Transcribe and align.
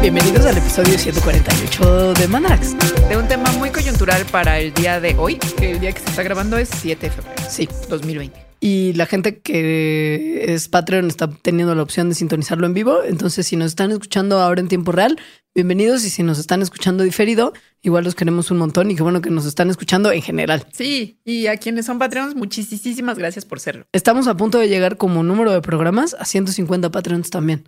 Bienvenidos 0.00 0.46
al 0.46 0.58
episodio 0.58 0.98
148 0.98 2.14
de 2.14 2.28
Mandrax. 2.28 2.76
De 3.08 3.16
un 3.16 3.26
tema 3.26 3.50
muy 3.52 3.70
coyuntural 3.70 4.24
para 4.26 4.58
el 4.58 4.72
día 4.74 5.00
de 5.00 5.16
hoy, 5.16 5.38
que 5.38 5.72
el 5.72 5.80
día 5.80 5.92
que 5.92 6.00
se 6.00 6.10
está 6.10 6.22
grabando 6.22 6.58
es 6.58 6.68
7 6.68 7.06
de 7.06 7.12
febrero. 7.12 7.42
Sí. 7.48 7.68
2020. 7.88 8.51
Y 8.64 8.92
la 8.92 9.06
gente 9.06 9.40
que 9.40 10.44
es 10.54 10.68
Patreon 10.68 11.08
está 11.08 11.28
teniendo 11.28 11.74
la 11.74 11.82
opción 11.82 12.08
de 12.08 12.14
sintonizarlo 12.14 12.64
en 12.64 12.74
vivo. 12.74 13.02
Entonces, 13.02 13.44
si 13.44 13.56
nos 13.56 13.66
están 13.66 13.90
escuchando 13.90 14.38
ahora 14.38 14.60
en 14.60 14.68
tiempo 14.68 14.92
real, 14.92 15.18
bienvenidos. 15.52 16.04
Y 16.04 16.10
si 16.10 16.22
nos 16.22 16.38
están 16.38 16.62
escuchando 16.62 17.02
diferido, 17.02 17.54
igual 17.82 18.04
los 18.04 18.14
queremos 18.14 18.52
un 18.52 18.58
montón 18.58 18.88
y 18.92 18.94
qué 18.94 19.02
bueno 19.02 19.20
que 19.20 19.30
nos 19.30 19.46
están 19.46 19.68
escuchando 19.68 20.12
en 20.12 20.22
general. 20.22 20.64
Sí, 20.72 21.18
y 21.24 21.48
a 21.48 21.56
quienes 21.56 21.86
son 21.86 21.98
Patreons, 21.98 22.36
muchísimas 22.36 23.18
gracias 23.18 23.44
por 23.44 23.58
serlo. 23.58 23.84
Estamos 23.90 24.28
a 24.28 24.36
punto 24.36 24.58
de 24.58 24.68
llegar 24.68 24.96
como 24.96 25.24
número 25.24 25.50
de 25.50 25.60
programas 25.60 26.14
a 26.14 26.24
150 26.24 26.88
Patreons 26.92 27.30
también. 27.30 27.64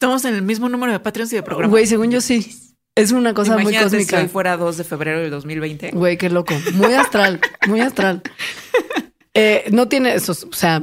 Estamos 0.00 0.24
en 0.24 0.36
el 0.36 0.42
mismo 0.42 0.70
número 0.70 0.92
de 0.92 1.00
Patreons 1.00 1.34
y 1.34 1.36
de 1.36 1.42
programas. 1.42 1.70
Güey, 1.70 1.86
según 1.86 2.10
yo 2.10 2.22
sí. 2.22 2.50
Es 2.94 3.12
una 3.12 3.34
cosa 3.34 3.58
muy 3.58 3.76
cósmica. 3.76 4.16
si 4.16 4.22
hoy 4.22 4.28
fuera 4.30 4.56
2 4.56 4.78
de 4.78 4.84
febrero 4.84 5.20
del 5.20 5.30
2020. 5.30 5.90
Güey, 5.90 6.16
qué 6.16 6.30
loco. 6.30 6.54
Muy 6.72 6.94
astral, 6.94 7.40
muy 7.66 7.80
astral. 7.80 8.22
Eh, 9.38 9.68
no 9.70 9.86
tiene 9.86 10.14
eso, 10.14 10.32
o 10.32 10.54
sea, 10.54 10.82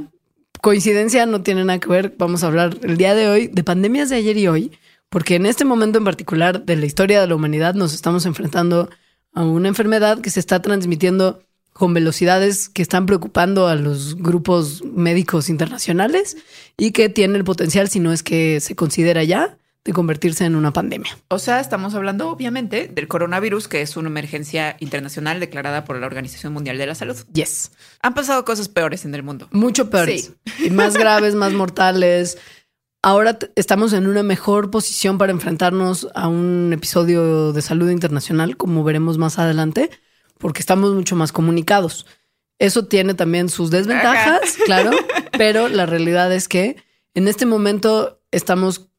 coincidencia 0.62 1.26
no 1.26 1.42
tiene 1.42 1.66
nada 1.66 1.80
que 1.80 1.90
ver. 1.90 2.14
Vamos 2.20 2.44
a 2.44 2.48
hablar 2.48 2.78
el 2.84 2.98
día 2.98 3.16
de 3.16 3.28
hoy 3.28 3.48
de 3.48 3.64
pandemias 3.64 4.10
de 4.10 4.18
ayer 4.18 4.38
y 4.38 4.48
hoy, 4.48 4.72
porque 5.10 5.34
en 5.34 5.48
este 5.48 5.66
momento 5.66 5.98
en 5.98 6.06
particular 6.06 6.64
de 6.64 6.76
la 6.76 6.86
historia 6.86 7.20
de 7.20 7.26
la 7.26 7.34
humanidad 7.34 7.74
nos 7.74 7.96
estamos 7.96 8.28
enfrentando 8.28 8.92
a 9.34 9.44
una 9.44 9.70
enfermedad 9.70 10.22
que 10.22 10.30
se 10.30 10.40
está 10.40 10.62
transmitiendo 10.62 11.42
con 11.74 11.96
velocidades 11.96 12.70
que 12.70 12.84
están 12.84 13.08
preocupando 13.08 13.68
a 13.68 13.74
los 13.74 14.18
grupos 14.18 14.84
médicos 14.84 15.50
internacionales 15.50 16.38
y 16.78 16.92
que 16.92 17.10
tiene 17.10 17.40
el 17.40 17.44
potencial, 17.44 17.90
si 17.90 18.00
no 18.00 18.14
es 18.14 18.22
que 18.22 18.60
se 18.60 18.76
considera 18.76 19.24
ya, 19.24 19.58
de 19.86 19.92
convertirse 19.92 20.46
en 20.46 20.56
una 20.56 20.72
pandemia. 20.72 21.18
O 21.28 21.40
sea, 21.40 21.60
estamos 21.60 21.94
hablando 21.94 22.30
obviamente 22.30 22.88
del 22.88 23.08
coronavirus, 23.08 23.68
que 23.68 23.82
es 23.82 23.98
una 23.98 24.08
emergencia 24.08 24.78
internacional 24.80 25.40
declarada 25.40 25.84
por 25.84 25.98
la 26.00 26.06
Organización 26.08 26.54
Mundial 26.54 26.78
de 26.78 26.86
la 26.86 26.96
Salud. 26.96 27.18
Yes. 27.34 27.72
Han 28.02 28.14
pasado 28.14 28.46
cosas 28.46 28.70
peores 28.70 29.04
en 29.04 29.14
el 29.14 29.24
mundo. 29.24 29.50
Mucho 29.52 29.90
peores. 29.90 30.32
Sí. 30.46 30.68
Y 30.68 30.70
más 30.70 30.96
graves, 30.96 31.36
más 31.36 31.52
mortales. 31.52 32.38
Ahora 33.02 33.38
estamos 33.56 33.92
en 33.92 34.08
una 34.08 34.24
mejor 34.24 34.72
posición 34.72 35.18
para 35.18 35.34
enfrentarnos 35.34 36.08
a 36.16 36.30
un 36.30 36.72
episodio 36.72 37.52
de 37.52 37.62
salud 37.62 37.90
internacional, 37.90 38.56
como 38.56 38.86
veremos 38.86 39.18
más 39.18 39.38
adelante, 39.38 39.90
porque 40.38 40.62
estamos 40.62 40.94
mucho 40.94 41.18
más 41.18 41.34
comunicados. 41.34 42.06
Eso 42.60 42.86
tiene 42.86 43.14
también 43.14 43.50
sus 43.50 43.72
desventajas, 43.72 44.56
claro, 44.66 44.92
pero 45.38 45.68
la 45.68 45.86
realidad 45.86 46.34
es 46.34 46.48
que 46.48 46.78
en 47.14 47.28
este 47.28 47.46
momento 47.46 48.22
estamos 48.32 48.93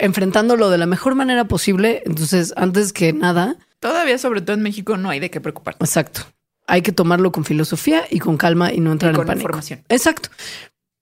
enfrentándolo 0.00 0.70
de 0.70 0.78
la 0.78 0.86
mejor 0.86 1.14
manera 1.14 1.44
posible. 1.44 2.02
Entonces, 2.06 2.52
antes 2.56 2.92
que 2.92 3.12
nada, 3.12 3.56
Todavía, 3.78 4.18
sobre 4.18 4.42
todo 4.42 4.54
en 4.56 4.62
México, 4.62 4.96
no 4.98 5.08
hay 5.08 5.20
de 5.20 5.30
qué 5.30 5.40
preocuparse. 5.40 5.78
exacto, 5.82 6.22
hay 6.66 6.82
que 6.82 6.92
tomarlo 6.92 7.32
con 7.32 7.44
filosofía 7.44 8.04
y 8.10 8.18
con 8.18 8.36
calma 8.36 8.72
y 8.72 8.80
no 8.80 8.92
entrar 8.92 9.12
Y 9.12 9.14
con 9.16 9.22
en 9.22 9.26
pánico. 9.28 9.42
información. 9.42 9.84
Exacto. 9.88 10.28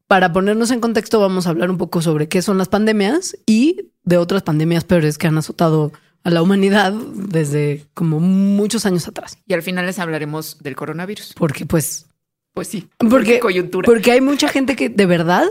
Para 0.07 0.33
ponernos 0.33 0.71
en 0.71 0.81
contexto, 0.81 1.21
vamos 1.21 1.47
a 1.47 1.51
hablar 1.51 1.71
un 1.71 1.77
poco 1.77 2.01
sobre 2.03 2.29
qué 2.29 2.41
son 2.41 2.57
las 2.57 2.69
pandemias 2.69 3.37
y 3.47 3.91
de 4.05 4.17
otras 4.17 4.43
pandemias 4.43 4.85
peores 4.85 5.19
que 5.19 5.27
han 5.27 5.37
azotado 5.37 5.93
a 6.25 6.31
la 6.31 6.41
humanidad 6.41 6.93
desde 6.93 7.85
como 7.95 8.19
muchos 8.21 8.87
años 8.87 9.07
atrás. 9.09 9.39
Y 9.47 9.53
al 9.55 9.63
final 9.63 9.85
les 9.85 9.99
hablaremos 9.99 10.59
del 10.61 10.77
coronavirus. 10.77 11.35
Porque 11.37 11.67
pues, 11.67 12.07
Pues 12.55 12.69
sí, 12.69 12.89
porque, 13.11 13.39
coyuntura. 13.41 13.85
porque 13.87 14.13
hay 14.13 14.21
mucha 14.21 14.49
gente 14.49 14.77
que 14.77 14.89
de 14.89 15.05
verdad 15.07 15.45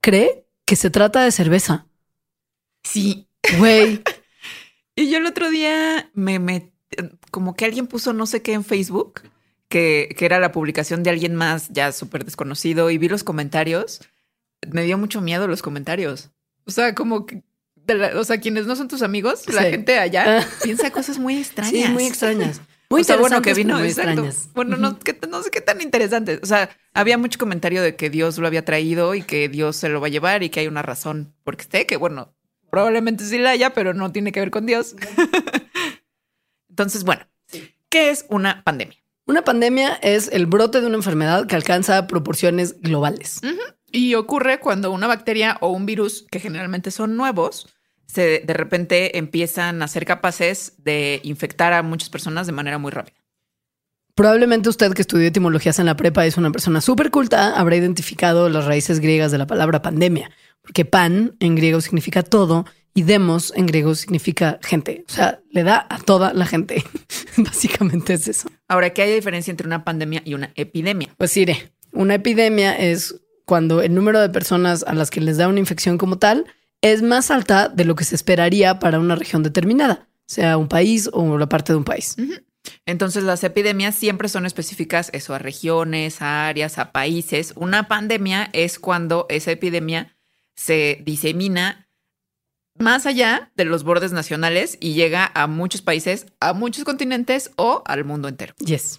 cree 0.00 0.44
que 0.64 0.76
se 0.76 0.90
trata 0.90 1.22
de 1.24 1.32
cerveza. 1.32 1.86
Sí. 2.84 3.26
Güey, 3.58 4.00
Y 4.96 5.10
yo 5.10 5.18
el 5.18 5.26
otro 5.26 5.50
día 5.50 6.08
me 6.14 6.38
metí, 6.38 6.70
como 7.32 7.56
que 7.56 7.64
alguien 7.64 7.88
puso 7.88 8.12
no 8.12 8.26
sé 8.26 8.42
qué 8.42 8.52
en 8.52 8.64
Facebook, 8.64 9.22
que, 9.68 10.14
que 10.16 10.24
era 10.24 10.38
la 10.38 10.52
publicación 10.52 11.02
de 11.02 11.10
alguien 11.10 11.34
más 11.34 11.68
ya 11.70 11.90
súper 11.90 12.24
desconocido 12.24 12.90
y 12.90 12.98
vi 12.98 13.08
los 13.08 13.24
comentarios. 13.24 14.02
Me 14.70 14.84
dio 14.84 14.96
mucho 14.96 15.20
miedo 15.20 15.48
los 15.48 15.62
comentarios. 15.62 16.30
O 16.64 16.70
sea, 16.70 16.94
como 16.94 17.26
que, 17.26 17.42
la- 17.88 18.18
o 18.20 18.22
sea, 18.24 18.38
quienes 18.38 18.66
no 18.66 18.76
son 18.76 18.86
tus 18.86 19.02
amigos, 19.02 19.42
la 19.52 19.64
Sí. 19.64 19.70
gente 19.70 19.98
allá 19.98 20.38
Ah. 20.42 20.46
piensa 20.62 20.90
cosas 20.92 21.18
muy 21.18 21.38
extrañas. 21.38 21.72
sí, 21.86 21.88
muy 21.92 22.04
extrañas. 22.06 22.60
Muy 22.90 23.00
o 23.00 23.04
sea, 23.04 23.16
bueno, 23.16 23.42
que 23.42 23.54
vino, 23.54 23.76
muy 23.78 23.88
exacto. 23.88 24.10
extrañas. 24.24 24.48
Bueno, 24.54 24.76
no, 24.76 24.98
que- 25.00 25.18
no 25.28 25.42
sé 25.42 25.50
qué 25.50 25.60
tan 25.60 25.80
interesantes. 25.80 26.38
O 26.44 26.46
sea, 26.46 26.70
había 26.92 27.18
mucho 27.18 27.40
comentario 27.40 27.82
de 27.82 27.96
que 27.96 28.08
Dios 28.10 28.38
lo 28.38 28.46
había 28.46 28.64
traído 28.64 29.16
y 29.16 29.22
que 29.22 29.48
Dios 29.48 29.74
se 29.74 29.88
lo 29.88 30.00
va 30.00 30.06
a 30.06 30.10
llevar 30.10 30.44
y 30.44 30.50
que 30.50 30.60
hay 30.60 30.68
una 30.68 30.82
razón 30.82 31.34
porque 31.42 31.62
esté, 31.62 31.86
que 31.86 31.96
bueno, 31.96 32.36
probablemente 32.74 33.24
sí 33.24 33.38
la 33.38 33.50
haya, 33.50 33.70
pero 33.70 33.94
no 33.94 34.10
tiene 34.10 34.32
que 34.32 34.40
ver 34.40 34.50
con 34.50 34.66
Dios. 34.66 34.96
Entonces, 36.68 37.04
bueno, 37.04 37.24
¿qué 37.88 38.10
es 38.10 38.26
una 38.28 38.64
pandemia? 38.64 38.98
Una 39.26 39.42
pandemia 39.42 39.94
es 40.02 40.28
el 40.32 40.46
brote 40.46 40.80
de 40.80 40.88
una 40.88 40.96
enfermedad 40.96 41.46
que 41.46 41.54
alcanza 41.54 42.08
proporciones 42.08 42.80
globales. 42.80 43.40
Y 43.92 44.16
ocurre 44.16 44.58
cuando 44.58 44.90
una 44.90 45.06
bacteria 45.06 45.56
o 45.60 45.68
un 45.68 45.86
virus, 45.86 46.26
que 46.32 46.40
generalmente 46.40 46.90
son 46.90 47.16
nuevos, 47.16 47.68
se 48.06 48.42
de 48.44 48.54
repente 48.54 49.18
empiezan 49.18 49.80
a 49.80 49.86
ser 49.86 50.04
capaces 50.04 50.72
de 50.78 51.20
infectar 51.22 51.74
a 51.74 51.84
muchas 51.84 52.10
personas 52.10 52.48
de 52.48 52.54
manera 52.54 52.78
muy 52.78 52.90
rápida. 52.90 53.16
Probablemente 54.16 54.68
usted 54.68 54.92
que 54.94 55.02
estudió 55.02 55.28
etimologías 55.28 55.78
en 55.78 55.86
la 55.86 55.94
prepa 55.94 56.26
es 56.26 56.36
una 56.36 56.50
persona 56.50 56.80
súper 56.80 57.12
culta, 57.12 57.56
habrá 57.56 57.76
identificado 57.76 58.48
las 58.48 58.64
raíces 58.64 58.98
griegas 58.98 59.30
de 59.30 59.38
la 59.38 59.46
palabra 59.46 59.80
pandemia, 59.80 60.32
porque 60.64 60.84
pan 60.84 61.36
en 61.40 61.54
griego 61.54 61.80
significa 61.80 62.22
todo 62.22 62.64
y 62.94 63.02
demos 63.02 63.52
en 63.54 63.66
griego 63.66 63.94
significa 63.94 64.58
gente. 64.62 65.04
O 65.08 65.12
sea, 65.12 65.40
le 65.50 65.62
da 65.62 65.86
a 65.90 65.98
toda 65.98 66.32
la 66.32 66.46
gente. 66.46 66.82
Básicamente 67.36 68.14
es 68.14 68.28
eso. 68.28 68.48
Ahora, 68.66 68.90
¿qué 68.90 69.02
hay 69.02 69.14
diferencia 69.14 69.50
entre 69.50 69.66
una 69.66 69.84
pandemia 69.84 70.22
y 70.24 70.34
una 70.34 70.52
epidemia? 70.54 71.10
Pues 71.18 71.36
iré. 71.36 71.72
Una 71.92 72.14
epidemia 72.14 72.72
es 72.72 73.20
cuando 73.44 73.82
el 73.82 73.94
número 73.94 74.20
de 74.20 74.30
personas 74.30 74.84
a 74.84 74.94
las 74.94 75.10
que 75.10 75.20
les 75.20 75.36
da 75.36 75.48
una 75.48 75.60
infección 75.60 75.98
como 75.98 76.18
tal 76.18 76.46
es 76.80 77.02
más 77.02 77.30
alta 77.30 77.68
de 77.68 77.84
lo 77.84 77.94
que 77.94 78.04
se 78.04 78.14
esperaría 78.14 78.78
para 78.78 78.98
una 78.98 79.16
región 79.16 79.42
determinada, 79.42 80.08
sea 80.26 80.56
un 80.56 80.68
país 80.68 81.08
o 81.12 81.38
la 81.38 81.48
parte 81.48 81.72
de 81.72 81.78
un 81.78 81.84
país. 81.84 82.16
Entonces 82.86 83.24
las 83.24 83.44
epidemias 83.44 83.94
siempre 83.94 84.28
son 84.28 84.46
específicas 84.46 85.10
eso 85.12 85.34
a 85.34 85.38
regiones, 85.38 86.22
a 86.22 86.48
áreas, 86.48 86.78
a 86.78 86.92
países. 86.92 87.52
Una 87.56 87.88
pandemia 87.88 88.50
es 88.52 88.78
cuando 88.78 89.26
esa 89.28 89.50
epidemia 89.50 90.13
se 90.54 91.00
disemina 91.04 91.88
más 92.78 93.06
allá 93.06 93.52
de 93.56 93.64
los 93.64 93.84
bordes 93.84 94.12
nacionales 94.12 94.76
y 94.80 94.94
llega 94.94 95.30
a 95.34 95.46
muchos 95.46 95.82
países, 95.82 96.26
a 96.40 96.52
muchos 96.52 96.84
continentes 96.84 97.50
o 97.56 97.82
al 97.86 98.04
mundo 98.04 98.28
entero. 98.28 98.54
Yes. 98.58 98.98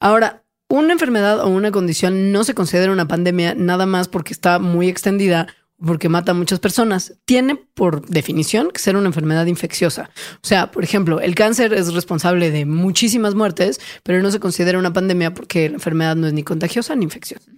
Ahora, 0.00 0.44
una 0.68 0.92
enfermedad 0.92 1.40
o 1.40 1.48
una 1.48 1.70
condición 1.70 2.32
no 2.32 2.44
se 2.44 2.54
considera 2.54 2.92
una 2.92 3.06
pandemia 3.06 3.54
nada 3.54 3.86
más 3.86 4.08
porque 4.08 4.32
está 4.32 4.58
muy 4.58 4.88
extendida 4.88 5.46
porque 5.84 6.08
mata 6.08 6.32
a 6.32 6.34
muchas 6.34 6.60
personas. 6.60 7.14
Tiene 7.24 7.56
por 7.56 8.06
definición 8.06 8.70
que 8.70 8.80
ser 8.80 8.96
una 8.96 9.08
enfermedad 9.08 9.46
infecciosa. 9.46 10.10
O 10.36 10.46
sea, 10.46 10.70
por 10.70 10.84
ejemplo, 10.84 11.20
el 11.20 11.34
cáncer 11.34 11.72
es 11.74 11.92
responsable 11.92 12.50
de 12.50 12.64
muchísimas 12.66 13.34
muertes, 13.34 13.80
pero 14.02 14.22
no 14.22 14.30
se 14.30 14.40
considera 14.40 14.78
una 14.78 14.92
pandemia 14.92 15.34
porque 15.34 15.68
la 15.68 15.74
enfermedad 15.74 16.16
no 16.16 16.26
es 16.26 16.32
ni 16.32 16.42
contagiosa 16.42 16.94
ni 16.94 17.04
infecciosa. 17.04 17.50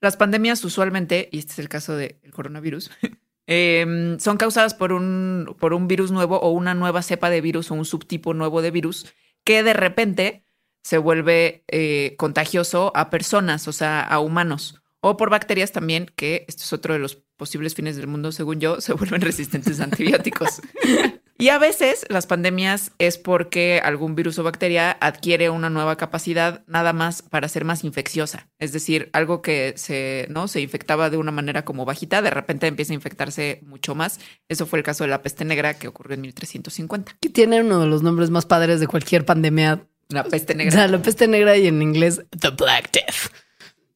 Las 0.00 0.16
pandemias 0.16 0.64
usualmente, 0.64 1.28
y 1.32 1.38
este 1.38 1.52
es 1.52 1.58
el 1.58 1.68
caso 1.68 1.96
del 1.96 2.16
coronavirus, 2.32 2.90
eh, 3.46 4.16
son 4.18 4.36
causadas 4.36 4.74
por 4.74 4.92
un, 4.92 5.56
por 5.58 5.72
un 5.72 5.88
virus 5.88 6.10
nuevo 6.10 6.38
o 6.38 6.50
una 6.50 6.74
nueva 6.74 7.02
cepa 7.02 7.30
de 7.30 7.40
virus 7.40 7.70
o 7.70 7.74
un 7.74 7.84
subtipo 7.84 8.34
nuevo 8.34 8.62
de 8.62 8.70
virus 8.70 9.06
que 9.44 9.62
de 9.62 9.72
repente 9.72 10.44
se 10.82 10.98
vuelve 10.98 11.64
eh, 11.68 12.14
contagioso 12.18 12.92
a 12.94 13.10
personas, 13.10 13.66
o 13.66 13.72
sea, 13.72 14.02
a 14.02 14.20
humanos, 14.20 14.82
o 15.00 15.16
por 15.16 15.30
bacterias 15.30 15.72
también, 15.72 16.10
que 16.14 16.44
esto 16.48 16.62
es 16.62 16.72
otro 16.72 16.94
de 16.94 17.00
los 17.00 17.16
posibles 17.36 17.74
fines 17.74 17.96
del 17.96 18.06
mundo, 18.06 18.32
según 18.32 18.60
yo, 18.60 18.80
se 18.80 18.92
vuelven 18.92 19.20
resistentes 19.20 19.80
a 19.80 19.84
antibióticos. 19.84 20.60
Y 21.38 21.50
a 21.50 21.58
veces 21.58 22.06
las 22.08 22.26
pandemias 22.26 22.92
es 22.98 23.18
porque 23.18 23.80
algún 23.84 24.14
virus 24.14 24.38
o 24.38 24.42
bacteria 24.42 24.96
adquiere 25.00 25.50
una 25.50 25.68
nueva 25.68 25.96
capacidad 25.96 26.64
nada 26.66 26.94
más 26.94 27.20
para 27.20 27.48
ser 27.48 27.64
más 27.66 27.84
infecciosa. 27.84 28.48
Es 28.58 28.72
decir, 28.72 29.10
algo 29.12 29.42
que 29.42 29.74
se, 29.76 30.26
¿no? 30.30 30.48
se 30.48 30.62
infectaba 30.62 31.10
de 31.10 31.18
una 31.18 31.32
manera 31.32 31.64
como 31.64 31.84
bajita, 31.84 32.22
de 32.22 32.30
repente 32.30 32.66
empieza 32.66 32.92
a 32.92 32.94
infectarse 32.94 33.60
mucho 33.66 33.94
más. 33.94 34.18
Eso 34.48 34.64
fue 34.66 34.78
el 34.78 34.84
caso 34.84 35.04
de 35.04 35.10
la 35.10 35.22
peste 35.22 35.44
negra 35.44 35.74
que 35.74 35.88
ocurrió 35.88 36.14
en 36.14 36.22
1350. 36.22 37.16
Que 37.20 37.28
tiene 37.28 37.60
uno 37.60 37.80
de 37.80 37.86
los 37.86 38.02
nombres 38.02 38.30
más 38.30 38.46
padres 38.46 38.80
de 38.80 38.86
cualquier 38.86 39.26
pandemia. 39.26 39.86
La 40.08 40.24
peste 40.24 40.54
O 40.54 40.56
negra. 40.56 40.72
sea, 40.72 40.88
la 40.88 41.02
peste 41.02 41.28
negra 41.28 41.56
y 41.56 41.66
en 41.66 41.82
inglés 41.82 42.22
The 42.40 42.50
Black 42.50 42.92
Death. 42.92 43.30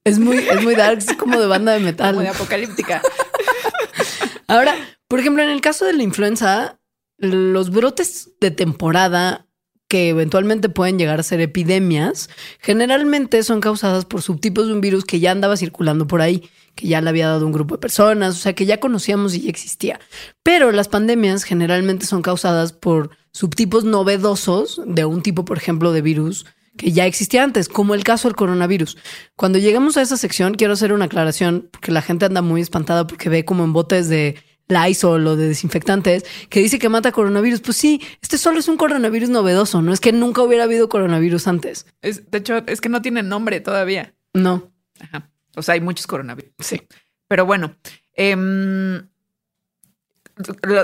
Es 0.05 0.19
muy, 0.19 0.39
es 0.39 0.63
muy 0.63 0.75
dark, 0.75 0.99
es 0.99 1.15
como 1.17 1.39
de 1.41 1.47
banda 1.47 1.73
de 1.73 1.81
metal. 1.81 2.15
Muy 2.17 2.27
apocalíptica. 2.27 3.01
Ahora, 4.49 4.75
por 5.09 5.21
ejemplo, 5.21 5.43
en 5.43 5.51
el 5.51 5.61
caso 5.61 5.85
de 5.85 5.93
la 5.93 6.03
influenza, 6.03 6.80
los 7.21 7.71
brotes 7.71 8.31
de 8.41 8.51
temporada 8.51 9.47
que 9.89 10.09
eventualmente 10.09 10.69
pueden 10.69 10.99
llegar 10.99 11.19
a 11.19 11.25
ser 11.25 11.41
epidemias, 11.41 12.31
generalmente 12.61 13.43
son 13.43 13.61
causadas 13.61 14.05
por 14.05 14.23
subtipos 14.23 14.69
de 14.69 14.73
un 14.73 14.81
virus 14.81 15.05
que 15.05 15.19
ya 15.19 15.33
andaba 15.33 15.57
circulando 15.57 16.07
por 16.07 16.21
ahí, 16.21 16.49
que 16.77 16.87
ya 16.87 17.01
le 17.01 17.11
había 17.11 17.27
dado 17.27 17.45
un 17.45 17.53
grupo 17.53 17.75
de 17.75 17.81
personas, 17.81 18.37
o 18.37 18.39
sea, 18.39 18.53
que 18.53 18.67
ya 18.67 18.79
conocíamos 18.79 19.35
y 19.35 19.43
ya 19.43 19.51
existía. 19.51 20.01
Pero 20.45 20.71
las 20.71 20.87
pandemias 20.87 21.43
generalmente 21.43 22.07
son 22.07 22.23
causadas 22.23 22.73
por 22.73 23.11
subtipos 23.33 23.85
novedosos 23.85 24.81
de 24.87 25.05
un 25.05 25.23
tipo, 25.23 25.45
por 25.45 25.59
ejemplo, 25.59 25.93
de 25.93 26.03
virus 26.03 26.47
que 26.77 26.93
ya 26.93 27.05
existía 27.05 27.43
antes, 27.43 27.69
como 27.69 27.95
el 27.95 28.05
caso 28.05 28.29
del 28.29 28.37
coronavirus. 28.37 28.97
Cuando 29.35 29.59
llegamos 29.59 29.97
a 29.97 30.03
esa 30.03 30.17
sección, 30.17 30.55
quiero 30.55 30.75
hacer 30.75 30.93
una 30.93 31.07
aclaración, 31.07 31.69
porque 31.73 31.91
la 31.91 32.01
gente 32.01 32.27
anda 32.27 32.43
muy 32.43 32.61
espantada 32.61 33.09
porque 33.09 33.29
ve 33.29 33.45
como 33.45 33.65
en 33.65 33.73
botes 33.73 34.09
de 34.09 34.37
Lysol 34.71 35.27
o 35.27 35.37
de 35.37 35.49
desinfectantes 35.49 36.25
que 36.49 36.61
dice 36.61 36.79
que 36.79 36.89
mata 36.89 37.13
coronavirus. 37.13 37.61
Pues 37.61 37.77
sí, 37.77 38.01
este 38.23 38.39
solo 38.39 38.59
es 38.59 38.69
un 38.69 38.77
coronavirus 38.77 39.29
novedoso, 39.31 39.83
no 39.83 39.93
es 39.93 40.01
que 40.01 40.13
nunca 40.13 40.43
hubiera 40.43 40.65
habido 40.65 40.89
coronavirus 40.89 41.49
antes. 41.49 41.87
Es, 42.03 42.31
de 42.31 42.39
hecho, 42.39 42.63
es 42.67 42.81
que 42.81 42.89
no 42.89 43.03
tiene 43.03 43.23
nombre 43.23 43.61
todavía. 43.61 44.15
No. 44.33 44.73
Ajá. 45.01 45.31
O 45.57 45.63
sea, 45.63 45.75
hay 45.75 45.81
muchos 45.81 46.07
coronavirus. 46.07 46.53
Sí. 46.59 46.81
Pero 47.29 47.47
bueno, 47.47 47.77
em, 48.15 49.09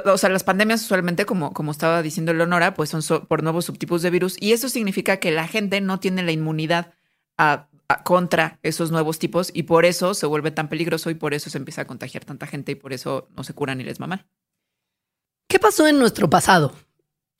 o 0.05 0.19
sea, 0.19 0.31
las 0.31 0.45
pandemias 0.45 0.83
usualmente, 0.83 1.25
como, 1.25 1.53
como 1.53 1.71
estaba 1.71 2.03
diciendo 2.03 2.33
Leonora, 2.33 2.75
pues 2.75 2.91
son 2.91 3.03
por 3.27 3.43
nuevos 3.43 3.65
subtipos 3.65 4.03
de 4.03 4.11
virus 4.11 4.37
y 4.41 4.53
eso 4.53 4.69
significa 4.69 5.19
que 5.19 5.31
la 5.31 5.47
gente 5.49 5.81
no 5.81 6.01
tiene 6.01 6.23
la 6.23 6.33
inmunidad 6.33 6.93
a, 7.39 7.69
contra 8.05 8.59
esos 8.63 8.91
nuevos 8.91 9.19
tipos 9.19 9.51
y 9.55 9.65
por 9.65 9.85
eso 9.85 10.15
se 10.15 10.27
vuelve 10.27 10.51
tan 10.51 10.69
peligroso 10.69 11.11
y 11.11 11.15
por 11.15 11.35
eso 11.35 11.51
se 11.51 11.59
empieza 11.59 11.83
a 11.83 11.87
contagiar 11.87 12.25
tanta 12.25 12.47
gente 12.47 12.73
y 12.73 12.75
por 12.75 12.93
eso 12.93 13.29
no 13.37 13.45
se 13.45 13.55
curan 13.55 13.79
ni 13.79 13.85
les 13.85 14.01
maman. 14.01 14.27
¿Qué 15.49 15.59
pasó 15.59 15.87
en 15.87 15.99
nuestro 15.99 16.29
pasado? 16.29 16.73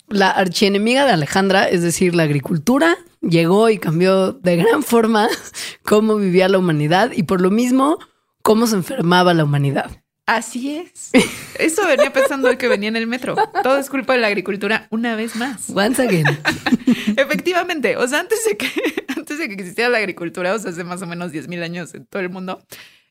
La 0.09 0.31
archienemiga 0.31 1.05
de 1.05 1.13
Alejandra, 1.13 1.69
es 1.69 1.83
decir, 1.83 2.15
la 2.15 2.23
agricultura, 2.23 2.97
llegó 3.21 3.69
y 3.71 3.79
cambió 3.79 4.33
de 4.33 4.57
gran 4.57 4.85
forma 4.85 5.29
cómo 5.85 6.17
vivía 6.17 6.49
la 6.49 6.59
humanidad 6.59 7.11
y 7.13 7.25
por 7.25 7.41
lo 7.41 7.51
mismo 7.51 7.99
cómo 8.43 8.69
se 8.69 8.77
enfermaba 8.77 9.35
la 9.35 9.43
humanidad. 9.43 10.05
Así 10.27 10.77
es. 10.77 11.11
Eso 11.57 11.87
venía 11.87 12.13
pensando 12.13 12.49
hoy 12.49 12.57
que 12.57 12.67
venía 12.67 12.89
en 12.89 12.97
el 12.97 13.07
metro. 13.07 13.37
Todo 13.63 13.79
es 13.79 13.89
culpa 13.89 14.15
de 14.15 14.19
la 14.19 14.27
agricultura 14.27 14.89
una 14.91 15.15
vez 15.15 15.37
más. 15.37 15.71
Once 15.71 16.03
again. 16.03 16.27
Efectivamente. 17.17 17.97
O 17.97 18.09
sea, 18.09 18.21
antes 18.21 18.45
de 18.45 18.57
que, 18.57 18.69
antes 19.17 19.39
de 19.39 19.47
que 19.47 19.55
existiera 19.55 19.89
la 19.89 19.99
agricultura, 19.99 20.53
o 20.53 20.59
sea, 20.59 20.73
hace 20.73 20.83
más 20.83 21.01
o 21.01 21.07
menos 21.07 21.31
10 21.31 21.47
mil 21.47 21.63
años 21.63 21.95
en 21.95 22.07
todo 22.07 22.21
el 22.21 22.29
mundo. 22.29 22.61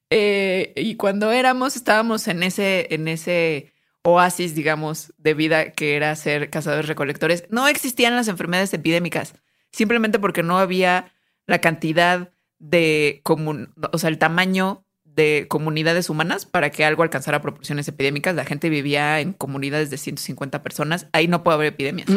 Eh, 0.09 0.73
y 0.75 0.97
cuando 0.97 1.31
éramos, 1.31 1.77
estábamos 1.77 2.27
en 2.27 2.43
ese, 2.43 2.93
en 2.93 3.07
ese 3.07 3.73
oasis, 4.03 4.53
digamos, 4.53 5.13
de 5.17 5.33
vida 5.33 5.71
que 5.71 5.95
era 5.95 6.13
ser 6.17 6.49
cazadores 6.49 6.87
recolectores. 6.87 7.45
No 7.49 7.69
existían 7.69 8.17
las 8.17 8.27
enfermedades 8.27 8.73
epidémicas. 8.73 9.35
Simplemente 9.71 10.19
porque 10.19 10.43
no 10.43 10.59
había 10.59 11.13
la 11.47 11.59
cantidad 11.59 12.29
de 12.59 13.21
común, 13.23 13.73
o 13.91 13.97
sea, 13.97 14.09
el 14.09 14.17
tamaño 14.17 14.84
de 15.15 15.47
comunidades 15.49 16.09
humanas 16.09 16.45
para 16.45 16.69
que 16.69 16.83
algo 16.83 17.03
alcanzara 17.03 17.41
proporciones 17.41 17.87
epidémicas. 17.87 18.35
La 18.35 18.45
gente 18.45 18.69
vivía 18.69 19.19
en 19.21 19.33
comunidades 19.33 19.89
de 19.89 19.97
150 19.97 20.61
personas. 20.61 21.07
Ahí 21.13 21.27
no 21.27 21.43
puede 21.43 21.55
haber 21.55 21.67
epidemias. 21.67 22.09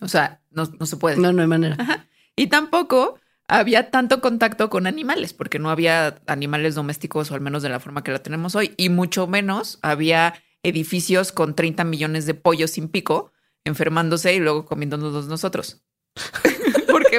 O 0.00 0.08
sea, 0.08 0.40
no, 0.50 0.66
se 0.66 0.96
puede. 0.96 1.16
No, 1.16 1.32
no 1.32 1.42
hay 1.42 1.48
manera. 1.48 2.06
Y 2.36 2.48
tampoco 2.48 3.18
había 3.48 3.90
tanto 3.90 4.20
contacto 4.20 4.70
con 4.70 4.86
animales, 4.86 5.34
porque 5.34 5.58
no 5.58 5.70
había 5.70 6.20
animales 6.26 6.74
domésticos, 6.74 7.30
o 7.30 7.34
al 7.34 7.40
menos 7.40 7.62
de 7.62 7.68
la 7.68 7.80
forma 7.80 8.02
que 8.02 8.12
la 8.12 8.20
tenemos 8.20 8.54
hoy, 8.54 8.74
y 8.76 8.88
mucho 8.88 9.26
menos 9.26 9.78
había 9.82 10.34
edificios 10.62 11.32
con 11.32 11.54
30 11.54 11.84
millones 11.84 12.26
de 12.26 12.34
pollos 12.34 12.72
sin 12.72 12.88
pico 12.88 13.32
enfermándose 13.64 14.34
y 14.34 14.38
luego 14.38 14.66
comiéndonos 14.66 15.26
nosotros. 15.26 15.82
porque 16.90 17.18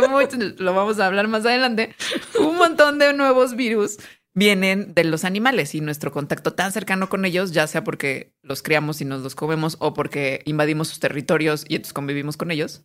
lo 0.57 0.73
vamos 0.73 0.99
a 0.99 1.05
hablar 1.05 1.27
más 1.27 1.45
adelante, 1.45 1.95
un 2.39 2.57
montón 2.57 2.99
de 2.99 3.13
nuevos 3.13 3.55
virus 3.55 3.97
vienen 4.33 4.93
de 4.93 5.03
los 5.03 5.25
animales 5.25 5.75
y 5.75 5.81
nuestro 5.81 6.11
contacto 6.11 6.53
tan 6.53 6.71
cercano 6.71 7.09
con 7.09 7.25
ellos, 7.25 7.51
ya 7.51 7.67
sea 7.67 7.83
porque 7.83 8.33
los 8.41 8.61
criamos 8.61 9.01
y 9.01 9.05
nos 9.05 9.21
los 9.21 9.35
comemos 9.35 9.77
o 9.79 9.93
porque 9.93 10.41
invadimos 10.45 10.87
sus 10.87 10.99
territorios 10.99 11.65
y 11.67 11.75
entonces 11.75 11.93
convivimos 11.93 12.37
con 12.37 12.51
ellos, 12.51 12.83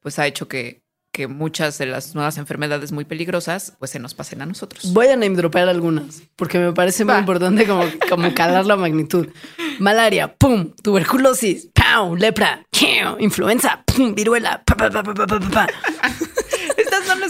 pues 0.00 0.18
ha 0.18 0.26
hecho 0.26 0.48
que, 0.48 0.82
que 1.12 1.28
muchas 1.28 1.78
de 1.78 1.86
las 1.86 2.14
nuevas 2.14 2.38
enfermedades 2.38 2.92
muy 2.92 3.04
peligrosas 3.04 3.74
pues 3.78 3.92
se 3.92 3.98
nos 3.98 4.14
pasen 4.14 4.42
a 4.42 4.46
nosotros. 4.46 4.92
Voy 4.92 5.06
a 5.06 5.16
name 5.16 5.36
dropear 5.36 5.68
algunas 5.68 6.22
porque 6.36 6.58
me 6.58 6.72
parece 6.72 7.04
muy 7.04 7.16
importante 7.16 7.66
como, 7.66 7.84
como 8.08 8.34
calar 8.34 8.66
la 8.66 8.76
magnitud. 8.76 9.28
Malaria, 9.78 10.34
pum, 10.34 10.74
tuberculosis, 10.82 11.68
pau, 11.72 12.16
lepra, 12.16 12.66
influenza, 13.20 13.84
pum, 13.86 14.14
viruela, 14.14 14.62
pa, 14.64 14.76
pa, 14.76 14.90
pa, 14.90 15.02
no 15.02 16.37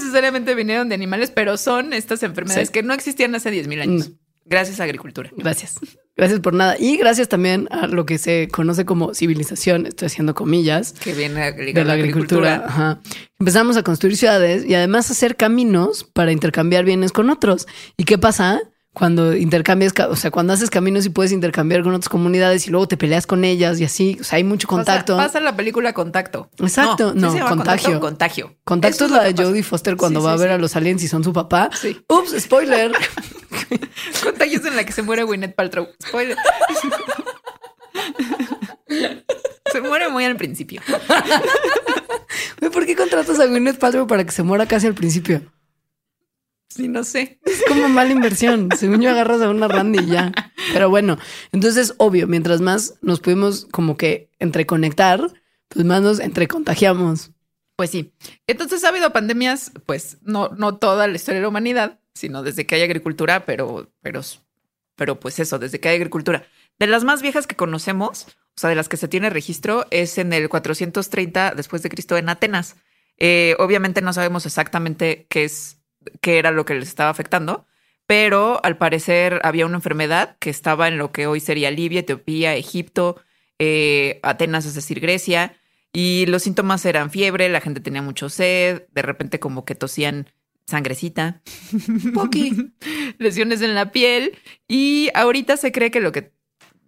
necesariamente 0.08 0.54
vinieron 0.54 0.88
de 0.88 0.94
animales, 0.94 1.30
pero 1.30 1.56
son 1.56 1.92
estas 1.92 2.22
enfermedades 2.22 2.70
que 2.70 2.82
no 2.82 2.94
existían 2.94 3.34
hace 3.34 3.50
10.000 3.50 3.82
años. 3.82 4.12
Gracias 4.44 4.80
a 4.80 4.84
agricultura. 4.84 5.30
Gracias. 5.36 5.74
Gracias 6.16 6.40
por 6.40 6.54
nada. 6.54 6.76
Y 6.78 6.96
gracias 6.96 7.28
también 7.28 7.68
a 7.70 7.86
lo 7.86 8.06
que 8.06 8.16
se 8.16 8.48
conoce 8.50 8.86
como 8.86 9.14
civilización, 9.14 9.86
estoy 9.86 10.06
haciendo 10.06 10.34
comillas. 10.34 10.92
Que 10.92 11.12
viene 11.12 11.52
de 11.52 11.84
la 11.84 11.92
agricultura. 11.92 12.98
Empezamos 13.38 13.76
a 13.76 13.82
construir 13.82 14.16
ciudades 14.16 14.64
y 14.64 14.74
además 14.74 15.10
hacer 15.10 15.36
caminos 15.36 16.04
para 16.04 16.32
intercambiar 16.32 16.84
bienes 16.84 17.12
con 17.12 17.28
otros. 17.28 17.68
¿Y 17.96 18.04
qué 18.04 18.16
pasa? 18.16 18.60
Cuando 18.98 19.36
intercambias, 19.36 19.92
o 20.10 20.16
sea, 20.16 20.32
cuando 20.32 20.52
haces 20.52 20.70
caminos 20.70 21.06
y 21.06 21.10
puedes 21.10 21.30
intercambiar 21.30 21.84
con 21.84 21.94
otras 21.94 22.08
comunidades 22.08 22.66
y 22.66 22.70
luego 22.70 22.88
te 22.88 22.96
peleas 22.96 23.28
con 23.28 23.44
ellas 23.44 23.78
y 23.78 23.84
así, 23.84 24.18
o 24.20 24.24
sea, 24.24 24.38
hay 24.38 24.44
mucho 24.44 24.66
contacto. 24.66 25.16
Pasa, 25.16 25.38
la 25.38 25.54
película 25.54 25.92
Contacto. 25.92 26.50
Exacto, 26.58 27.14
no, 27.14 27.32
contagio. 27.46 28.00
Contagio. 28.00 28.56
Contacto 28.64 29.04
es 29.04 29.10
la 29.12 29.22
de 29.22 29.40
Jodie 29.40 29.62
Foster 29.62 29.96
cuando 29.96 30.20
va 30.20 30.32
a 30.32 30.36
ver 30.36 30.50
a 30.50 30.58
los 30.58 30.74
aliens 30.74 31.02
y 31.04 31.08
son 31.08 31.22
su 31.22 31.32
papá. 31.32 31.70
Sí. 31.80 32.00
Ups, 32.08 32.34
spoiler. 32.40 32.90
contagio 34.24 34.58
es 34.58 34.66
en 34.66 34.74
la 34.74 34.84
que 34.84 34.92
se 34.92 35.02
muere 35.02 35.22
Gwyneth 35.22 35.54
Paltrow. 35.54 35.88
Spoiler. 36.02 36.36
se 39.72 39.80
muere 39.80 40.08
muy 40.08 40.24
al 40.24 40.36
principio. 40.36 40.82
¿Por 42.72 42.84
qué 42.84 42.96
contratas 42.96 43.38
a 43.38 43.46
Gwyneth 43.46 43.78
Paltrow 43.78 44.08
para 44.08 44.24
que 44.24 44.32
se 44.32 44.42
muera 44.42 44.66
casi 44.66 44.88
al 44.88 44.94
principio? 44.94 45.42
Sí, 46.68 46.88
no 46.88 47.02
sé. 47.02 47.40
Es 47.44 47.62
como 47.66 47.88
mala 47.88 48.12
inversión. 48.12 48.68
Según 48.76 49.00
yo 49.00 49.10
agarras 49.10 49.40
a 49.40 49.50
una 49.50 49.68
Randy 49.68 50.00
y 50.00 50.06
ya. 50.06 50.32
Pero 50.72 50.90
bueno, 50.90 51.18
entonces, 51.52 51.94
obvio, 51.98 52.26
mientras 52.26 52.60
más 52.60 52.94
nos 53.00 53.20
pudimos 53.20 53.66
como 53.70 53.96
que 53.96 54.30
entreconectar, 54.38 55.32
pues 55.68 55.84
más 55.84 56.02
nos 56.02 56.20
entrecontagiamos. 56.20 57.32
Pues 57.76 57.90
sí. 57.90 58.12
Entonces 58.46 58.84
ha 58.84 58.88
habido 58.88 59.12
pandemias, 59.12 59.72
pues 59.86 60.18
no, 60.22 60.48
no 60.48 60.76
toda 60.76 61.06
la 61.06 61.16
historia 61.16 61.38
de 61.38 61.42
la 61.42 61.48
humanidad, 61.48 62.00
sino 62.12 62.42
desde 62.42 62.66
que 62.66 62.74
hay 62.74 62.82
agricultura, 62.82 63.46
pero, 63.46 63.90
pero, 64.02 64.20
pero 64.96 65.20
pues 65.20 65.38
eso, 65.38 65.58
desde 65.58 65.80
que 65.80 65.88
hay 65.88 65.96
agricultura. 65.96 66.46
De 66.78 66.86
las 66.86 67.04
más 67.04 67.22
viejas 67.22 67.46
que 67.46 67.56
conocemos, 67.56 68.26
o 68.26 68.60
sea, 68.60 68.70
de 68.70 68.76
las 68.76 68.88
que 68.88 68.96
se 68.96 69.08
tiene 69.08 69.30
registro, 69.30 69.86
es 69.90 70.18
en 70.18 70.32
el 70.32 70.48
430 70.48 71.54
después 71.56 71.82
de 71.82 71.88
Cristo 71.88 72.16
en 72.16 72.28
Atenas. 72.28 72.76
Eh, 73.16 73.56
obviamente 73.58 74.00
no 74.00 74.12
sabemos 74.12 74.46
exactamente 74.46 75.26
qué 75.28 75.44
es 75.44 75.77
qué 76.20 76.38
era 76.38 76.50
lo 76.50 76.64
que 76.64 76.74
les 76.74 76.88
estaba 76.88 77.10
afectando, 77.10 77.66
pero 78.06 78.60
al 78.64 78.78
parecer 78.78 79.40
había 79.44 79.66
una 79.66 79.76
enfermedad 79.76 80.36
que 80.40 80.50
estaba 80.50 80.88
en 80.88 80.98
lo 80.98 81.12
que 81.12 81.26
hoy 81.26 81.40
sería 81.40 81.70
Libia, 81.70 82.00
Etiopía, 82.00 82.54
Egipto, 82.54 83.20
eh, 83.58 84.20
Atenas, 84.22 84.66
es 84.66 84.74
decir, 84.74 85.00
Grecia, 85.00 85.56
y 85.92 86.26
los 86.26 86.42
síntomas 86.42 86.84
eran 86.84 87.10
fiebre, 87.10 87.48
la 87.48 87.60
gente 87.60 87.80
tenía 87.80 88.02
mucho 88.02 88.28
sed, 88.28 88.84
de 88.92 89.02
repente 89.02 89.40
como 89.40 89.64
que 89.64 89.74
tosían 89.74 90.28
sangrecita, 90.66 91.40
poqui, 92.14 92.72
lesiones 93.18 93.62
en 93.62 93.74
la 93.74 93.90
piel, 93.90 94.38
y 94.66 95.10
ahorita 95.14 95.56
se 95.56 95.72
cree 95.72 95.90
que 95.90 96.00
lo 96.00 96.12
que 96.12 96.32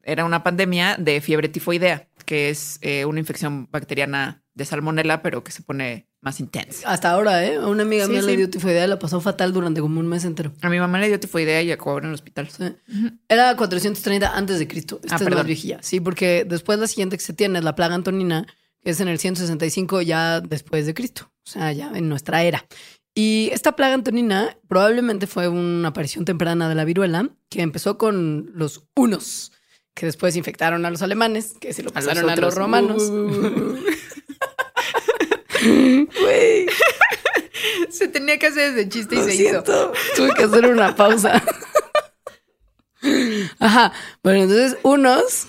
era 0.02 0.24
una 0.24 0.42
pandemia 0.42 0.96
de 0.96 1.20
fiebre 1.20 1.48
tifoidea, 1.48 2.08
que 2.26 2.50
es 2.50 2.78
eh, 2.82 3.04
una 3.04 3.20
infección 3.20 3.68
bacteriana 3.70 4.42
de 4.54 4.64
salmonela, 4.64 5.22
pero 5.22 5.44
que 5.44 5.52
se 5.52 5.62
pone 5.62 6.09
más 6.20 6.38
intensa. 6.40 6.90
Hasta 6.90 7.10
ahora, 7.10 7.44
¿eh? 7.44 7.56
A 7.56 7.66
una 7.66 7.82
amiga 7.82 8.06
mía 8.06 8.20
le 8.20 8.36
dio 8.36 8.50
tifoidea 8.50 8.84
y 8.84 8.88
la 8.88 8.98
pasó 8.98 9.20
fatal 9.20 9.52
durante 9.52 9.80
como 9.80 10.00
un 10.00 10.06
mes 10.06 10.24
entero. 10.24 10.52
A 10.60 10.68
mi 10.68 10.78
mamá 10.78 10.98
le 10.98 11.08
dio 11.08 11.18
tifoidea 11.18 11.62
y 11.62 11.72
acabó 11.72 11.98
en 11.98 12.06
el 12.06 12.14
hospital. 12.14 12.48
Era 13.28 13.56
430 13.56 14.36
antes 14.36 14.58
de 14.58 14.68
Cristo. 14.68 15.00
Esta 15.02 15.16
ah, 15.16 15.28
es 15.28 15.34
la 15.34 15.42
viejilla. 15.42 15.78
Sí, 15.82 16.00
porque 16.00 16.44
después 16.46 16.78
la 16.78 16.86
siguiente 16.86 17.16
que 17.16 17.24
se 17.24 17.32
tiene 17.32 17.58
es 17.58 17.64
la 17.64 17.74
plaga 17.74 17.94
antonina, 17.94 18.46
que 18.82 18.90
es 18.90 19.00
en 19.00 19.08
el 19.08 19.18
165 19.18 20.02
ya 20.02 20.40
después 20.40 20.84
de 20.86 20.94
Cristo. 20.94 21.30
O 21.46 21.50
sea, 21.50 21.72
ya 21.72 21.90
en 21.94 22.08
nuestra 22.08 22.42
era. 22.42 22.66
Y 23.14 23.50
esta 23.52 23.74
plaga 23.74 23.94
antonina 23.94 24.56
probablemente 24.68 25.26
fue 25.26 25.48
una 25.48 25.88
aparición 25.88 26.24
temprana 26.24 26.68
de 26.68 26.74
la 26.74 26.84
viruela 26.84 27.30
que 27.48 27.62
empezó 27.62 27.98
con 27.98 28.50
los 28.54 28.84
unos, 28.94 29.52
que 29.94 30.06
después 30.06 30.36
infectaron 30.36 30.86
a 30.86 30.90
los 30.90 31.02
alemanes, 31.02 31.54
que 31.60 31.72
se 31.72 31.82
lo 31.82 31.90
pasaron 31.90 32.30
a 32.30 32.36
los, 32.36 32.54
romanos. 32.54 33.10
Se 37.90 38.08
tenía 38.08 38.38
que 38.38 38.46
hacer 38.46 38.72
ese 38.72 38.88
chiste 38.88 39.16
y 39.16 39.22
se 39.22 39.34
hizo. 39.34 39.62
Tuve 40.16 40.34
que 40.34 40.44
hacer 40.44 40.66
una 40.66 40.94
pausa. 40.94 41.42
Ajá. 43.58 43.92
Bueno, 44.22 44.42
entonces 44.42 44.78
unos 44.82 45.48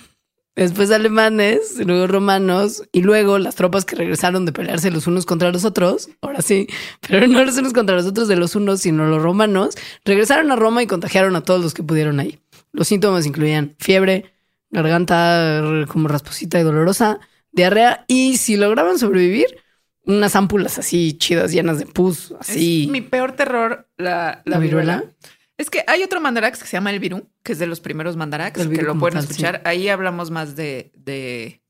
después 0.55 0.91
alemanes, 0.91 1.77
luego 1.85 2.07
romanos 2.07 2.83
y 2.91 3.01
luego 3.01 3.39
las 3.39 3.55
tropas 3.55 3.85
que 3.85 3.95
regresaron 3.95 4.45
de 4.45 4.51
pelearse 4.51 4.91
los 4.91 5.07
unos 5.07 5.25
contra 5.25 5.51
los 5.51 5.65
otros, 5.65 6.09
ahora 6.21 6.41
sí, 6.41 6.67
pero 7.07 7.25
no 7.27 7.43
los 7.43 7.57
unos 7.57 7.73
contra 7.73 7.95
los 7.95 8.05
otros 8.05 8.27
de 8.27 8.35
los 8.35 8.55
unos, 8.55 8.81
sino 8.81 9.07
los 9.07 9.21
romanos, 9.21 9.75
regresaron 10.05 10.51
a 10.51 10.55
Roma 10.55 10.83
y 10.83 10.87
contagiaron 10.87 11.35
a 11.35 11.41
todos 11.41 11.61
los 11.61 11.73
que 11.73 11.83
pudieron 11.83 12.19
ahí. 12.19 12.39
Los 12.73 12.87
síntomas 12.87 13.25
incluían 13.25 13.75
fiebre, 13.79 14.31
garganta 14.69 15.85
como 15.87 16.07
rasposita 16.07 16.59
y 16.59 16.63
dolorosa, 16.63 17.19
diarrea 17.51 18.05
y 18.07 18.37
si 18.37 18.55
lograban 18.55 18.99
sobrevivir, 18.99 19.57
unas 20.05 20.35
ámpulas 20.35 20.79
así 20.79 21.17
chidas, 21.17 21.51
llenas 21.51 21.79
de 21.79 21.85
pus, 21.85 22.33
así. 22.39 22.83
Es 22.85 22.89
mi 22.89 23.01
peor 23.01 23.33
terror, 23.33 23.87
la, 23.97 24.41
la, 24.45 24.57
¿La 24.57 24.59
viruela? 24.59 24.95
viruela. 24.97 25.15
Es 25.57 25.69
que 25.69 25.83
hay 25.87 26.01
otro 26.01 26.19
mandarax 26.19 26.59
que 26.59 26.67
se 26.67 26.77
llama 26.77 26.89
el 26.89 26.99
virú, 26.99 27.29
que 27.43 27.51
es 27.53 27.59
de 27.59 27.67
los 27.67 27.81
primeros 27.81 28.17
mandarax, 28.17 28.67
que 28.67 28.81
lo 28.81 28.97
pueden 28.97 29.19
tal, 29.19 29.29
escuchar. 29.29 29.61
Ahí 29.63 29.89
hablamos 29.89 30.31
más 30.31 30.55
de, 30.55 30.91
de, 30.95 31.61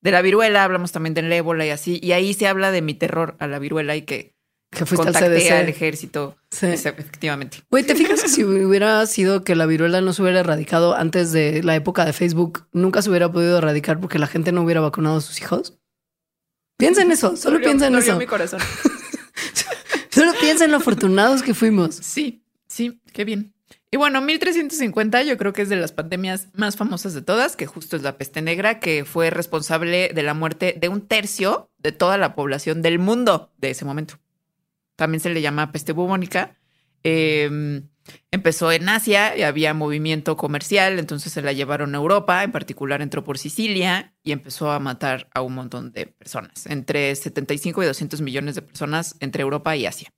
de 0.00 0.10
la 0.10 0.20
viruela, 0.20 0.64
hablamos 0.64 0.90
también 0.90 1.14
del 1.14 1.32
ébola 1.32 1.64
y 1.64 1.70
así. 1.70 2.00
Y 2.02 2.10
ahí 2.10 2.34
se 2.34 2.48
habla 2.48 2.72
de 2.72 2.82
mi 2.82 2.94
terror 2.94 3.36
a 3.38 3.46
la 3.46 3.60
viruela 3.60 3.94
y 3.94 4.02
que 4.02 4.34
que 4.74 4.86
fuiste 4.86 5.04
contacté 5.04 5.52
al 5.52 5.68
ejército. 5.68 6.36
Sí. 6.50 6.66
Efectivamente. 6.66 7.58
Güey, 7.70 7.84
¿te 7.84 7.94
fijas 7.94 8.22
que 8.22 8.28
si 8.28 8.44
hubiera 8.44 9.06
sido 9.06 9.44
que 9.44 9.54
la 9.54 9.66
viruela 9.66 10.00
no 10.00 10.12
se 10.12 10.22
hubiera 10.22 10.40
erradicado 10.40 10.94
antes 10.94 11.32
de 11.32 11.62
la 11.62 11.76
época 11.76 12.04
de 12.04 12.12
Facebook, 12.12 12.66
nunca 12.72 13.00
se 13.00 13.10
hubiera 13.10 13.30
podido 13.30 13.58
erradicar 13.58 14.00
porque 14.00 14.18
la 14.18 14.26
gente 14.26 14.52
no 14.52 14.62
hubiera 14.62 14.80
vacunado 14.80 15.18
a 15.18 15.20
sus 15.20 15.40
hijos? 15.40 15.78
Piensa 16.76 17.02
en 17.02 17.12
eso, 17.12 17.36
solo 17.36 17.58
Dolió- 17.58 17.64
piensa 17.70 17.86
en 17.86 17.92
dolió 17.94 18.08
eso. 18.10 18.18
mi 18.18 18.26
corazón. 18.26 18.60
Solo 20.10 20.32
piensa 20.40 20.64
en 20.64 20.70
lo 20.70 20.76
afortunados 20.76 21.42
que 21.42 21.54
fuimos. 21.54 21.96
Sí, 21.96 22.44
sí, 22.68 23.00
qué 23.12 23.24
bien. 23.24 23.52
Y 23.90 23.96
bueno, 23.96 24.20
1350 24.20 25.22
yo 25.24 25.36
creo 25.36 25.52
que 25.52 25.62
es 25.62 25.68
de 25.68 25.74
las 25.76 25.90
pandemias 25.92 26.48
más 26.52 26.76
famosas 26.76 27.14
de 27.14 27.22
todas, 27.22 27.56
que 27.56 27.66
justo 27.66 27.96
es 27.96 28.02
la 28.02 28.16
peste 28.16 28.40
negra, 28.40 28.78
que 28.78 29.04
fue 29.04 29.30
responsable 29.30 30.10
de 30.14 30.22
la 30.22 30.34
muerte 30.34 30.76
de 30.80 30.88
un 30.88 31.00
tercio 31.06 31.70
de 31.78 31.90
toda 31.92 32.16
la 32.16 32.34
población 32.36 32.80
del 32.80 32.98
mundo 33.00 33.52
de 33.58 33.70
ese 33.70 33.84
momento. 33.84 34.18
También 34.96 35.20
se 35.20 35.30
le 35.30 35.42
llama 35.42 35.72
peste 35.72 35.92
bubónica. 35.92 36.56
Eh, 37.02 37.82
empezó 38.30 38.72
en 38.72 38.88
Asia 38.88 39.36
y 39.36 39.42
había 39.42 39.74
movimiento 39.74 40.36
comercial, 40.36 40.98
entonces 40.98 41.32
se 41.32 41.42
la 41.42 41.52
llevaron 41.52 41.94
a 41.94 41.98
Europa, 41.98 42.42
en 42.42 42.52
particular 42.52 43.02
entró 43.02 43.24
por 43.24 43.38
Sicilia 43.38 44.14
y 44.22 44.32
empezó 44.32 44.70
a 44.70 44.78
matar 44.78 45.28
a 45.34 45.42
un 45.42 45.54
montón 45.54 45.92
de 45.92 46.06
personas, 46.06 46.66
entre 46.66 47.14
75 47.14 47.82
y 47.82 47.86
200 47.86 48.20
millones 48.20 48.54
de 48.54 48.62
personas 48.62 49.16
entre 49.20 49.42
Europa 49.42 49.76
y 49.76 49.86
Asia. 49.86 50.10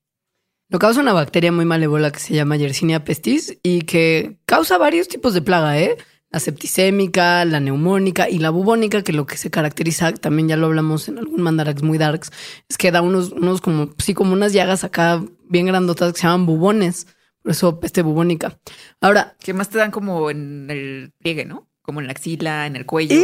Lo 0.69 0.81
causa 0.81 1.01
una 1.01 1.13
bacteria 1.13 1.53
muy 1.53 1.65
malévola 1.65 2.11
que 2.11 2.19
se 2.19 2.35
llama 2.35 2.57
Yersinia 2.57 3.05
pestis 3.05 3.57
y 3.63 3.83
que 3.83 4.39
causa 4.47 4.79
varios 4.79 5.07
tipos 5.07 5.33
de 5.33 5.43
plaga, 5.43 5.79
¿eh? 5.79 5.97
La 6.31 6.41
septicémica, 6.41 7.45
la 7.45 7.61
neumónica 7.61 8.29
y 8.29 8.41
la 8.41 8.51
bubónica, 8.51 9.03
que 9.03 9.13
lo 9.13 9.27
que 9.27 9.37
se 9.37 9.49
caracteriza, 9.49 10.13
también 10.13 10.49
ya 10.49 10.57
lo 10.57 10.67
hablamos 10.67 11.09
en 11.09 11.19
algún 11.19 11.41
mandarax 11.41 11.83
muy 11.83 11.99
darks, 11.99 12.33
es 12.69 12.77
que 12.77 12.91
da 12.91 13.01
unos, 13.01 13.31
unos 13.31 13.61
como, 13.61 13.95
sí, 13.99 14.13
como 14.13 14.33
unas 14.33 14.53
llagas 14.53 14.83
acá 14.83 15.23
bien 15.49 15.67
grandotas 15.67 16.13
que 16.13 16.21
se 16.21 16.27
llaman 16.27 16.47
bubones. 16.47 17.07
Eso 17.47 17.81
peste 17.81 18.03
bubónica. 18.03 18.59
Ahora, 19.01 19.37
Que 19.41 19.53
más 19.55 19.69
te 19.69 19.79
dan 19.79 19.91
como 19.91 20.31
en 20.31 20.67
el 20.71 21.13
pliegue, 21.19 21.45
¿no? 21.45 21.69
Como 21.83 22.01
en 22.01 22.07
la 22.07 22.13
axila, 22.13 22.67
en 22.67 22.75
el 22.77 22.85
cuello. 22.87 23.15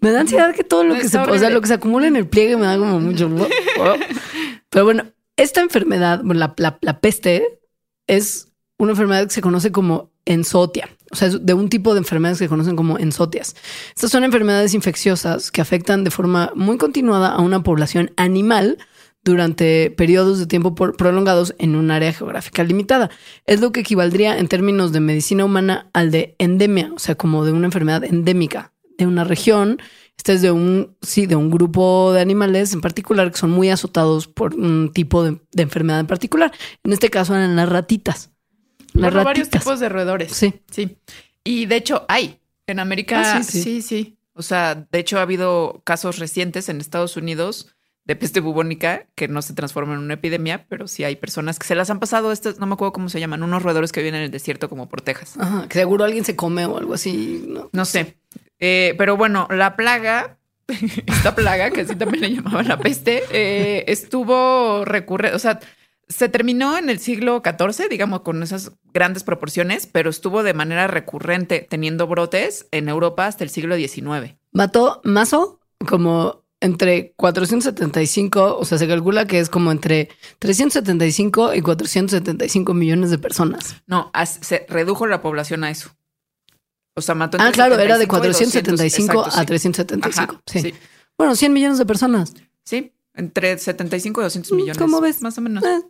Me 0.00 0.10
da 0.10 0.20
ansiedad 0.20 0.54
que 0.54 0.64
todo 0.64 0.82
lo 0.84 0.94
No, 0.94 1.00
que 1.00 1.08
se, 1.08 1.18
o 1.18 1.38
sea, 1.38 1.50
lo 1.50 1.60
que 1.60 1.66
se 1.68 1.74
acumula 1.74 2.06
en 2.06 2.16
el 2.16 2.26
pliegue 2.26 2.56
me 2.56 2.64
da 2.66 2.78
como 2.78 2.98
mucho. 3.00 3.30
Pero 4.70 4.84
bueno, 4.84 5.04
esta 5.36 5.60
enfermedad, 5.60 6.22
bueno, 6.24 6.40
la, 6.40 6.54
la- 6.56 6.78
la 6.80 7.00
peste, 7.00 7.60
es 8.06 8.48
una 8.78 8.92
enfermedad 8.92 9.24
que 9.26 9.34
se 9.34 9.40
conoce 9.42 9.72
como 9.72 10.10
ensotia. 10.24 10.88
O 11.12 11.16
sea, 11.16 11.28
es 11.28 11.44
de 11.44 11.54
un 11.54 11.68
tipo 11.68 11.92
de 11.94 11.98
enfermedades 11.98 12.38
que 12.38 12.44
se 12.46 12.48
conocen 12.48 12.76
como 12.76 12.98
ensotias. 12.98 13.54
Estas 13.94 14.10
son 14.10 14.24
enfermedades 14.24 14.74
infecciosas 14.74 15.50
que 15.50 15.60
afectan 15.60 16.02
de 16.04 16.10
forma 16.10 16.52
muy 16.54 16.78
continuada 16.78 17.28
a 17.28 17.40
una 17.40 17.62
población 17.62 18.10
animal 18.16 18.78
durante 19.26 19.90
periodos 19.90 20.38
de 20.38 20.46
tiempo 20.46 20.74
por- 20.74 20.96
prolongados 20.96 21.54
en 21.58 21.74
un 21.74 21.90
área 21.90 22.12
geográfica 22.12 22.62
limitada. 22.64 23.10
Es 23.44 23.60
lo 23.60 23.72
que 23.72 23.80
equivaldría 23.80 24.38
en 24.38 24.46
términos 24.48 24.92
de 24.92 25.00
medicina 25.00 25.44
humana 25.44 25.90
al 25.92 26.10
de 26.12 26.36
endemia, 26.38 26.92
o 26.94 26.98
sea, 26.98 27.16
como 27.16 27.44
de 27.44 27.50
una 27.52 27.66
enfermedad 27.66 28.04
endémica 28.04 28.72
de 28.96 29.06
una 29.06 29.24
región. 29.24 29.78
Este 30.16 30.32
es 30.32 30.42
de 30.42 30.50
un, 30.52 30.96
sí, 31.02 31.26
de 31.26 31.36
un 31.36 31.50
grupo 31.50 32.12
de 32.12 32.20
animales 32.20 32.72
en 32.72 32.80
particular 32.80 33.30
que 33.30 33.36
son 33.38 33.50
muy 33.50 33.68
azotados 33.68 34.28
por 34.28 34.54
un 34.54 34.92
tipo 34.94 35.22
de, 35.24 35.40
de 35.52 35.62
enfermedad 35.64 36.00
en 36.00 36.06
particular. 36.06 36.52
En 36.84 36.92
este 36.92 37.10
caso 37.10 37.34
eran 37.34 37.56
las 37.56 37.68
ratitas. 37.68 38.30
Las 38.94 39.12
Bueno, 39.12 39.24
varios 39.24 39.48
ratitas. 39.48 39.62
tipos 39.64 39.80
de 39.80 39.88
roedores. 39.88 40.32
Sí. 40.32 40.54
Sí. 40.70 40.96
Y 41.44 41.66
de 41.66 41.76
hecho 41.76 42.06
hay 42.08 42.38
en 42.66 42.78
América. 42.78 43.36
Ah, 43.36 43.42
sí, 43.42 43.60
sí, 43.60 43.62
sí. 43.62 43.82
sí, 43.82 44.18
O 44.34 44.42
sea, 44.42 44.86
de 44.90 44.98
hecho 44.98 45.18
ha 45.18 45.22
habido 45.22 45.82
casos 45.84 46.18
recientes 46.18 46.68
en 46.68 46.80
Estados 46.80 47.16
Unidos 47.16 47.75
de 48.06 48.16
peste 48.16 48.40
bubónica 48.40 49.06
que 49.14 49.28
no 49.28 49.42
se 49.42 49.52
transforma 49.52 49.94
en 49.94 50.00
una 50.00 50.14
epidemia, 50.14 50.66
pero 50.68 50.86
sí 50.86 51.04
hay 51.04 51.16
personas 51.16 51.58
que 51.58 51.66
se 51.66 51.74
las 51.74 51.90
han 51.90 51.98
pasado. 51.98 52.30
Estas, 52.30 52.58
no 52.58 52.66
me 52.66 52.74
acuerdo 52.74 52.92
cómo 52.92 53.08
se 53.08 53.20
llaman, 53.20 53.42
unos 53.42 53.62
roedores 53.62 53.92
que 53.92 54.00
viven 54.00 54.14
en 54.14 54.22
el 54.22 54.30
desierto 54.30 54.68
como 54.68 54.88
por 54.88 55.00
Texas. 55.00 55.34
Ajá, 55.38 55.68
que 55.68 55.78
seguro 55.78 56.04
alguien 56.04 56.24
se 56.24 56.36
come 56.36 56.66
o 56.66 56.78
algo 56.78 56.94
así. 56.94 57.44
¿no? 57.48 57.68
No 57.72 57.84
sé. 57.84 58.16
Eh, 58.60 58.94
pero 58.96 59.16
bueno, 59.16 59.48
la 59.50 59.74
plaga, 59.76 60.38
esta 61.06 61.34
plaga, 61.34 61.70
que 61.70 61.82
así 61.82 61.96
también 61.96 62.22
le 62.22 62.34
llamaban 62.36 62.68
la 62.68 62.78
peste, 62.78 63.24
eh, 63.32 63.84
estuvo 63.88 64.84
recurrente, 64.84 65.34
o 65.34 65.40
sea, 65.40 65.58
se 66.08 66.28
terminó 66.28 66.78
en 66.78 66.88
el 66.88 67.00
siglo 67.00 67.42
XIV, 67.44 67.88
digamos, 67.88 68.20
con 68.20 68.40
esas 68.42 68.72
grandes 68.94 69.24
proporciones, 69.24 69.88
pero 69.88 70.10
estuvo 70.10 70.44
de 70.44 70.54
manera 70.54 70.86
recurrente 70.86 71.66
teniendo 71.68 72.06
brotes 72.06 72.68
en 72.70 72.88
Europa 72.88 73.26
hasta 73.26 73.42
el 73.42 73.50
siglo 73.50 73.76
XIX. 73.76 74.36
Mató 74.52 75.00
Mazo 75.02 75.58
como 75.88 76.45
entre 76.60 77.12
475, 77.16 78.56
o 78.58 78.64
sea, 78.64 78.78
se 78.78 78.88
calcula 78.88 79.26
que 79.26 79.38
es 79.40 79.50
como 79.50 79.72
entre 79.72 80.08
375 80.38 81.54
y 81.54 81.60
475 81.60 82.74
millones 82.74 83.10
de 83.10 83.18
personas. 83.18 83.76
No, 83.86 84.10
se 84.24 84.66
redujo 84.68 85.06
la 85.06 85.20
población 85.20 85.64
a 85.64 85.70
eso. 85.70 85.90
O 86.94 87.02
sea, 87.02 87.14
mató 87.14 87.36
Ah, 87.40 87.52
claro, 87.52 87.78
era 87.78 87.98
de 87.98 88.06
75 88.06 88.58
y 88.58 88.72
200, 88.72 89.06
475 89.16 89.18
exacto, 89.18 89.36
a 89.36 89.40
sí. 89.40 89.46
375. 89.46 90.32
Ajá, 90.32 90.42
sí. 90.46 90.60
sí. 90.62 90.74
Bueno, 91.18 91.36
100 91.36 91.52
millones 91.52 91.78
de 91.78 91.86
personas. 91.86 92.32
Sí, 92.64 92.92
entre 93.14 93.58
75 93.58 94.20
y 94.20 94.24
200 94.24 94.52
Mm, 94.52 94.56
millones. 94.56 94.78
¿cómo 94.78 95.00
ves? 95.00 95.20
Más 95.20 95.36
o 95.36 95.40
menos. 95.42 95.62
Eh. 95.62 95.82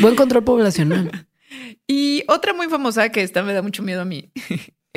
Buen 0.00 0.16
control 0.16 0.44
poblacional. 0.44 1.28
Y 1.88 2.24
otra 2.26 2.52
muy 2.52 2.66
famosa 2.66 3.10
que 3.10 3.22
esta 3.22 3.44
me 3.44 3.52
da 3.52 3.62
mucho 3.62 3.80
miedo 3.84 4.00
a 4.00 4.04
mí 4.04 4.32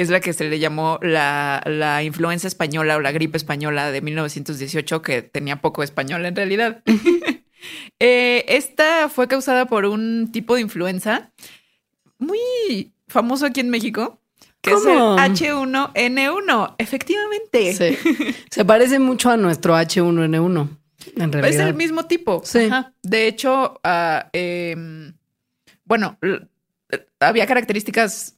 es 0.01 0.09
la 0.09 0.19
que 0.19 0.33
se 0.33 0.49
le 0.49 0.59
llamó 0.59 0.99
la, 1.01 1.61
la 1.65 2.03
influenza 2.03 2.47
española 2.47 2.95
o 2.97 2.99
la 2.99 3.11
gripe 3.11 3.37
española 3.37 3.91
de 3.91 4.01
1918, 4.01 5.01
que 5.01 5.21
tenía 5.21 5.57
poco 5.61 5.83
español 5.83 6.25
en 6.25 6.35
realidad. 6.35 6.83
Eh, 7.99 8.45
esta 8.47 9.09
fue 9.09 9.27
causada 9.27 9.65
por 9.65 9.83
un 9.83 10.31
tipo 10.31 10.55
de 10.55 10.61
influenza 10.61 11.31
muy 12.17 12.93
famoso 13.09 13.45
aquí 13.45 13.59
en 13.59 13.69
México, 13.69 14.21
que 14.61 14.71
¿Cómo? 14.71 15.17
es 15.19 15.41
el 15.41 15.49
H1N1. 15.49 16.75
Efectivamente. 16.77 17.73
Sí. 17.73 17.97
Se 18.49 18.63
parece 18.63 18.97
mucho 18.99 19.29
a 19.29 19.35
nuestro 19.35 19.75
H1N1, 19.75 20.69
en 21.17 21.21
Es 21.23 21.31
realidad. 21.31 21.67
el 21.67 21.73
mismo 21.73 22.05
tipo. 22.05 22.41
Sí. 22.45 22.59
Ajá. 22.59 22.93
De 23.03 23.27
hecho, 23.27 23.79
ah, 23.83 24.29
em, 24.31 25.13
bueno, 25.83 26.17
había 27.19 27.45
características 27.45 28.37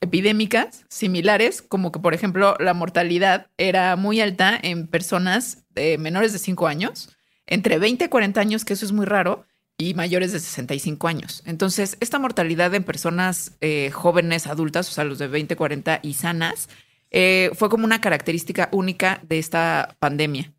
epidémicas 0.00 0.84
similares, 0.88 1.62
como 1.62 1.92
que, 1.92 1.98
por 1.98 2.14
ejemplo, 2.14 2.56
la 2.60 2.74
mortalidad 2.74 3.48
era 3.56 3.96
muy 3.96 4.20
alta 4.20 4.58
en 4.60 4.86
personas 4.86 5.64
menores 5.98 6.32
de 6.32 6.40
5 6.40 6.66
años, 6.66 7.16
entre 7.46 7.78
20 7.78 8.06
y 8.06 8.08
40 8.08 8.40
años, 8.40 8.64
que 8.64 8.72
eso 8.72 8.84
es 8.84 8.92
muy 8.92 9.06
raro, 9.06 9.46
y 9.78 9.94
mayores 9.94 10.32
de 10.32 10.40
65 10.40 11.06
años. 11.06 11.42
Entonces, 11.46 11.96
esta 12.00 12.18
mortalidad 12.18 12.74
en 12.74 12.82
personas 12.82 13.56
eh, 13.60 13.90
jóvenes, 13.92 14.48
adultas, 14.48 14.88
o 14.88 14.92
sea, 14.92 15.04
los 15.04 15.18
de 15.18 15.28
20, 15.28 15.54
40 15.54 16.00
y 16.02 16.14
sanas, 16.14 16.68
eh, 17.10 17.52
fue 17.54 17.70
como 17.70 17.84
una 17.84 18.00
característica 18.00 18.68
única 18.72 19.20
de 19.22 19.38
esta 19.38 19.96
pandemia. 20.00 20.52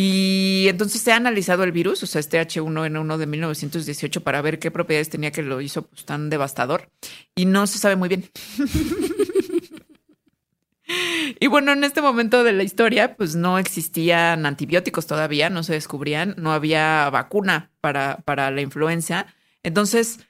Y 0.00 0.68
entonces 0.68 1.00
se 1.00 1.10
ha 1.10 1.16
analizado 1.16 1.64
el 1.64 1.72
virus, 1.72 2.04
o 2.04 2.06
sea, 2.06 2.20
este 2.20 2.40
H1N1 2.40 3.16
de 3.16 3.26
1918, 3.26 4.22
para 4.22 4.40
ver 4.40 4.60
qué 4.60 4.70
propiedades 4.70 5.10
tenía 5.10 5.32
que 5.32 5.42
lo 5.42 5.60
hizo 5.60 5.88
pues, 5.88 6.04
tan 6.04 6.30
devastador. 6.30 6.92
Y 7.34 7.46
no 7.46 7.66
se 7.66 7.78
sabe 7.78 7.96
muy 7.96 8.08
bien. 8.08 8.30
y 11.40 11.48
bueno, 11.48 11.72
en 11.72 11.82
este 11.82 12.00
momento 12.00 12.44
de 12.44 12.52
la 12.52 12.62
historia, 12.62 13.16
pues 13.16 13.34
no 13.34 13.58
existían 13.58 14.46
antibióticos 14.46 15.08
todavía, 15.08 15.50
no 15.50 15.64
se 15.64 15.72
descubrían, 15.72 16.36
no 16.38 16.52
había 16.52 17.10
vacuna 17.10 17.72
para, 17.80 18.18
para 18.18 18.52
la 18.52 18.60
influenza. 18.60 19.26
Entonces, 19.64 20.20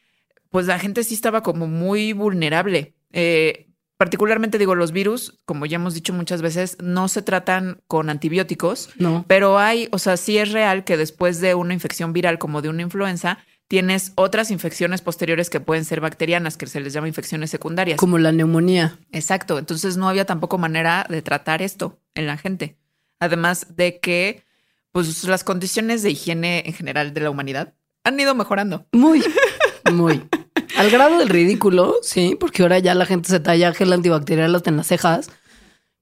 pues 0.48 0.66
la 0.66 0.78
gente 0.78 1.04
sí 1.04 1.12
estaba 1.12 1.42
como 1.42 1.66
muy 1.66 2.14
vulnerable. 2.14 2.94
Eh, 3.12 3.67
particularmente 3.98 4.56
digo, 4.58 4.74
los 4.74 4.92
virus, 4.92 5.38
como 5.44 5.66
ya 5.66 5.76
hemos 5.76 5.92
dicho 5.92 6.12
muchas 6.14 6.40
veces, 6.40 6.78
no 6.80 7.08
se 7.08 7.20
tratan 7.20 7.82
con 7.86 8.08
antibióticos, 8.08 8.90
No. 8.96 9.24
pero 9.28 9.58
hay, 9.58 9.88
o 9.92 9.98
sea, 9.98 10.16
sí 10.16 10.38
es 10.38 10.52
real 10.52 10.84
que 10.84 10.96
después 10.96 11.40
de 11.40 11.54
una 11.54 11.74
infección 11.74 12.12
viral 12.14 12.38
como 12.38 12.62
de 12.62 12.68
una 12.70 12.82
influenza, 12.82 13.38
tienes 13.66 14.12
otras 14.14 14.50
infecciones 14.50 15.02
posteriores 15.02 15.50
que 15.50 15.60
pueden 15.60 15.84
ser 15.84 16.00
bacterianas, 16.00 16.56
que 16.56 16.66
se 16.66 16.80
les 16.80 16.94
llama 16.94 17.08
infecciones 17.08 17.50
secundarias. 17.50 17.98
Como 17.98 18.16
la 18.16 18.32
neumonía. 18.32 18.98
Exacto. 19.12 19.58
Entonces 19.58 19.98
no 19.98 20.08
había 20.08 20.24
tampoco 20.24 20.56
manera 20.56 21.04
de 21.10 21.20
tratar 21.20 21.60
esto 21.60 22.00
en 22.14 22.26
la 22.26 22.38
gente. 22.38 22.78
Además 23.20 23.66
de 23.76 23.98
que, 24.00 24.42
pues, 24.92 25.24
las 25.24 25.44
condiciones 25.44 26.02
de 26.02 26.12
higiene 26.12 26.62
en 26.64 26.72
general 26.72 27.12
de 27.12 27.20
la 27.20 27.28
humanidad 27.30 27.74
han 28.04 28.18
ido 28.18 28.34
mejorando. 28.34 28.86
Muy, 28.92 29.22
muy. 29.92 30.22
Al 30.76 30.90
grado 30.90 31.18
del 31.18 31.28
ridículo, 31.28 31.96
sí, 32.02 32.36
porque 32.38 32.62
ahora 32.62 32.78
ya 32.78 32.94
la 32.94 33.06
gente 33.06 33.28
se 33.28 33.40
talla 33.40 33.74
gel 33.74 33.92
antibacterial 33.92 34.54
hasta 34.54 34.70
en 34.70 34.76
las 34.76 34.86
cejas. 34.86 35.30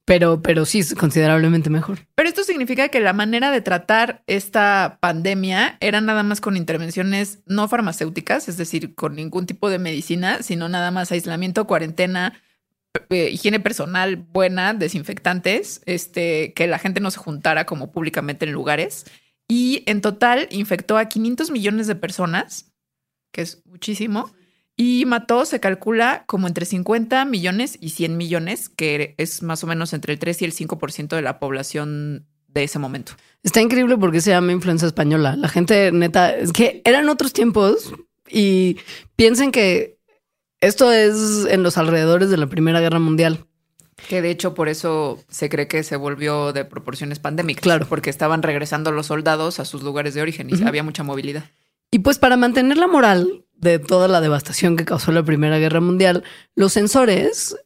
Pero, 0.07 0.41
pero 0.41 0.65
sí, 0.65 0.79
es 0.79 0.95
considerablemente 0.95 1.69
mejor. 1.69 1.99
Pero 2.15 2.29
esto 2.29 2.45
significa 2.45 2.89
que 2.91 3.01
la 3.01 3.13
manera 3.13 3.51
de 3.51 3.61
tratar 3.61 4.23
esta 4.29 4.99
pandemia 5.01 5.77
era 5.81 6.01
nada 6.01 6.23
más 6.23 6.41
con 6.41 6.57
intervenciones 6.57 7.41
no 7.45 7.67
farmacéuticas, 7.67 8.49
es 8.49 8.57
decir, 8.57 8.95
con 8.95 9.17
ningún 9.17 9.47
tipo 9.47 9.69
de 9.69 9.81
medicina, 9.81 10.45
sino 10.45 10.69
nada 10.69 10.93
más 10.93 11.11
aislamiento, 11.11 11.67
cuarentena, 11.67 12.41
eh, 13.11 13.31
higiene 13.33 13.59
personal 13.59 14.15
buena, 14.15 14.75
desinfectantes, 14.75 15.83
este, 15.87 16.53
que 16.53 16.69
la 16.69 16.79
gente 16.79 17.01
no 17.01 17.11
se 17.11 17.19
juntara 17.19 17.67
como 17.67 17.91
públicamente 17.91 18.45
en 18.45 18.53
lugares. 18.53 19.07
Y 19.49 19.83
en 19.87 20.03
total 20.03 20.47
infectó 20.53 20.99
a 20.99 21.07
500 21.09 21.51
millones 21.51 21.89
de 21.89 21.97
personas, 21.97 22.73
que 23.33 23.43
es 23.43 23.61
muchísimo 23.67 24.33
y 24.77 25.05
mató, 25.07 25.45
se 25.47 25.59
calcula, 25.59 26.25
como 26.27 26.47
entre 26.49 26.67
50 26.67 27.25
millones 27.25 27.79
y 27.81 27.91
100 27.91 28.17
millones, 28.17 28.69
que 28.69 29.15
es 29.17 29.43
más 29.43 29.65
o 29.65 29.67
menos 29.67 29.93
entre 29.95 30.13
el 30.13 30.19
3 30.19 30.43
y 30.43 30.45
el 30.45 30.53
5% 30.53 31.17
de 31.17 31.23
la 31.23 31.39
población 31.39 32.27
de 32.49 32.65
ese 32.65 32.79
momento. 32.79 33.13
Está 33.43 33.63
increíble 33.63 33.97
porque 33.97 34.21
se 34.21 34.31
llama 34.31 34.53
influenza 34.53 34.87
española. 34.87 35.37
La 35.37 35.49
gente 35.49 35.93
neta, 35.93 36.37
es 36.37 36.53
que 36.53 36.83
eran 36.85 37.09
otros 37.09 37.33
tiempos 37.33 37.95
y 38.29 38.77
piensen 39.15 39.51
que 39.51 39.99
esto 40.61 40.93
es 40.93 41.47
en 41.49 41.63
los 41.63 41.79
alrededores 41.79 42.29
de 42.29 42.37
la 42.37 42.47
Primera 42.47 42.81
Guerra 42.81 42.99
Mundial. 42.99 43.47
Que 44.09 44.21
de 44.21 44.31
hecho 44.31 44.53
por 44.55 44.69
eso 44.69 45.25
se 45.29 45.49
cree 45.49 45.69
que 45.69 45.83
se 45.85 45.97
volvió 45.97 46.53
de 46.53 46.67
proporciones 46.67 47.19
pandémicas. 47.19 47.63
Claro. 47.63 47.87
Porque 47.89 48.11
estaban 48.11 48.43
regresando 48.43 48.93
los 48.93 49.07
soldados 49.07 49.59
a 49.59 49.65
sus 49.65 49.83
lugares 49.83 50.13
de 50.13 50.21
origen 50.21 50.51
y 50.51 50.63
había 50.65 50.83
mucha 50.83 51.03
movilidad. 51.03 51.45
Y 51.91 52.01
pues 52.01 52.19
para 52.19 52.37
mantener 52.37 52.77
la 52.77 52.89
moral 52.89 53.46
de 53.57 53.79
toda 53.79 54.09
la 54.09 54.21
devastación 54.21 54.77
que 54.77 54.85
causó 54.85 55.13
la 55.13 55.23
Primera 55.23 55.59
Guerra 55.59 55.81
Mundial, 55.81 56.25
los 56.55 56.73
sensores 56.73 57.57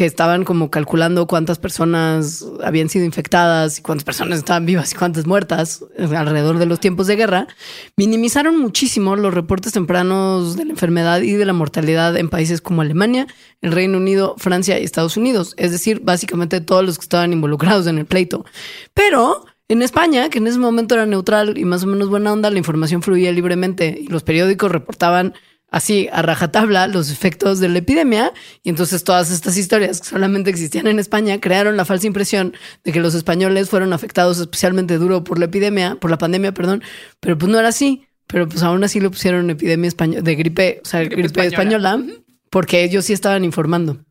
que 0.00 0.06
estaban 0.06 0.44
como 0.44 0.70
calculando 0.70 1.26
cuántas 1.26 1.58
personas 1.58 2.46
habían 2.64 2.88
sido 2.88 3.04
infectadas 3.04 3.78
y 3.78 3.82
cuántas 3.82 4.04
personas 4.04 4.38
estaban 4.38 4.64
vivas 4.64 4.92
y 4.92 4.94
cuántas 4.94 5.26
muertas 5.26 5.84
alrededor 5.98 6.58
de 6.58 6.64
los 6.64 6.80
tiempos 6.80 7.06
de 7.06 7.16
guerra, 7.16 7.48
minimizaron 7.96 8.56
muchísimo 8.58 9.14
los 9.16 9.34
reportes 9.34 9.72
tempranos 9.72 10.56
de 10.56 10.64
la 10.64 10.70
enfermedad 10.70 11.20
y 11.20 11.32
de 11.32 11.44
la 11.44 11.52
mortalidad 11.52 12.16
en 12.16 12.30
países 12.30 12.62
como 12.62 12.80
Alemania, 12.80 13.26
el 13.60 13.72
Reino 13.72 13.98
Unido, 13.98 14.36
Francia 14.38 14.78
y 14.78 14.84
Estados 14.84 15.18
Unidos, 15.18 15.54
es 15.58 15.70
decir, 15.70 16.00
básicamente 16.02 16.62
todos 16.62 16.82
los 16.82 16.96
que 16.96 17.02
estaban 17.02 17.34
involucrados 17.34 17.86
en 17.86 17.98
el 17.98 18.06
pleito. 18.06 18.46
Pero 18.94 19.44
en 19.70 19.82
España, 19.82 20.30
que 20.30 20.38
en 20.38 20.48
ese 20.48 20.58
momento 20.58 20.96
era 20.96 21.06
neutral 21.06 21.56
y 21.56 21.64
más 21.64 21.84
o 21.84 21.86
menos 21.86 22.08
buena 22.08 22.32
onda, 22.32 22.50
la 22.50 22.58
información 22.58 23.02
fluía 23.02 23.30
libremente 23.30 23.96
y 24.00 24.08
los 24.08 24.24
periódicos 24.24 24.72
reportaban 24.72 25.34
así 25.68 26.08
a 26.12 26.22
rajatabla 26.22 26.88
los 26.88 27.12
efectos 27.12 27.60
de 27.60 27.68
la 27.68 27.78
epidemia. 27.78 28.32
Y 28.64 28.70
entonces 28.70 29.04
todas 29.04 29.30
estas 29.30 29.56
historias 29.56 30.00
que 30.00 30.08
solamente 30.08 30.50
existían 30.50 30.88
en 30.88 30.98
España 30.98 31.40
crearon 31.40 31.76
la 31.76 31.84
falsa 31.84 32.08
impresión 32.08 32.52
de 32.82 32.90
que 32.90 32.98
los 32.98 33.14
españoles 33.14 33.70
fueron 33.70 33.92
afectados 33.92 34.40
especialmente 34.40 34.98
duro 34.98 35.22
por 35.22 35.38
la 35.38 35.44
epidemia, 35.44 35.94
por 36.00 36.10
la 36.10 36.18
pandemia, 36.18 36.52
perdón, 36.52 36.82
pero 37.20 37.38
pues 37.38 37.52
no 37.52 37.60
era 37.60 37.68
así, 37.68 38.08
pero 38.26 38.48
pues 38.48 38.64
aún 38.64 38.82
así 38.82 38.98
le 38.98 39.08
pusieron 39.08 39.50
epidemia 39.50 39.86
española 39.86 40.22
de 40.22 40.34
gripe, 40.34 40.80
o 40.82 40.88
sea, 40.88 41.04
gripe, 41.04 41.22
gripe 41.22 41.46
española. 41.46 41.90
española, 41.90 42.22
porque 42.50 42.82
ellos 42.82 43.04
sí 43.04 43.12
estaban 43.12 43.44
informando. 43.44 44.04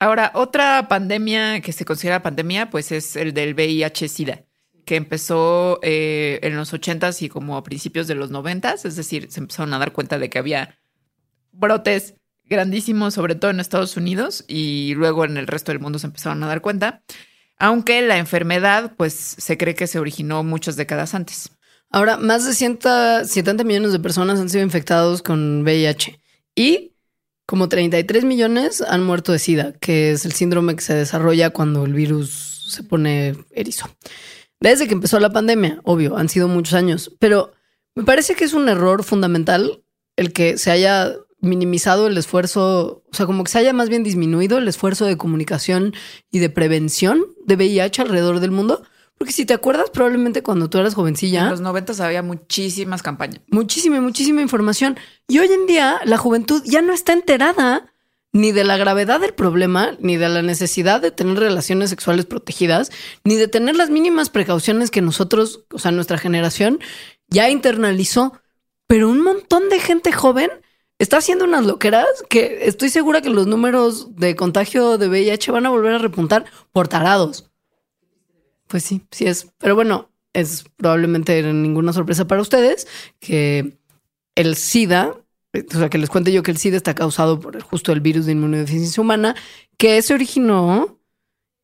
Ahora, 0.00 0.32
otra 0.34 0.86
pandemia 0.86 1.62
que 1.62 1.72
se 1.72 1.86
considera 1.86 2.22
pandemia, 2.22 2.68
pues 2.68 2.92
es 2.92 3.16
el 3.16 3.32
del 3.32 3.54
VIH-Sida 3.54 4.44
que 4.84 4.96
empezó 4.96 5.78
eh, 5.82 6.40
en 6.42 6.56
los 6.56 6.72
ochentas 6.72 7.22
y 7.22 7.28
como 7.28 7.56
a 7.56 7.62
principios 7.62 8.06
de 8.06 8.14
los 8.14 8.30
noventas, 8.30 8.84
es 8.84 8.96
decir, 8.96 9.30
se 9.30 9.40
empezaron 9.40 9.72
a 9.74 9.78
dar 9.78 9.92
cuenta 9.92 10.18
de 10.18 10.28
que 10.28 10.38
había 10.38 10.78
brotes 11.52 12.14
grandísimos, 12.44 13.14
sobre 13.14 13.34
todo 13.34 13.50
en 13.50 13.60
Estados 13.60 13.96
Unidos, 13.96 14.44
y 14.48 14.94
luego 14.94 15.24
en 15.24 15.36
el 15.36 15.46
resto 15.46 15.72
del 15.72 15.80
mundo 15.80 15.98
se 15.98 16.06
empezaron 16.06 16.42
a 16.42 16.48
dar 16.48 16.60
cuenta, 16.60 17.02
aunque 17.58 18.02
la 18.02 18.18
enfermedad, 18.18 18.94
pues 18.96 19.14
se 19.14 19.56
cree 19.56 19.74
que 19.74 19.86
se 19.86 19.98
originó 19.98 20.42
muchas 20.42 20.76
décadas 20.76 21.14
antes. 21.14 21.50
Ahora, 21.90 22.16
más 22.16 22.44
de 22.46 22.54
170 22.54 23.64
millones 23.64 23.92
de 23.92 24.00
personas 24.00 24.40
han 24.40 24.48
sido 24.48 24.64
infectados 24.64 25.22
con 25.22 25.62
VIH 25.62 26.18
y 26.54 26.92
como 27.46 27.68
33 27.68 28.24
millones 28.24 28.80
han 28.80 29.04
muerto 29.04 29.32
de 29.32 29.38
SIDA, 29.38 29.72
que 29.74 30.12
es 30.12 30.24
el 30.24 30.32
síndrome 30.32 30.74
que 30.74 30.82
se 30.82 30.94
desarrolla 30.94 31.50
cuando 31.50 31.84
el 31.84 31.92
virus 31.92 32.66
se 32.70 32.82
pone 32.82 33.36
erizo. 33.50 33.90
Desde 34.62 34.86
que 34.86 34.94
empezó 34.94 35.18
la 35.18 35.32
pandemia, 35.32 35.80
obvio, 35.82 36.16
han 36.16 36.28
sido 36.28 36.46
muchos 36.46 36.74
años, 36.74 37.10
pero 37.18 37.52
me 37.96 38.04
parece 38.04 38.36
que 38.36 38.44
es 38.44 38.54
un 38.54 38.68
error 38.68 39.02
fundamental 39.02 39.82
el 40.16 40.32
que 40.32 40.56
se 40.56 40.70
haya 40.70 41.16
minimizado 41.40 42.06
el 42.06 42.16
esfuerzo, 42.16 43.02
o 43.10 43.14
sea, 43.14 43.26
como 43.26 43.42
que 43.42 43.50
se 43.50 43.58
haya 43.58 43.72
más 43.72 43.88
bien 43.88 44.04
disminuido 44.04 44.58
el 44.58 44.68
esfuerzo 44.68 45.04
de 45.04 45.16
comunicación 45.16 45.92
y 46.30 46.38
de 46.38 46.48
prevención 46.48 47.24
de 47.44 47.56
VIH 47.56 48.02
alrededor 48.02 48.38
del 48.38 48.52
mundo. 48.52 48.84
Porque 49.18 49.32
si 49.32 49.44
te 49.44 49.52
acuerdas, 49.52 49.90
probablemente 49.90 50.44
cuando 50.44 50.70
tú 50.70 50.78
eras 50.78 50.94
jovencilla. 50.94 51.42
En 51.42 51.50
los 51.50 51.60
noventas 51.60 51.98
había 52.00 52.22
muchísimas 52.22 53.02
campañas. 53.02 53.40
Muchísima, 53.48 54.00
muchísima 54.00 54.42
información. 54.42 54.96
Y 55.26 55.40
hoy 55.40 55.48
en 55.48 55.66
día 55.66 56.00
la 56.04 56.18
juventud 56.18 56.62
ya 56.64 56.82
no 56.82 56.92
está 56.92 57.12
enterada 57.12 57.91
ni 58.32 58.50
de 58.52 58.64
la 58.64 58.78
gravedad 58.78 59.20
del 59.20 59.34
problema, 59.34 59.96
ni 60.00 60.16
de 60.16 60.28
la 60.28 60.42
necesidad 60.42 61.00
de 61.00 61.10
tener 61.10 61.38
relaciones 61.38 61.90
sexuales 61.90 62.24
protegidas, 62.24 62.90
ni 63.24 63.36
de 63.36 63.48
tener 63.48 63.76
las 63.76 63.90
mínimas 63.90 64.30
precauciones 64.30 64.90
que 64.90 65.02
nosotros, 65.02 65.64
o 65.70 65.78
sea, 65.78 65.90
nuestra 65.90 66.18
generación 66.18 66.80
ya 67.28 67.50
internalizó. 67.50 68.40
Pero 68.86 69.10
un 69.10 69.22
montón 69.22 69.68
de 69.68 69.80
gente 69.80 70.12
joven 70.12 70.50
está 70.98 71.18
haciendo 71.18 71.44
unas 71.44 71.66
loqueras 71.66 72.06
que 72.28 72.60
estoy 72.62 72.88
segura 72.88 73.20
que 73.20 73.30
los 73.30 73.46
números 73.46 74.16
de 74.16 74.34
contagio 74.34 74.98
de 74.98 75.08
VIH 75.08 75.50
van 75.50 75.66
a 75.66 75.70
volver 75.70 75.94
a 75.94 75.98
repuntar 75.98 76.44
por 76.72 76.88
tarados. 76.88 77.50
Pues 78.66 78.84
sí, 78.84 79.02
sí 79.10 79.26
es. 79.26 79.48
Pero 79.58 79.74
bueno, 79.74 80.10
es 80.32 80.64
probablemente 80.76 81.42
ninguna 81.52 81.92
sorpresa 81.92 82.26
para 82.26 82.40
ustedes 82.40 82.86
que 83.20 83.78
el 84.34 84.56
SIDA 84.56 85.21
o 85.54 85.78
sea, 85.78 85.90
que 85.90 85.98
les 85.98 86.08
cuente 86.08 86.32
yo 86.32 86.42
que 86.42 86.50
el 86.50 86.56
SIDA 86.56 86.76
está 86.76 86.94
causado 86.94 87.38
por 87.40 87.60
justo 87.62 87.92
el 87.92 88.00
virus 88.00 88.26
de 88.26 88.32
inmunodeficiencia 88.32 89.00
humana, 89.00 89.34
que 89.76 90.00
se 90.02 90.14
originó 90.14 90.98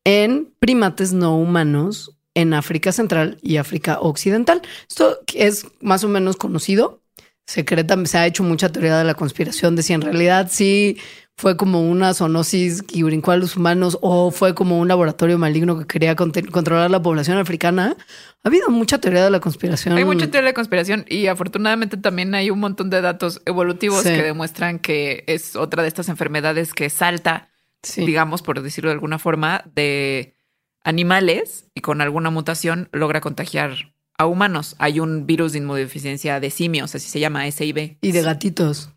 en 0.03 0.53
primates 0.59 1.13
no 1.13 1.37
humanos 1.37 2.15
en 2.35 2.53
África 2.53 2.91
Central 2.91 3.37
y 3.41 3.57
África 3.57 3.99
Occidental. 3.99 4.61
Esto 4.87 5.19
es 5.33 5.67
más 5.81 6.03
o 6.03 6.07
menos 6.07 6.37
conocido. 6.37 7.01
Secreta, 7.45 7.97
se 8.05 8.17
ha 8.17 8.27
hecho 8.27 8.43
mucha 8.43 8.71
teoría 8.71 8.97
de 8.97 9.03
la 9.03 9.15
conspiración 9.15 9.75
de 9.75 9.81
si 9.81 9.93
en 9.93 10.01
realidad 10.01 10.49
sí 10.51 10.97
fue 11.39 11.55
como 11.55 11.89
una 11.89 12.13
zoonosis 12.13 12.81
que 12.81 13.01
brincó 13.01 13.31
a 13.31 13.37
los 13.37 13.55
humanos 13.55 13.97
o 14.01 14.29
fue 14.29 14.53
como 14.53 14.77
un 14.77 14.89
laboratorio 14.89 15.37
maligno 15.37 15.79
que 15.79 15.87
quería 15.87 16.13
controlar 16.13 16.91
la 16.91 17.01
población 17.01 17.37
africana. 17.37 17.95
Ha 18.43 18.49
habido 18.49 18.69
mucha 18.69 18.97
teoría 18.97 19.23
de 19.23 19.29
la 19.29 19.39
conspiración. 19.39 19.97
Hay 19.97 20.03
mucha 20.03 20.29
teoría 20.29 20.41
de 20.41 20.47
la 20.47 20.53
conspiración 20.53 21.05
y 21.07 21.27
afortunadamente 21.27 21.95
también 21.95 22.35
hay 22.35 22.49
un 22.49 22.59
montón 22.59 22.89
de 22.89 22.99
datos 22.99 23.41
evolutivos 23.45 24.03
que 24.03 24.21
demuestran 24.21 24.79
que 24.79 25.23
es 25.27 25.55
otra 25.55 25.81
de 25.81 25.87
estas 25.87 26.09
enfermedades 26.09 26.73
que 26.73 26.89
salta, 26.89 27.47
digamos, 27.95 28.41
por 28.41 28.61
decirlo 28.61 28.89
de 28.89 28.95
alguna 28.95 29.17
forma, 29.17 29.63
de 29.73 30.35
animales 30.83 31.67
y 31.73 31.79
con 31.79 32.01
alguna 32.01 32.31
mutación 32.31 32.89
logra 32.91 33.21
contagiar 33.21 33.93
a 34.17 34.25
humanos. 34.25 34.75
Hay 34.77 34.99
un 34.99 35.25
virus 35.25 35.53
de 35.53 35.59
inmunodeficiencia 35.59 36.41
de 36.41 36.49
simios, 36.49 36.95
así 36.95 37.07
se 37.07 37.21
llama, 37.21 37.49
SIV. 37.49 37.97
Y 38.01 38.11
de 38.11 38.21
gatitos. 38.23 38.89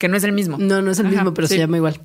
Que 0.00 0.08
no 0.08 0.16
es 0.16 0.24
el 0.24 0.32
mismo. 0.32 0.56
No, 0.58 0.80
no 0.80 0.90
es 0.90 0.98
el 0.98 1.08
mismo, 1.08 1.34
pero 1.34 1.46
se 1.46 1.58
llama 1.58 1.76
igual. 1.76 2.00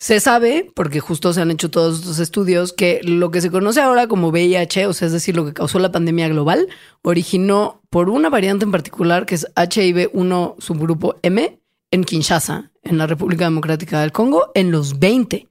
Se 0.00 0.18
sabe, 0.18 0.68
porque 0.74 0.98
justo 0.98 1.32
se 1.32 1.40
han 1.40 1.52
hecho 1.52 1.70
todos 1.70 2.00
estos 2.00 2.18
estudios, 2.18 2.72
que 2.72 3.00
lo 3.04 3.30
que 3.30 3.40
se 3.40 3.52
conoce 3.52 3.80
ahora 3.80 4.08
como 4.08 4.30
VIH, 4.30 4.88
o 4.88 4.92
sea, 4.92 5.06
es 5.06 5.12
decir, 5.12 5.36
lo 5.36 5.44
que 5.44 5.52
causó 5.52 5.78
la 5.78 5.92
pandemia 5.92 6.26
global, 6.26 6.66
originó 7.02 7.82
por 7.88 8.10
una 8.10 8.30
variante 8.30 8.64
en 8.64 8.72
particular 8.72 9.26
que 9.26 9.36
es 9.36 9.46
HIV1 9.54 10.56
subgrupo 10.58 11.20
M 11.22 11.60
en 11.92 12.04
Kinshasa, 12.04 12.72
en 12.82 12.98
la 12.98 13.06
República 13.06 13.44
Democrática 13.44 14.00
del 14.00 14.10
Congo, 14.10 14.50
en 14.56 14.72
los 14.72 14.98
20. 14.98 15.48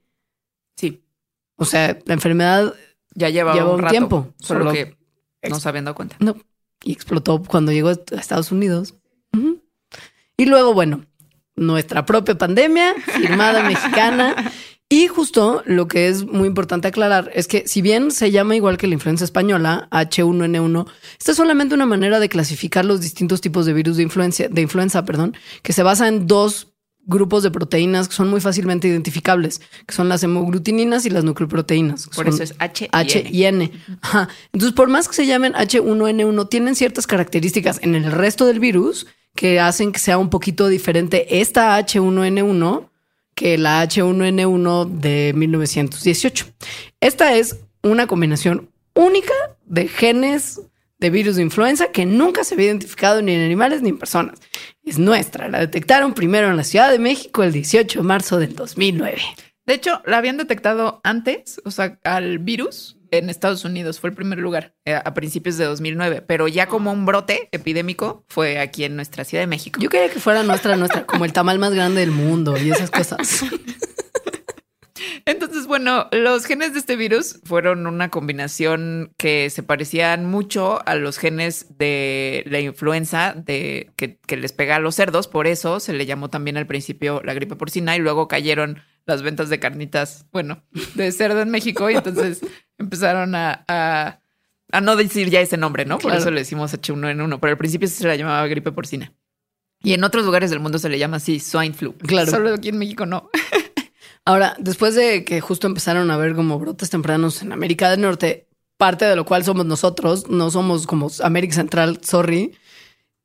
Sí. 0.76 1.02
O 1.56 1.64
sea, 1.64 1.98
la 2.04 2.14
enfermedad 2.14 2.74
ya 3.16 3.30
lleva, 3.30 3.56
un, 3.66 3.88
tiempo. 3.88 4.34
Solo, 4.38 4.74
que 4.74 4.98
no 5.50 5.62
se 5.62 5.70
habían 5.70 5.86
dado 5.86 5.96
cuenta. 5.96 6.18
No. 6.20 6.36
Y 6.84 6.92
explotó 6.92 7.42
cuando 7.42 7.72
llegó 7.72 7.88
a 7.88 7.94
Estados 7.94 8.52
Unidos. 8.52 8.96
Y 10.36 10.46
luego, 10.46 10.74
bueno, 10.74 11.06
nuestra 11.56 12.06
propia 12.06 12.38
pandemia, 12.38 12.96
firmada 12.96 13.64
mexicana. 13.68 14.52
Y 14.90 15.08
justo 15.08 15.64
lo 15.66 15.88
que 15.88 16.08
es 16.08 16.26
muy 16.26 16.48
importante 16.48 16.88
aclarar 16.88 17.32
es 17.34 17.48
que 17.48 17.68
si 17.68 17.82
bien 17.82 18.12
se 18.12 18.30
llama 18.30 18.56
igual 18.56 18.78
que 18.78 18.86
la 18.86 18.94
influenza 18.94 19.26
española, 19.26 19.88
H1N1, 19.92 20.86
esta 21.18 21.32
es 21.32 21.38
solamente 21.38 21.74
una 21.74 21.88
manera 21.88 22.20
de 22.20 22.30
clasificar 22.30 22.86
los 22.86 23.02
distintos 23.02 23.42
tipos 23.42 23.66
de 23.66 23.74
virus 23.74 23.98
de 23.98 24.04
influencia, 24.04 24.50
de 24.50 24.62
influenza, 24.62 25.04
perdón, 25.04 25.36
que 25.64 25.74
se 25.74 25.82
basa 25.82 26.08
en 26.08 26.28
dos 26.28 26.74
grupos 27.06 27.44
de 27.44 27.52
proteínas 27.52 28.08
que 28.08 28.16
son 28.16 28.30
muy 28.30 28.40
fácilmente 28.40 28.88
identificables, 28.88 29.62
que 29.86 29.94
son 29.94 30.10
las 30.10 30.24
hemoglutininas 30.24 31.06
y 31.06 31.10
las 31.10 31.24
nucleoproteínas. 31.24 32.08
Por 32.16 32.28
eso 32.28 32.44
es 32.44 32.54
H 32.60 32.86
y 32.86 32.90
H 32.92 33.30
y 33.30 33.44
N. 33.46 33.72
Ajá. 34.02 34.30
Entonces, 34.54 34.76
por 34.76 34.90
más 34.90 35.08
que 35.08 35.16
se 35.16 35.26
llamen 35.26 35.54
H1N1, 35.54 36.50
tienen 36.50 36.76
ciertas 36.76 37.08
características 37.08 37.80
en 37.82 37.96
el 37.96 38.12
resto 38.12 38.46
del 38.46 38.60
virus 38.60 39.08
que 39.36 39.60
hacen 39.60 39.92
que 39.92 40.00
sea 40.00 40.18
un 40.18 40.30
poquito 40.30 40.68
diferente 40.68 41.40
esta 41.42 41.78
H1N1 41.80 42.90
que 43.36 43.58
la 43.58 43.84
H1N1 43.84 44.90
de 45.00 45.34
1918. 45.36 46.46
Esta 47.00 47.34
es 47.34 47.60
una 47.82 48.08
combinación 48.08 48.70
única 48.94 49.34
de 49.66 49.88
genes 49.88 50.62
de 51.00 51.10
virus 51.10 51.36
de 51.36 51.42
influenza 51.42 51.92
que 51.92 52.06
nunca 52.06 52.44
se 52.44 52.54
había 52.54 52.68
identificado 52.68 53.22
ni 53.22 53.34
en 53.34 53.42
animales 53.42 53.82
ni 53.82 53.90
en 53.90 53.98
personas. 53.98 54.40
Es 54.86 55.00
nuestra. 55.00 55.50
La 55.50 55.60
detectaron 55.60 56.14
primero 56.14 56.50
en 56.50 56.56
la 56.56 56.64
Ciudad 56.64 56.92
de 56.92 57.00
México 57.00 57.44
el 57.44 57.52
18 57.52 58.00
de 58.00 58.08
marzo 58.08 58.40
del 58.40 58.56
2009. 58.56 59.22
De 59.66 59.74
hecho, 59.74 60.02
la 60.06 60.18
habían 60.18 60.38
detectado 60.38 61.02
antes, 61.04 61.62
o 61.66 61.72
sea, 61.72 62.00
al 62.04 62.40
virus 62.40 62.98
en 63.14 63.30
Estados 63.30 63.64
Unidos 63.64 64.00
fue 64.00 64.10
el 64.10 64.16
primer 64.16 64.40
lugar 64.40 64.74
eh, 64.86 64.96
a 64.96 65.14
principios 65.14 65.58
de 65.58 65.66
2009, 65.66 66.24
pero 66.24 66.48
ya 66.48 66.68
como 66.68 66.92
un 66.92 67.06
brote 67.06 67.48
epidémico 67.52 68.26
fue 68.28 68.60
aquí 68.60 68.86
en 68.86 68.96
nuestra 68.96 69.24
Ciudad 69.24 69.44
de 69.44 69.48
México. 69.48 69.80
Yo 69.80 69.90
quería 69.90 70.10
que 70.12 70.20
fuera 70.20 70.42
nuestra, 70.42 70.76
nuestra, 70.78 71.06
como 71.06 71.24
el 71.24 71.32
tamal 71.32 71.60
más 71.60 71.74
grande 71.74 72.02
del 72.02 72.10
mundo 72.10 72.58
y 72.58 72.72
esas 72.72 72.90
cosas. 72.90 73.44
Entonces, 75.26 75.68
bueno, 75.68 76.08
los 76.12 76.46
genes 76.46 76.74
de 76.74 76.80
este 76.80 76.96
virus 76.96 77.40
fueron 77.46 77.86
una 77.86 78.10
combinación 78.10 79.14
que 79.18 79.50
se 79.52 79.62
parecían 79.62 80.26
mucho 80.26 80.86
a 80.88 80.96
los 80.96 81.18
genes 81.18 81.78
de 81.78 82.44
la 82.48 82.60
influenza 82.60 83.34
de, 83.34 83.92
que, 83.96 84.18
que 84.26 84.38
les 84.38 84.54
pega 84.54 84.78
a 84.78 84.80
los 84.80 84.96
cerdos, 84.96 85.28
por 85.28 85.46
eso 85.46 85.80
se 85.80 85.94
le 85.94 86.06
llamó 86.06 86.30
también 86.30 86.58
al 86.58 86.68
principio 86.68 87.22
la 87.24 87.34
gripe 87.34 87.56
porcina 87.56 87.96
y 87.96 88.00
luego 88.00 88.28
cayeron 88.28 88.82
las 89.06 89.22
ventas 89.22 89.50
de 89.50 89.60
carnitas, 89.60 90.26
bueno, 90.32 90.64
de 90.96 91.12
cerdo 91.12 91.42
en 91.42 91.50
México 91.50 91.90
y 91.90 91.96
entonces 91.96 92.42
empezaron 92.78 93.36
a, 93.36 93.66
a, 93.68 94.20
a, 94.72 94.82
no 94.82 94.96
decir 94.96 95.30
ya 95.30 95.42
ese 95.42 95.58
nombre, 95.58 95.86
¿no? 95.86 95.96
Por 95.98 96.12
Claro. 96.12 96.20
eso 96.20 96.32
le 96.32 96.40
decimos 96.42 96.74
H1N1, 96.74 97.40
pero 97.40 97.52
al 97.52 97.58
principio 97.58 97.88
se 97.88 98.08
la 98.08 98.16
llamaba 98.16 98.46
gripe 98.48 98.72
porcina. 98.72 99.14
Y 99.82 99.94
en 99.94 100.04
otros 100.06 100.24
lugares 100.26 100.50
del 100.50 100.62
mundo 100.62 100.80
se 100.80 100.88
le 100.88 100.98
llama 100.98 101.18
así, 101.18 101.40
swine 101.42 101.74
flu. 101.74 101.94
Claro. 101.98 102.32
Solo 102.32 102.54
aquí 102.54 102.70
en 102.70 102.78
México 102.78 103.06
no. 103.06 103.30
Ahora, 104.26 104.56
después 104.58 104.96
de 104.96 105.26
que 105.26 105.42
justo 105.42 105.68
empezaron 105.68 106.10
a 106.10 106.16
ver 106.18 106.34
como 106.36 106.58
brotes 106.58 106.90
tempranos 106.90 107.42
en 107.42 107.52
América 107.52 107.90
del 107.90 108.00
Norte, 108.02 108.48
parte 108.78 109.04
de 109.04 109.18
lo 109.18 109.26
cual 109.26 109.44
somos 109.44 109.66
nosotros, 109.66 110.30
no 110.30 110.50
somos 110.50 110.88
como 110.88 111.10
América 111.22 111.56
Central, 111.56 112.00
sorry. 112.04 112.56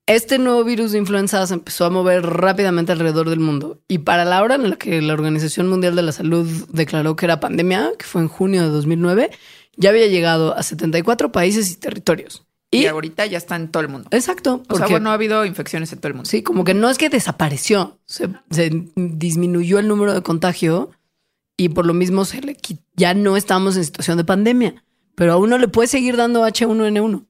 Este 0.09 0.39
nuevo 0.39 0.65
virus 0.65 0.93
de 0.93 0.99
influenza 0.99 1.47
se 1.47 1.53
empezó 1.53 1.85
a 1.85 1.91
mover 1.91 2.25
rápidamente 2.25 2.93
alrededor 2.93 3.29
del 3.29 3.41
mundo. 3.41 3.83
Y 3.89 3.99
para 3.99 4.25
la 4.25 4.43
hora 4.43 4.55
en 4.55 4.71
la 4.71 4.77
que 4.77 5.03
la 5.03 5.13
Organización 5.13 5.69
Mundial 5.69 5.95
de 5.97 6.03
la 6.03 6.13
Salud 6.13 6.49
declaró 6.73 7.15
que 7.15 7.27
era 7.27 7.41
pandemia, 7.41 7.93
que 7.99 8.07
fue 8.07 8.23
en 8.23 8.29
junio 8.29 8.63
de 8.63 8.69
2009, 8.71 9.31
ya 9.77 9.91
había 9.91 10.07
llegado 10.07 10.57
a 10.57 10.63
74 10.63 11.31
países 11.31 11.71
y 11.71 11.77
territorios. 11.77 12.47
Y, 12.71 12.85
Y, 12.85 12.87
ahorita 12.87 13.27
ya 13.27 13.37
está 13.37 13.57
en 13.57 13.69
todo 13.69 13.83
el 13.83 13.91
mundo. 13.91 14.09
exacto, 14.11 14.55
O 14.55 14.63
porque 14.63 14.79
sea, 14.79 14.87
bueno, 14.89 15.11
ha 15.11 15.15
habido 15.15 15.45
infecciones 15.45 15.93
en 15.93 15.99
todo 15.99 16.09
el 16.09 16.15
mundo. 16.15 16.29
sí, 16.29 16.43
como 16.43 16.65
que 16.65 16.73
no 16.73 16.89
es 16.89 16.97
que 16.97 17.11
desapareció, 17.11 17.99
se, 18.07 18.31
se 18.51 18.71
disminuyó 18.97 19.79
el 19.79 19.89
número 19.89 20.15
de 20.15 20.23
contagio 20.23 20.91
y 21.59 21.69
por 21.69 21.85
lo 21.85 21.93
mismo 21.93 22.25
se 22.25 22.41
le 22.41 22.57
ya 22.97 23.13
no 23.13 23.37
estamos 23.37 23.77
en 23.77 23.85
situación 23.85 24.17
de 24.17 24.25
pandemia, 24.25 24.83
pero 25.15 25.33
a 25.35 25.37
uno 25.37 25.59
le 25.59 25.69
puede 25.69 25.89
seguir 25.89 26.17
dando 26.17 26.47
H1N1. 26.47 27.27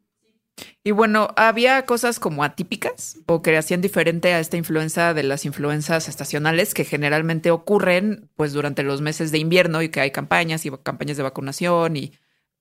Y 0.82 0.90
bueno, 0.90 1.28
había 1.36 1.84
cosas 1.84 2.18
como 2.20 2.44
atípicas 2.44 3.18
o 3.26 3.42
que 3.42 3.56
hacían 3.56 3.80
diferente 3.80 4.32
a 4.32 4.40
esta 4.40 4.56
influenza 4.56 5.14
de 5.14 5.22
las 5.22 5.44
influencias 5.44 6.08
estacionales 6.08 6.74
que 6.74 6.84
generalmente 6.84 7.50
ocurren 7.50 8.30
pues 8.36 8.52
durante 8.52 8.82
los 8.82 9.00
meses 9.00 9.32
de 9.32 9.38
invierno 9.38 9.82
y 9.82 9.88
que 9.88 10.00
hay 10.00 10.10
campañas 10.10 10.64
y 10.66 10.70
campañas 10.82 11.16
de 11.16 11.22
vacunación 11.22 11.96
y 11.96 12.12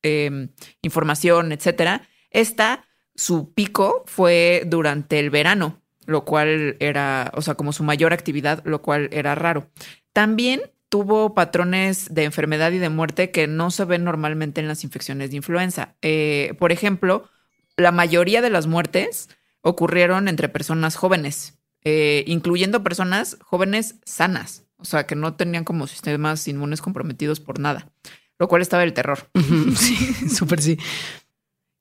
eh, 0.03 0.49
información, 0.81 1.51
etcétera. 1.51 2.07
Esta, 2.31 2.85
su 3.15 3.53
pico 3.53 4.03
fue 4.05 4.63
durante 4.65 5.19
el 5.19 5.29
verano, 5.29 5.81
lo 6.05 6.23
cual 6.25 6.77
era, 6.79 7.31
o 7.35 7.41
sea, 7.41 7.55
como 7.55 7.73
su 7.73 7.83
mayor 7.83 8.13
actividad, 8.13 8.63
lo 8.65 8.81
cual 8.81 9.09
era 9.11 9.35
raro. 9.35 9.69
También 10.13 10.61
tuvo 10.89 11.33
patrones 11.33 12.13
de 12.13 12.23
enfermedad 12.23 12.71
y 12.71 12.77
de 12.77 12.89
muerte 12.89 13.31
que 13.31 13.47
no 13.47 13.71
se 13.71 13.85
ven 13.85 14.03
normalmente 14.03 14.61
en 14.61 14.67
las 14.67 14.83
infecciones 14.83 15.31
de 15.31 15.37
influenza. 15.37 15.95
Eh, 16.01 16.55
por 16.59 16.71
ejemplo, 16.71 17.29
la 17.77 17.91
mayoría 17.91 18.41
de 18.41 18.49
las 18.49 18.67
muertes 18.67 19.29
ocurrieron 19.61 20.27
entre 20.27 20.49
personas 20.49 20.95
jóvenes, 20.95 21.59
eh, 21.83 22.23
incluyendo 22.27 22.83
personas 22.83 23.37
jóvenes 23.41 23.95
sanas, 24.03 24.65
o 24.77 24.85
sea, 24.85 25.05
que 25.05 25.15
no 25.15 25.35
tenían 25.35 25.63
como 25.63 25.87
sistemas 25.87 26.47
inmunes 26.47 26.81
comprometidos 26.81 27.39
por 27.39 27.59
nada, 27.59 27.91
lo 28.39 28.47
cual 28.47 28.61
estaba 28.61 28.83
el 28.83 28.93
terror. 28.93 29.29
sí, 29.75 29.95
súper 30.29 30.61
sí. 30.61 30.77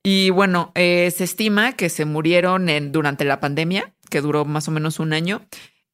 Y 0.04 0.30
bueno, 0.30 0.70
eh, 0.76 1.10
se 1.10 1.24
estima 1.24 1.72
que 1.72 1.88
se 1.88 2.04
murieron 2.04 2.68
en, 2.68 2.92
durante 2.92 3.24
la 3.24 3.40
pandemia, 3.40 3.92
que 4.08 4.20
duró 4.20 4.44
más 4.44 4.68
o 4.68 4.70
menos 4.70 5.00
un 5.00 5.12
año, 5.12 5.44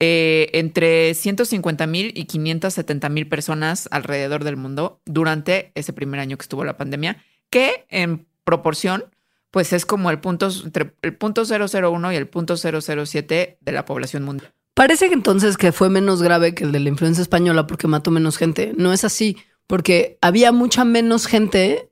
eh, 0.01 0.51
entre 0.53 1.15
150 1.15 1.87
mil 1.87 2.13
y 2.15 2.25
570 2.25 3.09
mil 3.09 3.29
personas 3.29 3.89
alrededor 3.91 4.45
del 4.45 4.57
mundo 4.57 5.01
durante 5.07 5.73
ese 5.77 5.93
primer 5.93 6.21
año 6.21 6.37
que 6.37 6.43
estuvo 6.43 6.65
la 6.65 6.77
pandemia, 6.77 7.25
que 7.51 7.87
en 7.89 8.27
proporción, 8.45 9.05
pues 9.53 9.73
es 9.75 9.87
como 9.87 10.11
el 10.11 10.19
punto, 10.19 10.49
entre 10.65 10.97
el 11.03 11.15
punto 11.15 11.45
001 11.45 12.13
y 12.13 12.17
el 12.17 12.27
punto 12.27 12.57
007 12.57 13.59
de 13.61 13.73
la 13.73 13.85
población 13.85 14.25
mundial. 14.25 14.53
Parece 14.75 15.09
que 15.09 15.15
entonces 15.15 15.59
que 15.59 15.73
fue 15.73 15.91
menos 15.91 16.23
grave 16.23 16.55
que 16.55 16.65
el 16.65 16.73
de 16.73 16.81
la 16.81 16.89
influenza 16.89 17.21
española 17.21 17.67
porque 17.67 17.87
mató 17.87 18.11
menos 18.11 18.39
gente. 18.39 18.73
No 18.77 18.95
es 18.95 19.05
así, 19.05 19.37
porque 19.67 20.19
había 20.23 20.53
mucha 20.53 20.87
menos 20.87 21.27
gente 21.27 21.91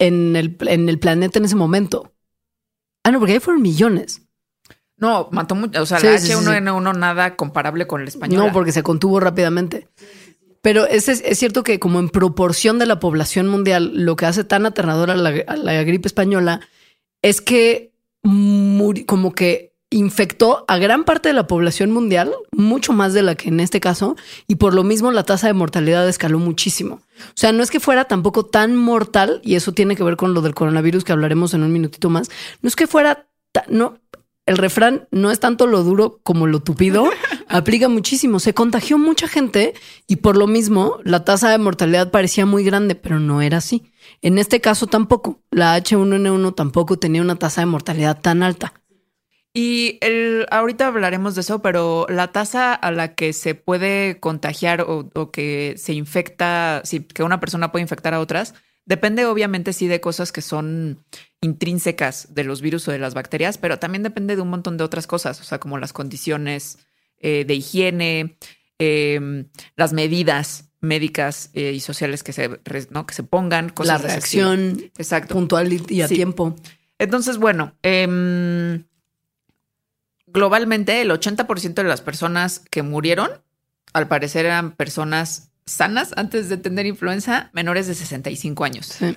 en 0.00 0.34
el, 0.34 0.56
en 0.66 0.88
el 0.88 0.98
planeta 0.98 1.38
en 1.38 1.44
ese 1.44 1.54
momento. 1.54 2.12
Ah, 3.04 3.12
no, 3.12 3.20
porque 3.20 3.34
ahí 3.34 3.38
fueron 3.38 3.62
millones. 3.62 4.22
No, 4.96 5.28
mató 5.30 5.54
mucho, 5.54 5.82
o 5.82 5.86
sea, 5.86 6.00
Sí, 6.00 6.06
la 6.06 6.18
sí, 6.18 6.26
sí, 6.26 6.32
H1N1 6.32 6.96
nada 6.96 7.36
comparable 7.36 7.86
con 7.86 8.00
el 8.00 8.08
español. 8.08 8.44
No, 8.44 8.52
porque 8.52 8.72
se 8.72 8.82
contuvo 8.82 9.20
rápidamente. 9.20 9.88
Pero 10.62 10.86
es, 10.86 11.08
es, 11.08 11.38
cierto 11.38 11.64
que 11.64 11.78
como 11.78 11.98
en 11.98 12.08
proporción 12.08 12.78
de 12.78 12.86
la 12.86 13.00
población 13.00 13.48
mundial, 13.48 13.92
lo 13.94 14.16
que 14.16 14.26
hace 14.26 14.44
tan 14.44 14.64
aterradora 14.64 15.16
la, 15.16 15.34
a 15.46 15.56
la 15.56 15.82
gripe 15.82 16.06
española 16.06 16.60
es 17.20 17.40
que 17.40 17.92
como 18.22 19.34
que 19.34 19.72
infectó 19.90 20.64
a 20.68 20.78
gran 20.78 21.04
parte 21.04 21.28
de 21.28 21.34
la 21.34 21.46
población 21.46 21.90
mundial, 21.90 22.32
mucho 22.50 22.92
más 22.92 23.12
de 23.12 23.22
la 23.22 23.34
que 23.34 23.48
en 23.48 23.60
este 23.60 23.80
caso, 23.80 24.16
y 24.48 24.56
por 24.56 24.74
lo 24.74 24.84
mismo 24.84 25.10
la 25.10 25.24
tasa 25.24 25.46
de 25.46 25.52
mortalidad 25.52 26.08
escaló 26.08 26.38
muchísimo. 26.38 27.00
O 27.20 27.34
sea, 27.34 27.52
no 27.52 27.62
es 27.62 27.70
que 27.70 27.80
fuera 27.80 28.04
tampoco 28.06 28.46
tan 28.46 28.74
mortal, 28.76 29.40
y 29.44 29.54
eso 29.54 29.72
tiene 29.72 29.96
que 29.96 30.02
ver 30.02 30.16
con 30.16 30.34
lo 30.34 30.40
del 30.40 30.54
coronavirus 30.54 31.04
que 31.04 31.12
hablaremos 31.12 31.54
en 31.54 31.62
un 31.62 31.72
minutito 31.72 32.10
más, 32.10 32.30
no 32.62 32.68
es 32.68 32.76
que 32.76 32.86
fuera, 32.86 33.26
no, 33.68 33.98
el 34.46 34.56
refrán 34.56 35.08
no 35.10 35.30
es 35.30 35.40
tanto 35.40 35.66
lo 35.66 35.82
duro 35.82 36.20
como 36.22 36.46
lo 36.46 36.60
tupido, 36.60 37.08
aplica 37.52 37.88
muchísimo. 37.88 38.40
Se 38.40 38.54
contagió 38.54 38.98
mucha 38.98 39.28
gente 39.28 39.74
y 40.06 40.16
por 40.16 40.36
lo 40.36 40.46
mismo 40.46 40.98
la 41.04 41.24
tasa 41.24 41.50
de 41.50 41.58
mortalidad 41.58 42.10
parecía 42.10 42.46
muy 42.46 42.64
grande, 42.64 42.94
pero 42.94 43.20
no 43.20 43.42
era 43.42 43.58
así. 43.58 43.92
En 44.22 44.38
este 44.38 44.60
caso 44.60 44.86
tampoco. 44.86 45.40
La 45.50 45.76
H1N1 45.78 46.54
tampoco 46.54 46.98
tenía 46.98 47.22
una 47.22 47.36
tasa 47.36 47.60
de 47.60 47.66
mortalidad 47.66 48.20
tan 48.20 48.42
alta. 48.42 48.72
Y 49.54 49.98
el, 50.00 50.46
ahorita 50.50 50.86
hablaremos 50.86 51.34
de 51.34 51.42
eso, 51.42 51.60
pero 51.60 52.06
la 52.08 52.32
tasa 52.32 52.72
a 52.72 52.90
la 52.90 53.14
que 53.14 53.34
se 53.34 53.54
puede 53.54 54.18
contagiar 54.18 54.86
o, 54.88 55.30
que 55.30 55.74
se 55.76 55.92
infecta, 55.92 56.80
sí, 56.84 57.00
que 57.00 57.22
una 57.22 57.38
persona 57.38 57.70
puede 57.70 57.82
infectar 57.82 58.14
a 58.14 58.20
otras, 58.20 58.54
depende 58.86 59.26
obviamente 59.26 59.74
sí 59.74 59.88
de 59.88 60.00
cosas 60.00 60.32
que 60.32 60.40
son 60.40 61.04
intrínsecas 61.42 62.34
de 62.34 62.44
los 62.44 62.62
virus 62.62 62.88
o 62.88 62.92
de 62.92 62.98
las 62.98 63.12
bacterias, 63.12 63.58
pero 63.58 63.78
también 63.78 64.02
depende 64.02 64.36
de 64.36 64.42
un 64.42 64.48
montón 64.48 64.78
de 64.78 64.84
otras 64.84 65.06
cosas, 65.06 65.38
o 65.42 65.44
sea, 65.44 65.60
como 65.60 65.78
las 65.78 65.92
condiciones 65.92 66.78
eh, 67.22 67.44
de 67.46 67.54
higiene, 67.54 68.36
eh, 68.78 69.46
las 69.76 69.92
medidas 69.92 70.68
médicas 70.80 71.50
eh, 71.54 71.72
y 71.72 71.80
sociales 71.80 72.22
que 72.22 72.32
se, 72.32 72.50
¿no? 72.90 73.06
que 73.06 73.14
se 73.14 73.22
pongan, 73.22 73.68
cosas 73.70 74.02
la 74.02 74.08
reacción 74.08 74.90
Exacto. 74.98 75.34
puntual 75.34 75.72
y, 75.72 75.80
y 75.88 76.02
a 76.02 76.08
Sí. 76.08 76.16
tiempo. 76.16 76.56
Entonces, 76.98 77.38
bueno, 77.38 77.74
em, 77.82 78.84
globalmente 80.26 81.00
el 81.00 81.10
80% 81.10 81.82
de 81.82 81.88
las 81.88 82.00
personas 82.00 82.58
que 82.58 82.82
murieron, 82.82 83.30
al 83.92 84.08
parecer 84.08 84.46
eran 84.46 84.72
personas 84.72 85.50
sanas 85.66 86.12
antes 86.16 86.48
de 86.48 86.56
tener 86.56 86.86
influenza, 86.86 87.50
menores 87.52 87.86
de 87.86 87.94
65 87.94 88.64
años. 88.64 88.86
Sí. 88.86 89.16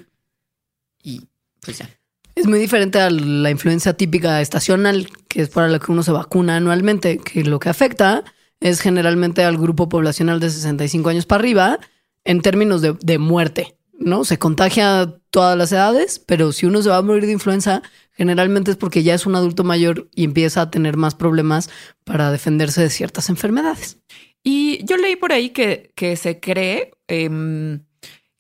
Y 1.01 1.27
pues 1.61 1.79
ya. 1.79 1.89
Es 2.35 2.47
muy 2.47 2.59
diferente 2.59 2.99
a 2.99 3.09
la 3.09 3.49
influenza 3.49 3.93
típica 3.93 4.41
estacional, 4.41 5.07
que 5.29 5.41
es 5.41 5.49
para 5.49 5.69
la 5.69 5.79
que 5.79 5.91
uno 5.91 6.03
se 6.03 6.11
vacuna 6.11 6.57
anualmente, 6.57 7.17
que 7.17 7.43
lo 7.43 7.59
que 7.59 7.69
afecta 7.69 8.23
es 8.59 8.81
generalmente 8.81 9.43
al 9.43 9.57
grupo 9.57 9.87
poblacional 9.89 10.39
de 10.39 10.49
65 10.49 11.09
años 11.09 11.25
para 11.25 11.39
arriba, 11.39 11.79
en 12.25 12.41
términos 12.41 12.81
de, 12.81 12.97
de 13.01 13.19
muerte, 13.19 13.77
¿no? 13.97 14.25
Se 14.25 14.37
contagia 14.37 15.01
a 15.01 15.17
todas 15.29 15.57
las 15.57 15.71
edades, 15.71 16.19
pero 16.19 16.51
si 16.51 16.65
uno 16.65 16.81
se 16.81 16.89
va 16.89 16.97
a 16.97 17.01
morir 17.01 17.25
de 17.25 17.31
influenza, 17.31 17.81
generalmente 18.11 18.71
es 18.71 18.77
porque 18.77 19.03
ya 19.03 19.13
es 19.13 19.25
un 19.25 19.35
adulto 19.35 19.63
mayor 19.63 20.09
y 20.13 20.23
empieza 20.23 20.61
a 20.61 20.71
tener 20.71 20.97
más 20.97 21.15
problemas 21.15 21.69
para 22.03 22.31
defenderse 22.31 22.81
de 22.81 22.89
ciertas 22.89 23.29
enfermedades. 23.29 23.99
Y 24.43 24.83
yo 24.85 24.97
leí 24.97 25.15
por 25.15 25.31
ahí 25.31 25.49
que, 25.49 25.91
que 25.95 26.15
se 26.15 26.39
cree 26.39 26.91
em, 27.07 27.83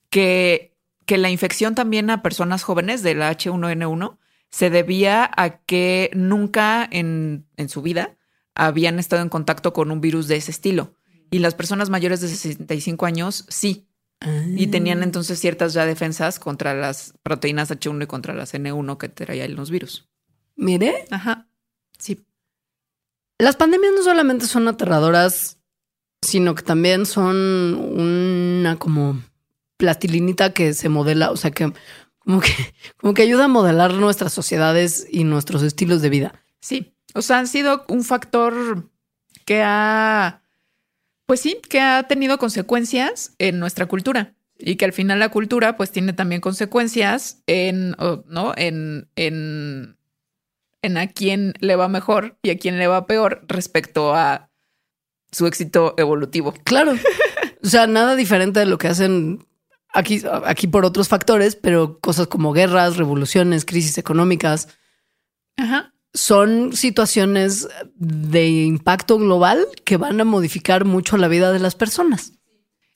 que, 0.09 0.74
que 1.05 1.17
la 1.17 1.29
infección 1.29 1.75
también 1.75 2.09
a 2.09 2.21
personas 2.21 2.63
jóvenes 2.63 3.03
del 3.03 3.21
H1N1 3.21 4.17
se 4.49 4.69
debía 4.69 5.29
a 5.35 5.57
que 5.59 6.09
nunca 6.13 6.87
en, 6.89 7.47
en 7.57 7.69
su 7.69 7.81
vida 7.81 8.17
habían 8.55 8.99
estado 8.99 9.21
en 9.21 9.29
contacto 9.29 9.73
con 9.73 9.91
un 9.91 10.01
virus 10.01 10.27
de 10.27 10.37
ese 10.37 10.51
estilo. 10.51 10.95
Y 11.29 11.39
las 11.39 11.55
personas 11.55 11.89
mayores 11.89 12.21
de 12.21 12.29
65 12.29 13.05
años 13.05 13.45
sí. 13.49 13.87
Y 14.55 14.67
tenían 14.67 15.03
entonces 15.03 15.39
ciertas 15.39 15.73
ya 15.73 15.85
defensas 15.85 16.39
contra 16.39 16.73
las 16.73 17.13
proteínas 17.21 17.69
H1 17.69 18.03
y 18.03 18.07
contra 18.07 18.33
las 18.33 18.53
N1 18.53 18.97
que 18.97 19.09
traían 19.09 19.55
los 19.55 19.69
virus. 19.69 20.09
Mire, 20.55 21.05
Ajá. 21.11 21.47
Sí. 21.99 22.25
las 23.37 23.55
pandemias 23.55 23.93
no 23.93 24.03
solamente 24.03 24.47
son 24.47 24.67
aterradoras, 24.67 25.59
sino 26.21 26.55
que 26.55 26.63
también 26.63 27.05
son 27.05 27.35
una 27.75 28.77
como 28.77 29.21
plastilinita 29.77 30.53
que 30.53 30.73
se 30.73 30.89
modela, 30.89 31.31
o 31.31 31.37
sea 31.37 31.51
que 31.51 31.71
como 32.25 32.41
que, 32.41 32.51
como 32.97 33.13
que 33.13 33.21
ayuda 33.21 33.45
a 33.45 33.49
modelar 33.49 33.93
nuestras 33.93 34.33
sociedades 34.33 35.07
y 35.09 35.23
nuestros 35.23 35.63
estilos 35.63 36.01
de 36.01 36.09
vida. 36.09 36.43
Sí. 36.59 36.93
O 37.13 37.21
sea, 37.21 37.39
han 37.39 37.47
sido 37.47 37.85
un 37.87 38.03
factor 38.03 38.89
que 39.45 39.61
ha, 39.63 40.41
pues 41.25 41.39
sí, 41.39 41.59
que 41.69 41.79
ha 41.79 42.03
tenido 42.03 42.37
consecuencias 42.37 43.33
en 43.39 43.59
nuestra 43.59 43.85
cultura. 43.85 44.35
Y 44.57 44.77
que 44.77 44.85
al 44.85 44.93
final 44.93 45.19
la 45.19 45.29
cultura, 45.29 45.75
pues, 45.75 45.91
tiene 45.91 46.13
también 46.13 46.39
consecuencias 46.39 47.43
en, 47.45 47.91
¿no? 48.27 48.53
En, 48.55 49.09
en, 49.15 49.97
en 50.81 50.97
a 50.97 51.07
quién 51.07 51.53
le 51.59 51.75
va 51.75 51.89
mejor 51.89 52.37
y 52.41 52.51
a 52.51 52.57
quién 52.57 52.79
le 52.79 52.87
va 52.87 53.05
peor 53.05 53.43
respecto 53.47 54.15
a 54.15 54.49
su 55.31 55.45
éxito 55.45 55.93
evolutivo. 55.97 56.53
Claro. 56.63 56.93
O 57.63 57.67
sea, 57.67 57.87
nada 57.87 58.15
diferente 58.15 58.59
de 58.59 58.67
lo 58.67 58.77
que 58.77 58.89
hacen 58.89 59.43
aquí, 59.95 60.21
aquí 60.45 60.67
por 60.67 60.85
otros 60.85 61.07
factores, 61.07 61.55
pero 61.55 61.99
cosas 61.99 62.27
como 62.27 62.53
guerras, 62.53 62.97
revoluciones, 62.97 63.65
crisis 63.65 63.97
económicas, 63.97 64.67
Ajá. 65.57 65.93
son 66.13 66.73
situaciones 66.73 67.67
de 67.95 68.47
impacto 68.47 69.17
global 69.17 69.65
que 69.83 69.97
van 69.97 70.19
a 70.21 70.25
modificar 70.25 70.85
mucho 70.85 71.17
la 71.17 71.27
vida 71.27 71.51
de 71.51 71.59
las 71.59 71.75
personas. 71.75 72.33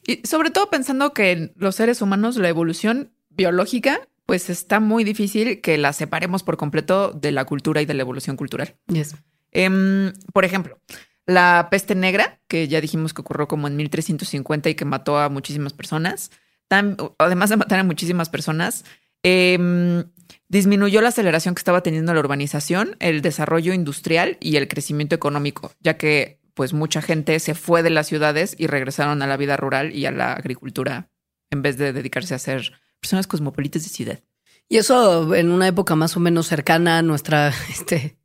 Y 0.05 0.21
sobre 0.27 0.51
todo 0.51 0.69
pensando 0.69 1.13
que 1.13 1.31
en 1.31 1.53
los 1.55 1.75
seres 1.75 2.01
humanos 2.01 2.37
la 2.37 2.49
evolución 2.49 3.13
biológica, 3.29 4.01
pues 4.25 4.49
está 4.49 4.79
muy 4.79 5.03
difícil 5.03 5.61
que 5.61 5.77
la 5.77 5.93
separemos 5.93 6.43
por 6.43 6.57
completo 6.57 7.11
de 7.11 7.31
la 7.31 7.45
cultura 7.45 7.81
y 7.81 7.85
de 7.85 7.93
la 7.93 8.01
evolución 8.01 8.35
cultural. 8.35 8.75
Yes. 8.87 9.15
Em, 9.51 10.13
por 10.33 10.45
ejemplo, 10.45 10.79
la 11.25 11.67
peste 11.71 11.95
negra, 11.95 12.39
que 12.47 12.67
ya 12.67 12.81
dijimos 12.81 13.13
que 13.13 13.21
ocurrió 13.21 13.47
como 13.47 13.67
en 13.67 13.75
1350 13.75 14.69
y 14.69 14.75
que 14.75 14.85
mató 14.85 15.17
a 15.17 15.29
muchísimas 15.29 15.73
personas, 15.73 16.31
además 16.69 17.49
de 17.49 17.57
matar 17.57 17.79
a 17.79 17.83
muchísimas 17.83 18.29
personas, 18.29 18.85
em, 19.23 20.05
disminuyó 20.47 21.01
la 21.01 21.09
aceleración 21.09 21.55
que 21.55 21.59
estaba 21.59 21.81
teniendo 21.81 22.13
la 22.13 22.19
urbanización, 22.19 22.95
el 22.99 23.21
desarrollo 23.21 23.73
industrial 23.73 24.37
y 24.39 24.55
el 24.55 24.67
crecimiento 24.67 25.15
económico, 25.15 25.71
ya 25.79 25.97
que 25.97 26.39
pues 26.53 26.73
mucha 26.73 27.01
gente 27.01 27.39
se 27.39 27.55
fue 27.55 27.83
de 27.83 27.89
las 27.89 28.07
ciudades 28.07 28.55
y 28.57 28.67
regresaron 28.67 29.21
a 29.21 29.27
la 29.27 29.37
vida 29.37 29.55
rural 29.55 29.95
y 29.95 30.05
a 30.05 30.11
la 30.11 30.33
agricultura 30.33 31.09
en 31.51 31.61
vez 31.61 31.77
de 31.77 31.93
dedicarse 31.93 32.35
a 32.35 32.39
ser 32.39 32.73
personas 32.99 33.27
cosmopolitas 33.27 33.83
de 33.83 33.89
ciudad. 33.89 34.19
Y 34.67 34.77
eso 34.77 35.33
en 35.35 35.51
una 35.51 35.67
época 35.67 35.95
más 35.95 36.17
o 36.17 36.19
menos 36.19 36.47
cercana 36.47 36.97
a 36.97 37.01
nuestra, 37.01 37.53
este, 37.69 38.17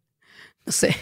no 0.67 0.73
sé, 0.73 0.97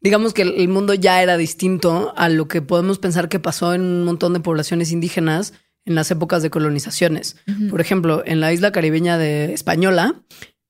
digamos 0.00 0.34
que 0.34 0.42
el 0.42 0.68
mundo 0.68 0.94
ya 0.94 1.22
era 1.22 1.36
distinto 1.36 2.12
a 2.16 2.28
lo 2.28 2.48
que 2.48 2.60
podemos 2.60 2.98
pensar 2.98 3.28
que 3.28 3.40
pasó 3.40 3.74
en 3.74 3.82
un 3.82 4.04
montón 4.04 4.34
de 4.34 4.40
poblaciones 4.40 4.92
indígenas 4.92 5.54
en 5.84 5.94
las 5.94 6.10
épocas 6.10 6.42
de 6.42 6.50
colonizaciones. 6.50 7.36
Por 7.70 7.80
ejemplo, 7.80 8.22
en 8.24 8.40
la 8.40 8.52
isla 8.52 8.70
caribeña 8.72 9.18
de 9.18 9.52
Española, 9.52 10.14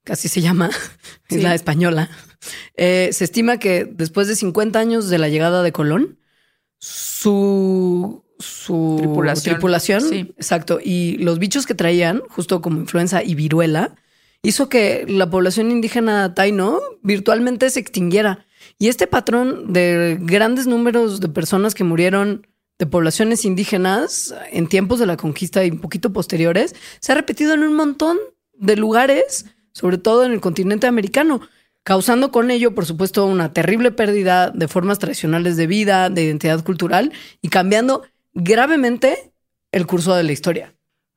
así 0.09 0.29
se 0.29 0.41
llama, 0.41 0.71
Sí. 1.29 1.37
isla 1.37 1.55
española, 1.55 2.11
eh, 2.77 3.11
se 3.13 3.25
estima 3.25 3.59
que 3.59 3.85
después 3.85 4.27
de 4.29 4.37
50 4.37 4.79
años 4.79 5.09
de 5.11 5.19
la 5.19 5.29
llegada 5.29 5.63
de 5.63 5.73
Colón, 5.73 6.19
su, 6.79 8.25
su 8.39 8.97
Tripulación. 8.99 9.55
tripulación, 9.55 10.01
Sí. 10.03 10.35
exacto, 10.37 10.79
y 10.83 11.17
los 11.19 11.39
bichos 11.39 11.67
que 11.67 11.75
traían, 11.75 12.23
justo 12.29 12.61
como 12.61 12.79
influenza 12.81 13.23
y 13.23 13.35
viruela, 13.35 13.95
hizo 14.43 14.69
que 14.69 15.05
la 15.09 15.31
población 15.31 15.71
indígena 15.71 16.35
taino 16.35 16.81
virtualmente 17.03 17.71
se 17.71 17.81
extinguiera. 17.81 18.45
Y 18.79 18.89
este 18.89 19.07
patrón 19.07 19.73
de 19.73 20.19
grandes 20.21 20.67
números 20.67 21.21
de 21.21 21.29
personas 21.29 21.75
que 21.75 21.85
murieron 21.85 22.47
de 22.83 22.87
poblaciones 22.89 23.45
indígenas 23.45 24.35
en 24.51 24.67
tiempos 24.67 24.99
de 24.99 25.07
la 25.07 25.17
conquista 25.17 25.65
y 25.65 25.71
un 25.71 25.79
poquito 25.79 26.13
posteriores 26.13 26.75
se 26.99 27.13
ha 27.13 27.15
repetido 27.15 27.55
en 27.55 27.63
un 27.63 27.75
montón 27.75 28.19
de 28.55 28.75
lugares, 28.75 29.47
sobre 29.71 29.99
todo 29.99 30.25
en 30.25 30.33
el 30.33 30.41
continente 30.41 30.89
americano, 30.89 31.43
causando 31.85 32.33
con 32.33 32.51
ello, 32.51 32.75
por 32.75 32.85
supuesto, 32.85 33.25
una 33.25 33.53
terrible 33.53 33.93
pérdida 33.93 34.51
de 34.51 34.67
formas 34.67 34.99
tradicionales 34.99 35.57
de 35.57 35.69
vida, 35.69 36.11
de 36.11 36.25
identidad 36.25 36.65
cultural 36.65 37.13
y 37.41 37.51
cambiando 37.51 38.03
gravemente 38.35 39.33
el 39.71 39.87
curso 39.87 40.17
de 40.17 40.25
la 40.25 40.33
historia. 40.33 40.75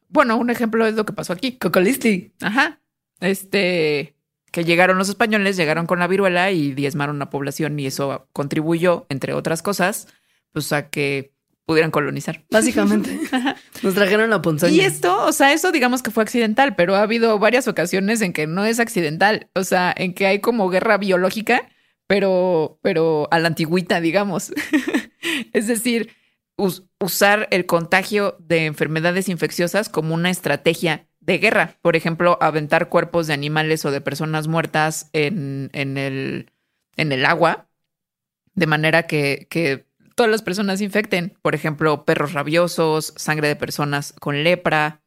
Bueno, 0.10 0.38
un 0.38 0.51
ejemplo 0.51 0.86
es 0.86 0.93
lo 0.93 1.04
que 1.04 1.13
pasó 1.13 1.34
aquí. 1.34 1.58
Cocolisti. 1.58 2.32
Ajá. 2.41 2.80
Este, 3.21 4.13
que 4.51 4.65
llegaron 4.65 4.99
los 4.99 5.10
españoles, 5.10 5.58
llegaron 5.58 5.88
con 5.88 5.97
la 5.97 6.06
viruela 6.06 6.51
y 6.51 6.75
diezmaron 6.75 7.17
la 7.17 7.32
población 7.32 7.80
y 7.80 7.88
eso 7.88 8.28
contribuyó, 8.34 9.08
entre 9.10 9.34
otras 9.34 9.63
cosas, 9.63 10.08
pues 10.51 10.71
a 10.71 10.91
que 10.91 11.34
pudieran 11.65 11.91
colonizar. 11.91 12.43
Básicamente. 12.51 13.19
Nos 13.84 13.93
trajeron 13.95 14.30
la 14.30 14.41
ponzoña. 14.41 14.73
Y 14.73 14.82
esto, 14.82 15.25
o 15.25 15.32
sea, 15.32 15.54
eso 15.54 15.71
digamos 15.71 16.01
que 16.04 16.12
fue 16.12 16.23
accidental, 16.23 16.75
pero 16.75 16.95
ha 16.95 17.01
habido 17.01 17.38
varias 17.39 17.67
ocasiones 17.67 18.21
en 18.21 18.34
que 18.34 18.47
no 18.47 18.65
es 18.65 18.80
accidental, 18.80 19.49
o 19.56 19.63
sea, 19.63 19.93
en 19.95 20.13
que 20.13 20.28
hay 20.28 20.39
como 20.39 20.69
guerra 20.69 20.97
biológica, 20.97 21.69
pero, 22.08 22.80
pero 22.82 23.28
a 23.32 23.39
la 23.39 23.47
antigüita, 23.47 23.99
digamos. 23.99 24.54
es 25.54 25.67
decir, 25.67 26.12
us- 26.58 26.84
usar 26.99 27.47
el 27.51 27.65
contagio 27.65 28.38
de 28.39 28.65
enfermedades 28.65 29.28
infecciosas 29.30 29.89
como 29.89 30.13
una 30.13 30.30
estrategia 30.30 31.08
de 31.19 31.39
guerra. 31.39 31.78
Por 31.82 31.95
ejemplo, 31.95 32.38
aventar 32.41 32.89
cuerpos 32.89 33.25
de 33.25 33.34
animales 33.34 33.84
o 33.86 33.91
de 33.91 34.01
personas 34.01 34.47
muertas 34.47 35.10
en, 35.13 35.71
en, 35.73 35.97
el, 35.97 36.51
en 36.95 37.12
el 37.12 37.25
agua, 37.25 37.67
de 38.54 38.67
manera 38.67 39.08
que, 39.08 39.47
que 39.49 39.88
todas 40.15 40.32
las 40.32 40.41
personas 40.41 40.80
se 40.80 40.86
infecten. 40.86 41.38
Por 41.41 41.54
ejemplo, 41.54 42.06
perros 42.06 42.34
rabiosos, 42.34 43.13
sangre 43.17 43.49
de 43.49 43.56
personas 43.56 44.13
con 44.19 44.43
lepra. 44.43 45.04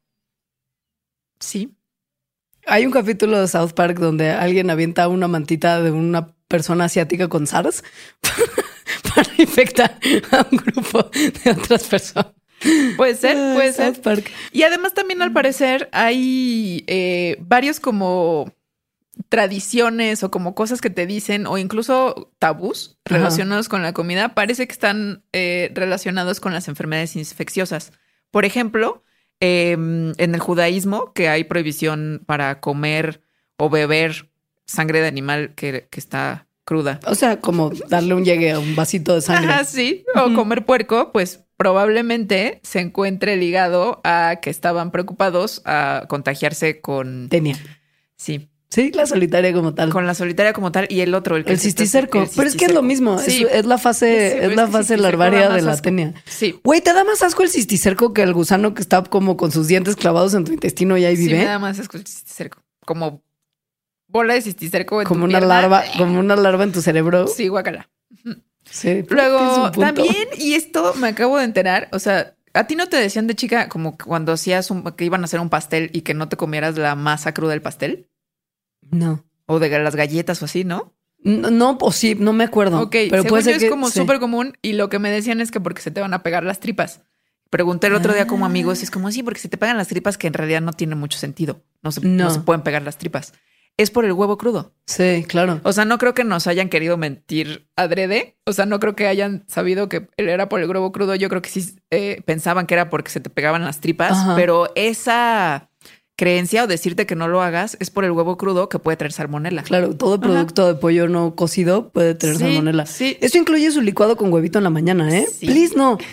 Sí. 1.41 1.75
Hay 2.67 2.85
un 2.85 2.93
capítulo 2.93 3.41
de 3.41 3.49
South 3.49 3.73
Park 3.73 3.99
donde 3.99 4.31
alguien 4.31 4.71
avienta 4.71 5.09
una 5.09 5.27
mantita 5.27 5.83
de 5.83 5.91
una 5.91 6.35
persona 6.49 6.85
asiática 6.85 7.29
con 7.29 7.47
SARS 7.47 7.83
para 9.15 9.31
infectar 9.39 9.99
a 10.31 10.47
un 10.51 10.59
grupo 10.59 11.11
de 11.13 11.51
otras 11.51 11.85
personas. 11.85 12.33
Puede 12.97 13.15
ser, 13.15 13.55
puede 13.55 13.73
ser. 13.73 14.01
Park. 14.01 14.31
Y 14.53 14.65
además 14.65 14.93
también 14.93 15.23
al 15.23 15.33
parecer 15.33 15.89
hay 15.93 16.85
eh, 16.89 17.37
varios 17.41 17.79
como 17.79 18.53
tradiciones 19.29 20.23
o 20.23 20.31
como 20.31 20.55
cosas 20.55 20.81
que 20.81 20.91
te 20.91 21.07
dicen 21.07 21.47
o 21.47 21.59
incluso 21.59 22.33
tabús 22.39 22.99
Ajá. 23.05 23.19
relacionados 23.19 23.69
con 23.69 23.83
la 23.83 23.93
comida, 23.93 24.35
parece 24.35 24.67
que 24.67 24.73
están 24.73 25.25
eh, 25.33 25.71
relacionados 25.75 26.41
con 26.41 26.53
las 26.53 26.69
enfermedades 26.69 27.17
infecciosas. 27.17 27.93
Por 28.31 28.45
ejemplo, 28.45 29.05
eh, 29.41 29.73
en 29.73 30.35
el 30.35 30.41
judaísmo, 30.41 31.13
que 31.13 31.29
hay 31.29 31.45
prohibición 31.45 32.23
para 32.27 32.61
comer 32.61 33.23
o 33.57 33.71
beber 33.71 34.31
sangre 34.67 35.01
de 35.01 35.09
animal 35.09 35.55
que, 35.55 35.89
que 35.91 36.01
está 36.01 36.47
cruda. 36.65 37.01
O 37.07 37.15
sea, 37.15 37.41
como 37.41 37.71
darle 37.89 38.13
un 38.13 38.25
llegue 38.25 38.53
a 38.53 38.59
un 38.59 38.77
vasito 38.77 39.15
de 39.15 39.23
sangre. 39.23 39.51
Ajá, 39.51 39.65
sí. 39.65 40.05
O 40.15 40.35
comer 40.35 40.67
puerco, 40.67 41.13
pues 41.13 41.45
probablemente 41.57 42.61
se 42.63 42.81
encuentre 42.81 43.37
ligado 43.37 44.01
a 44.05 44.37
que 44.43 44.51
estaban 44.51 44.91
preocupados 44.91 45.63
a 45.65 46.05
contagiarse 46.09 46.81
con, 46.83 47.29
Tenía. 47.31 47.57
sí, 48.17 48.48
Sí, 48.71 48.93
la 48.93 49.07
solitaria 49.07 49.53
como 49.55 49.73
tal. 49.75 49.89
con 49.91 50.07
la 50.07 50.15
solitaria 50.15 50.53
como 50.53 50.71
tal 50.71 50.87
y 50.91 51.01
el 51.01 51.15
otro, 51.15 51.37
el 51.37 51.45
que 51.45 51.53
el 51.53 51.59
cisticerco. 51.59 52.23
el 52.23 52.29
Pero 52.37 52.49
es 52.49 52.55
que 52.57 52.67
es 52.67 52.75
lo 52.75 52.83
mismo. 52.83 53.19
Sí, 53.19 53.45
Es, 53.49 53.55
es 53.61 53.65
la 53.67 53.79
fase, 53.79 54.33
Sí, 54.33 54.39
es 54.47 54.57
la 54.57 54.67
fase 54.67 54.97
larvaria 54.99 55.49
de 55.49 55.63
la 55.63 55.77
tenia. 55.79 56.13
sí. 56.27 56.61
Güey, 56.65 56.81
¿te 56.83 56.93
da 56.93 57.03
más 57.05 57.23
asco 57.23 57.43
el 57.43 57.49
cisticerco 57.49 58.13
que 58.13 58.23
el 58.23 58.35
gusano 58.35 58.75
que 58.75 58.83
está 58.83 59.03
como 59.05 59.37
con 59.39 59.53
sus 59.53 59.69
dientes 59.69 59.97
clavados 59.97 60.35
en 60.35 60.45
tu 60.45 60.53
intestino 60.53 60.99
y 60.99 61.05
ahí 61.07 61.17
Sí, 61.17 61.29
vive? 61.29 61.39
me 61.39 61.45
da 61.47 61.59
más 61.59 61.79
asco 61.79 61.97
el 61.97 62.07
cisticerco. 62.07 62.63
Como 62.85 63.23
bola 64.07 64.35
de 64.35 64.43
cisticerco 64.43 65.01
en 65.01 65.05
tu 65.07 65.09
como 65.15 65.25
una 65.25 65.39
pierna. 65.39 65.55
larva, 65.63 65.85
como 65.97 66.19
una 66.21 66.37
larva 66.37 66.65
en 66.65 66.73
tu 66.73 66.83
cerebro. 66.83 67.27
Sí, 67.27 67.49
guacala. 67.49 67.89
Sí, 68.71 69.03
Luego, 69.09 69.71
también, 69.73 70.29
y 70.37 70.53
esto 70.53 70.93
me 70.97 71.09
acabo 71.09 71.39
de 71.39 71.45
enterar, 71.45 71.89
o 71.93 71.99
sea, 71.99 72.35
¿A 72.55 72.67
ti 72.67 72.77
no 72.77 72.89
te 72.89 72.97
decían 72.97 73.27
de 73.27 73.35
chica 73.35 73.69
como 73.69 73.97
cuando 73.97 74.33
hacías 74.33 74.71
un, 74.71 74.83
que 74.83 75.05
iban 75.05 75.21
a 75.21 75.25
hacer 75.27 75.39
un 75.39 75.49
pastel 75.51 75.91
y 75.93 76.01
que 76.01 76.13
no 76.15 76.29
te 76.29 76.37
comieras 76.37 76.77
la 76.77 76.95
masa 76.97 77.33
cruda 77.33 77.51
del 77.53 77.63
pastel? 77.63 78.09
No. 78.91 79.25
O 79.47 79.59
de 79.59 79.71
las 79.79 79.97
galletas 79.97 80.43
o 80.43 80.45
así, 80.45 80.65
¿no? 80.65 80.95
No, 81.21 81.51
no, 81.51 81.79
o 81.81 81.93
sí, 81.93 82.15
no 82.15 82.33
me 82.33 82.45
acuerdo. 82.45 82.81
Ok, 82.81 82.97
pero 83.11 83.25
puede 83.25 83.43
ser 83.43 83.57
es 83.57 83.63
que 83.63 83.71
como 83.71 83.91
sí. 83.91 83.99
súper 83.99 84.21
común 84.21 84.57
y 84.63 84.75
lo 84.75 84.89
que 84.89 84.99
me 84.99 85.11
decían 85.11 85.41
es 85.41 85.51
que 85.51 85.61
porque 85.61 85.83
se 85.83 85.91
te 85.91 86.01
van 86.01 86.15
a 86.15 86.23
pegar 86.23 86.45
las 86.45 86.61
tripas. 86.61 87.01
Pregunté 87.51 87.87
el 87.87 87.95
otro 87.95 88.13
día 88.13 88.27
como 88.27 88.45
amigos 88.45 88.81
y 88.81 88.85
es 88.85 88.91
como, 88.91 89.11
sí, 89.11 89.23
porque 89.23 89.41
se 89.41 89.49
te 89.49 89.57
pegan 89.57 89.79
las 89.79 89.89
tripas 89.89 90.19
que 90.19 90.27
en 90.27 90.35
realidad 90.35 90.61
no 90.61 90.75
tiene 90.75 90.95
mucho 90.95 91.19
sentido. 91.19 91.65
No 91.83 91.93
se, 91.93 92.03
no 92.03 92.25
No. 92.25 92.31
se 92.31 92.41
pueden 92.41 92.63
pegar 92.63 92.83
las 92.83 92.99
tripas. 92.99 93.33
Es 93.79 93.91
por 93.91 94.05
el 94.05 94.13
huevo 94.13 94.37
crudo. 94.37 94.75
Sí, 94.87 95.25
claro. 95.27 95.61
O 95.63 95.73
sea, 95.73 95.85
no 95.85 95.99
creo 95.99 96.13
que 96.13 96.25
nos 96.25 96.47
hayan 96.47 96.69
querido 96.69 96.97
mentir 96.97 97.69
adrede. 97.77 98.37
O 98.45 98.53
sea, 98.53 98.67
no 98.67 98.81
creo 98.81 98.97
que 98.97 99.07
hayan 99.07 99.45
sabido 99.49 99.89
que 99.89 100.09
era 100.17 100.49
por 100.49 100.61
el 100.61 100.69
huevo 100.69 100.91
crudo. 100.93 101.15
Yo 101.15 101.29
creo 101.29 101.41
que 101.43 101.49
sí 101.49 101.77
eh, 101.91 102.21
pensaban 102.27 102.67
que 102.67 102.75
era 102.75 102.91
porque 102.91 103.11
se 103.11 103.21
te 103.21 103.31
pegaban 103.31 103.65
las 103.65 103.81
tripas. 103.81 104.13
Ajá. 104.13 104.35
Pero 104.37 104.71
esa 104.75 105.68
creencia 106.19 106.65
o 106.65 106.67
decirte 106.67 107.07
que 107.07 107.15
no 107.15 107.29
lo 107.29 107.41
hagas 107.43 107.77
es 107.79 107.91
por 107.91 108.05
el 108.05 108.11
huevo 108.11 108.37
crudo 108.37 108.69
que 108.69 108.81
puede 108.81 108.97
traer 108.97 109.13
salmonela. 109.13 109.63
Claro, 109.63 109.95
todo 109.97 110.19
producto 110.21 110.67
de 110.67 110.75
pollo 110.75 111.07
no 111.09 111.37
cocido 111.37 111.91
puede 111.91 112.17
tener 112.17 112.37
Sí, 112.37 112.43
salmonela. 112.43 112.87
sí. 112.87 113.17
Eso 113.21 113.39
incluye 113.39 113.71
su 113.71 113.81
licuado 113.81 114.17
con 114.17 114.33
huevito 114.33 114.59
en 114.59 114.65
la 114.65 114.71
mañana, 114.71 115.17
¿eh? 115.17 115.29
Sí. 115.33 115.47
Please, 115.47 115.75
no. 115.77 115.97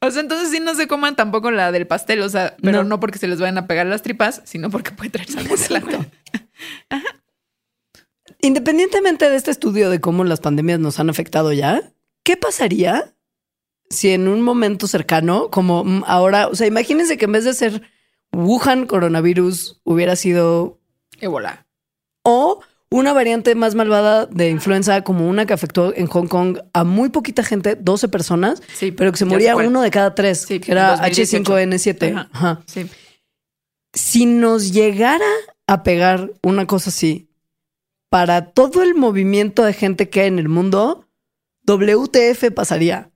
O 0.00 0.12
sea, 0.12 0.20
entonces 0.22 0.50
sí 0.50 0.60
no 0.60 0.76
se 0.76 0.86
coman 0.86 1.16
tampoco 1.16 1.50
la 1.50 1.72
del 1.72 1.88
pastel. 1.88 2.20
O 2.22 2.28
sea, 2.28 2.56
pero 2.62 2.84
No. 2.84 2.88
no, 2.90 3.00
porque 3.00 3.18
se 3.18 3.26
les 3.26 3.40
vayan 3.40 3.58
a 3.58 3.66
pegar 3.66 3.84
las 3.88 4.00
tripas, 4.02 4.42
sino 4.44 4.70
porque 4.70 4.92
puede 4.92 5.10
traer 5.10 5.28
salmonela. 5.28 6.06
Independientemente 8.40 9.28
de 9.28 9.36
este 9.36 9.50
estudio 9.50 9.90
de 9.90 10.00
cómo 10.00 10.22
las 10.24 10.38
pandemias 10.40 10.78
nos 10.78 11.00
han 11.00 11.10
afectado 11.10 11.52
ya, 11.52 11.92
¿qué 12.22 12.36
pasaría 12.36 13.12
si 13.90 14.10
en 14.10 14.28
un 14.28 14.42
momento 14.42 14.86
cercano, 14.86 15.50
como 15.50 16.04
ahora, 16.06 16.46
o 16.46 16.54
sea, 16.54 16.66
imagínense 16.68 17.16
que 17.16 17.24
en 17.24 17.32
vez 17.32 17.44
de 17.44 17.54
ser 17.54 17.82
Wuhan 18.38 18.86
coronavirus 18.86 19.80
hubiera 19.84 20.16
sido 20.16 20.78
Ébola. 21.20 21.66
o 22.22 22.60
una 22.90 23.12
variante 23.12 23.54
más 23.54 23.74
malvada 23.74 24.24
de 24.26 24.48
influenza 24.48 25.02
como 25.02 25.28
una 25.28 25.44
que 25.44 25.52
afectó 25.52 25.92
en 25.94 26.06
Hong 26.06 26.26
Kong 26.28 26.58
a 26.72 26.84
muy 26.84 27.10
poquita 27.10 27.42
gente, 27.42 27.76
12 27.76 28.08
personas, 28.08 28.62
Sí, 28.74 28.92
pero 28.92 29.12
que 29.12 29.18
se 29.18 29.24
moría 29.26 29.54
uno 29.56 29.82
de 29.82 29.90
cada 29.90 30.14
tres, 30.14 30.42
Sí, 30.42 30.58
que 30.60 30.72
era 30.72 30.94
en 30.94 31.00
2018. 31.14 31.52
H5N7. 31.54 32.12
Ajá. 32.14 32.28
Ajá. 32.32 32.62
Sí. 32.66 32.88
Si 33.92 34.24
nos 34.26 34.72
llegara 34.72 35.26
a 35.66 35.82
pegar 35.82 36.30
una 36.42 36.66
cosa 36.66 36.88
así 36.90 37.28
para 38.10 38.52
todo 38.52 38.82
el 38.82 38.94
movimiento 38.94 39.64
de 39.64 39.72
gente 39.74 40.08
que 40.08 40.20
hay 40.22 40.28
en 40.28 40.38
el 40.38 40.48
mundo, 40.48 41.06
WTF 41.66 42.50
pasaría. 42.54 43.10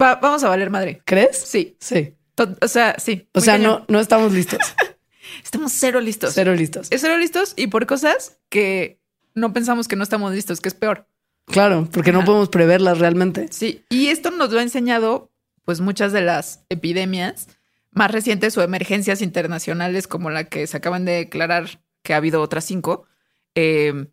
Va- 0.00 0.16
vamos 0.16 0.44
a 0.44 0.48
valer 0.48 0.70
madre. 0.70 1.00
¿Crees? 1.04 1.38
Sí. 1.38 1.76
Sí. 1.80 2.14
O 2.60 2.68
sea, 2.68 2.96
sí. 2.98 3.28
O 3.32 3.40
sea, 3.40 3.54
cañón. 3.54 3.80
no, 3.80 3.84
no 3.88 4.00
estamos 4.00 4.32
listos. 4.32 4.60
Estamos 5.42 5.72
cero 5.72 6.00
listos. 6.00 6.32
Cero 6.34 6.54
listos. 6.54 6.88
Es 6.90 7.00
cero 7.00 7.18
listos 7.18 7.52
y 7.56 7.66
por 7.66 7.86
cosas 7.86 8.38
que 8.48 9.00
no 9.34 9.52
pensamos 9.52 9.86
que 9.86 9.96
no 9.96 10.02
estamos 10.02 10.32
listos, 10.32 10.60
que 10.60 10.68
es 10.68 10.74
peor. 10.74 11.06
Claro, 11.46 11.88
porque 11.92 12.12
no 12.12 12.24
podemos 12.24 12.48
preverlas 12.48 12.98
realmente. 12.98 13.46
Sí. 13.50 13.84
Y 13.88 14.08
esto 14.08 14.30
nos 14.30 14.50
lo 14.50 14.58
ha 14.58 14.62
enseñado, 14.62 15.30
pues, 15.64 15.80
muchas 15.80 16.12
de 16.12 16.22
las 16.22 16.64
epidemias 16.68 17.48
más 17.92 18.10
recientes 18.10 18.56
o 18.58 18.62
emergencias 18.62 19.22
internacionales, 19.22 20.06
como 20.06 20.30
la 20.30 20.44
que 20.44 20.66
se 20.66 20.76
acaban 20.76 21.04
de 21.04 21.12
declarar 21.12 21.80
que 22.02 22.14
ha 22.14 22.18
habido 22.18 22.42
otras 22.42 22.64
cinco, 22.64 23.06
eh, 23.54 24.06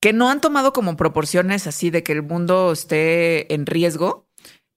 que 0.00 0.12
no 0.12 0.30
han 0.30 0.40
tomado 0.40 0.72
como 0.72 0.96
proporciones 0.96 1.66
así 1.66 1.90
de 1.90 2.02
que 2.02 2.12
el 2.12 2.22
mundo 2.22 2.72
esté 2.72 3.52
en 3.54 3.66
riesgo, 3.66 4.28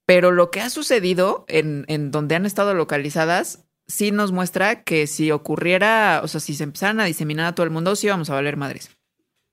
pero 0.06 0.32
lo 0.32 0.52
que 0.52 0.62
ha 0.62 0.70
sucedido 0.70 1.46
en, 1.48 1.86
en 1.88 2.12
donde 2.12 2.36
han 2.36 2.46
estado 2.46 2.74
localizadas 2.74 3.66
sí 3.88 4.12
nos 4.12 4.32
muestra 4.32 4.84
que 4.84 5.08
si 5.08 5.32
ocurriera, 5.32 6.22
o 6.24 6.28
sea, 6.28 6.40
si 6.40 6.54
se 6.56 6.64
empezaran 6.64 7.00
a 7.00 7.06
diseminar 7.06 7.46
a 7.46 7.56
todo 7.56 7.66
el 7.66 7.72
mundo, 7.72 7.96
sí 7.96 8.08
vamos 8.08 8.30
a 8.30 8.34
valer 8.34 8.58
madres. 8.58 8.90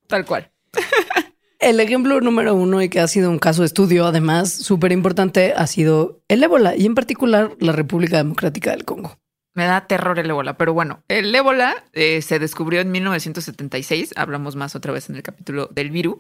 Tal 0.07 0.25
cual. 0.25 0.51
El 1.63 1.79
ejemplo 1.79 2.21
número 2.21 2.57
uno 2.57 2.83
y 2.83 2.89
que 2.89 2.99
ha 2.99 3.07
sido 3.07 3.31
un 3.31 3.39
caso 3.39 3.63
de 3.63 3.67
estudio, 3.67 4.05
además, 4.05 4.53
súper 4.53 4.91
importante, 4.91 5.55
ha 5.57 5.69
sido 5.69 6.21
el 6.27 6.43
ébola 6.43 6.75
y 6.75 6.87
en 6.87 6.97
particular 6.97 7.53
la 7.61 7.71
República 7.71 8.17
Democrática 8.17 8.73
del 8.73 8.85
Congo. 8.85 9.17
Me 9.55 9.67
da 9.67 9.87
terror 9.87 10.19
el 10.19 10.29
ébola, 10.29 10.57
pero 10.57 10.75
bueno, 10.75 11.05
el 11.07 11.33
ébola 11.33 11.85
eh, 11.93 12.21
se 12.21 12.41
descubrió 12.41 12.81
en 12.81 12.91
1976, 12.91 14.15
hablamos 14.17 14.57
más 14.57 14.75
otra 14.75 14.93
vez 14.93 15.09
en 15.09 15.15
el 15.15 15.23
capítulo 15.23 15.69
del 15.69 15.93
virus, 15.93 16.17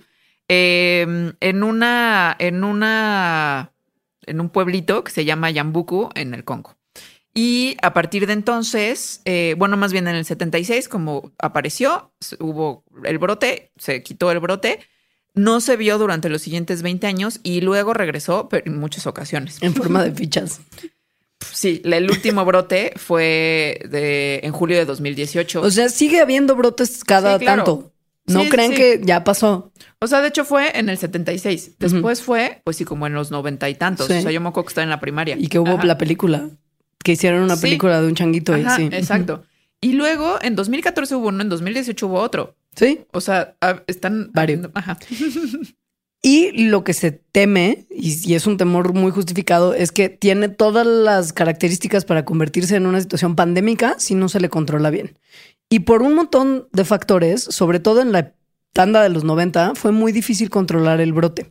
eh, 0.48 1.32
en 1.40 1.62
una, 1.64 2.36
en 2.38 2.62
una, 2.62 3.71
en 4.26 4.40
un 4.40 4.48
pueblito 4.48 5.04
que 5.04 5.12
se 5.12 5.24
llama 5.24 5.50
Yambuku 5.50 6.10
en 6.14 6.34
el 6.34 6.44
Congo. 6.44 6.76
Y 7.34 7.76
a 7.80 7.94
partir 7.94 8.26
de 8.26 8.34
entonces, 8.34 9.22
eh, 9.24 9.54
bueno, 9.56 9.76
más 9.76 9.92
bien 9.92 10.06
en 10.06 10.16
el 10.16 10.24
76, 10.24 10.88
como 10.88 11.32
apareció, 11.38 12.12
hubo 12.40 12.84
el 13.04 13.18
brote, 13.18 13.72
se 13.78 14.02
quitó 14.02 14.30
el 14.30 14.38
brote, 14.38 14.80
no 15.34 15.60
se 15.62 15.76
vio 15.76 15.96
durante 15.96 16.28
los 16.28 16.42
siguientes 16.42 16.82
20 16.82 17.06
años 17.06 17.40
y 17.42 17.62
luego 17.62 17.94
regresó 17.94 18.48
pero 18.50 18.64
en 18.66 18.78
muchas 18.78 19.06
ocasiones. 19.06 19.58
En 19.62 19.74
forma 19.74 20.04
de 20.04 20.12
fichas. 20.12 20.60
Sí, 21.50 21.80
el 21.84 22.10
último 22.10 22.44
brote 22.44 22.92
fue 22.96 23.80
de, 23.88 24.40
en 24.42 24.52
julio 24.52 24.76
de 24.76 24.84
2018. 24.84 25.62
O 25.62 25.70
sea, 25.70 25.88
sigue 25.88 26.20
habiendo 26.20 26.54
brotes 26.54 27.02
cada 27.02 27.38
Sí, 27.38 27.44
claro. 27.44 27.64
tanto. 27.64 27.91
No 28.26 28.44
Sí, 28.44 28.48
creen 28.50 28.70
sí. 28.70 28.76
que 28.76 29.00
ya 29.04 29.24
pasó. 29.24 29.72
O 30.00 30.06
sea, 30.06 30.20
de 30.20 30.28
hecho 30.28 30.44
fue 30.44 30.78
en 30.78 30.88
el 30.88 30.96
76. 30.98 31.72
Después 31.78 32.22
fue, 32.22 32.60
pues 32.64 32.76
sí, 32.76 32.84
como 32.84 33.06
en 33.06 33.14
los 33.14 33.30
noventa 33.30 33.68
y 33.68 33.74
tantos. 33.74 34.06
Sí. 34.06 34.14
O 34.14 34.22
sea, 34.22 34.30
yo 34.30 34.40
me 34.40 34.48
acuerdo 34.48 34.66
que 34.66 34.70
estaba 34.70 34.84
en 34.84 34.90
la 34.90 35.00
primaria. 35.00 35.36
Y 35.38 35.48
que 35.48 35.58
hubo 35.58 35.72
Ajá. 35.74 35.84
la 35.84 35.98
película. 35.98 36.50
Que 37.02 37.12
hicieron 37.12 37.42
una 37.42 37.56
película 37.56 38.00
de 38.00 38.06
un 38.06 38.14
changuito 38.14 38.56
y 38.56 38.60
Ajá, 38.60 38.76
sí. 38.76 38.88
exacto. 38.92 39.42
Y 39.80 39.94
luego 39.94 40.38
en 40.40 40.54
2014 40.54 41.16
hubo 41.16 41.28
uno, 41.28 41.42
en 41.42 41.48
2018 41.48 42.06
hubo 42.06 42.20
otro. 42.20 42.54
Sí. 42.76 43.00
O 43.12 43.20
sea, 43.20 43.56
están 43.88 44.30
Varios. 44.32 44.68
Ajá. 44.74 44.98
Y 46.24 46.52
lo 46.68 46.84
que 46.84 46.92
se 46.94 47.10
teme, 47.10 47.86
y, 47.90 48.30
y 48.30 48.34
es 48.36 48.46
un 48.46 48.56
temor 48.56 48.94
muy 48.94 49.10
justificado, 49.10 49.74
es 49.74 49.90
que 49.90 50.08
tiene 50.08 50.48
todas 50.48 50.86
las 50.86 51.32
características 51.32 52.04
para 52.04 52.24
convertirse 52.24 52.76
en 52.76 52.86
una 52.86 53.00
situación 53.00 53.34
pandémica 53.34 53.96
si 53.98 54.14
no 54.14 54.28
se 54.28 54.38
le 54.38 54.48
controla 54.48 54.90
bien. 54.90 55.18
Y 55.72 55.80
por 55.80 56.02
un 56.02 56.14
montón 56.14 56.68
de 56.72 56.84
factores, 56.84 57.44
sobre 57.44 57.80
todo 57.80 58.02
en 58.02 58.12
la 58.12 58.34
tanda 58.74 59.02
de 59.02 59.08
los 59.08 59.24
90, 59.24 59.74
fue 59.74 59.90
muy 59.90 60.12
difícil 60.12 60.50
controlar 60.50 61.00
el 61.00 61.14
brote. 61.14 61.50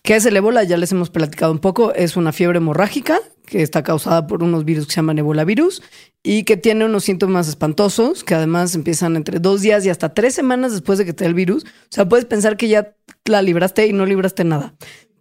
¿Qué 0.00 0.16
es 0.16 0.24
el 0.24 0.34
ébola? 0.34 0.64
Ya 0.64 0.78
les 0.78 0.92
hemos 0.92 1.10
platicado 1.10 1.52
un 1.52 1.58
poco. 1.58 1.92
Es 1.92 2.16
una 2.16 2.32
fiebre 2.32 2.56
hemorrágica 2.56 3.20
que 3.44 3.60
está 3.60 3.82
causada 3.82 4.26
por 4.26 4.42
unos 4.42 4.64
virus 4.64 4.86
que 4.86 4.92
se 4.94 4.96
llaman 4.96 5.18
ébola 5.18 5.44
virus 5.44 5.82
y 6.22 6.44
que 6.44 6.56
tiene 6.56 6.86
unos 6.86 7.04
síntomas 7.04 7.48
espantosos 7.48 8.24
que 8.24 8.34
además 8.34 8.74
empiezan 8.74 9.14
entre 9.16 9.40
dos 9.40 9.60
días 9.60 9.84
y 9.84 9.90
hasta 9.90 10.14
tres 10.14 10.34
semanas 10.34 10.72
después 10.72 10.98
de 10.98 11.04
que 11.04 11.12
te 11.12 11.24
dé 11.24 11.28
el 11.28 11.34
virus. 11.34 11.64
O 11.64 11.68
sea, 11.90 12.08
puedes 12.08 12.24
pensar 12.24 12.56
que 12.56 12.68
ya 12.68 12.94
la 13.26 13.42
libraste 13.42 13.86
y 13.86 13.92
no 13.92 14.06
libraste 14.06 14.44
nada. 14.44 14.72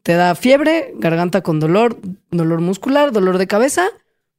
Te 0.01 0.13
da 0.13 0.35
fiebre, 0.35 0.93
garganta 0.95 1.41
con 1.41 1.59
dolor, 1.59 1.99
dolor 2.29 2.61
muscular, 2.61 3.11
dolor 3.11 3.37
de 3.37 3.47
cabeza. 3.47 3.89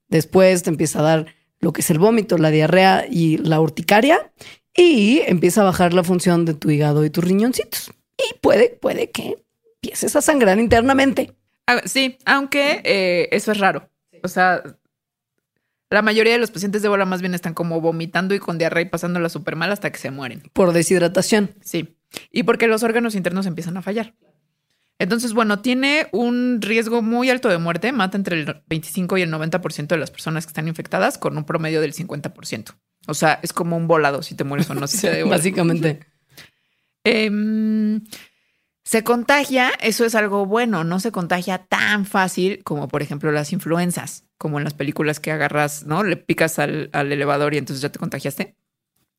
Después 0.09 0.63
te 0.63 0.71
empieza 0.71 1.01
a 1.01 1.03
dar 1.03 1.27
lo 1.63 1.73
que 1.73 1.81
es 1.81 1.91
el 1.91 1.99
vómito, 1.99 2.37
la 2.37 2.51
diarrea 2.51 3.07
y 3.09 3.39
la 3.39 3.61
urticaria. 3.61 4.31
Y 4.77 5.21
empieza 5.27 5.63
a 5.63 5.65
bajar 5.65 5.95
la 5.95 6.05
función 6.05 6.45
de 6.45 6.55
tu 6.55 6.71
hígado 6.71 7.05
y 7.05 7.11
tus 7.11 7.25
riñoncitos. 7.25 7.91
Y 8.19 8.39
puede, 8.41 8.71
puede 8.71 9.11
que 9.11 9.39
empieces 9.77 10.15
a 10.17 10.21
sangrar 10.21 10.59
internamente. 10.59 11.35
Ah, 11.67 11.81
sí, 11.85 12.19
aunque 12.25 12.83
eh, 12.85 13.29
eso 13.31 13.53
es 13.53 13.59
raro. 13.59 13.89
O 14.23 14.29
sea, 14.29 14.63
la 15.91 16.03
mayoría 16.03 16.33
de 16.33 16.39
los 16.39 16.51
pacientes 16.51 16.83
de 16.83 16.87
ébola 16.87 17.05
más 17.05 17.21
bien 17.21 17.35
están 17.35 17.55
como 17.55 17.81
vomitando 17.81 18.35
y 18.35 18.39
con 18.39 18.59
diarrea 18.59 18.83
y 18.83 18.89
pasándola 18.89 19.29
súper 19.29 19.57
mal 19.57 19.71
hasta 19.71 19.93
que 19.93 19.99
se 19.99 20.11
mueren. 20.11 20.43
Por 20.53 20.73
deshidratación. 20.73 21.55
Sí. 21.63 21.97
Y 22.31 22.43
porque 22.43 22.67
los 22.67 22.83
órganos 22.83 23.15
internos 23.15 23.47
empiezan 23.47 23.77
a 23.77 23.83
fallar. 23.83 24.15
Entonces, 24.99 25.33
bueno, 25.33 25.61
tiene 25.61 26.07
un 26.13 26.61
riesgo 26.61 27.03
muy 27.03 27.29
alto 27.29 27.49
de 27.49 27.59
muerte, 27.59 27.93
mata 27.93 28.17
entre 28.17 28.41
el 28.41 28.63
25 28.69 29.19
y 29.19 29.23
el 29.23 29.33
90% 29.33 29.89
de 29.89 29.97
las 29.97 30.11
personas 30.11 30.47
que 30.47 30.51
están 30.51 30.69
infectadas 30.69 31.19
con 31.19 31.37
un 31.37 31.45
promedio 31.45 31.81
del 31.81 31.93
50%. 31.93 32.75
O 33.07 33.15
sea, 33.15 33.41
es 33.43 33.53
como 33.53 33.77
un 33.77 33.89
volado 33.89 34.23
si 34.23 34.35
te 34.35 34.45
mueres 34.45 34.71
o 34.71 34.75
no 34.75 34.87
si 34.87 34.99
te 35.01 35.09
da 35.09 35.19
ébola. 35.19 35.37
Básicamente. 35.37 36.01
Em, 37.05 38.01
se 38.85 39.03
contagia, 39.03 39.71
eso 39.81 40.05
es 40.05 40.15
algo 40.15 40.47
bueno, 40.47 40.85
no 40.85 41.01
se 41.01 41.13
contagia 41.13 41.67
tan 41.67 42.05
fácil 42.05 42.63
como 42.65 42.89
por 42.89 43.03
ejemplo 43.03 43.33
las 43.33 43.53
influencias, 43.53 44.25
como 44.39 44.59
en 44.59 44.65
las 44.65 44.75
películas 44.75 45.19
que 45.19 45.33
agarras, 45.33 45.85
¿no? 45.85 46.05
Le 46.05 46.17
picas 46.17 46.59
al, 46.59 46.91
al 46.93 47.11
elevador 47.13 47.55
y 47.55 47.59
entonces 47.59 47.83
ya 47.83 47.91
te 47.91 47.99
contagiaste. 47.99 48.57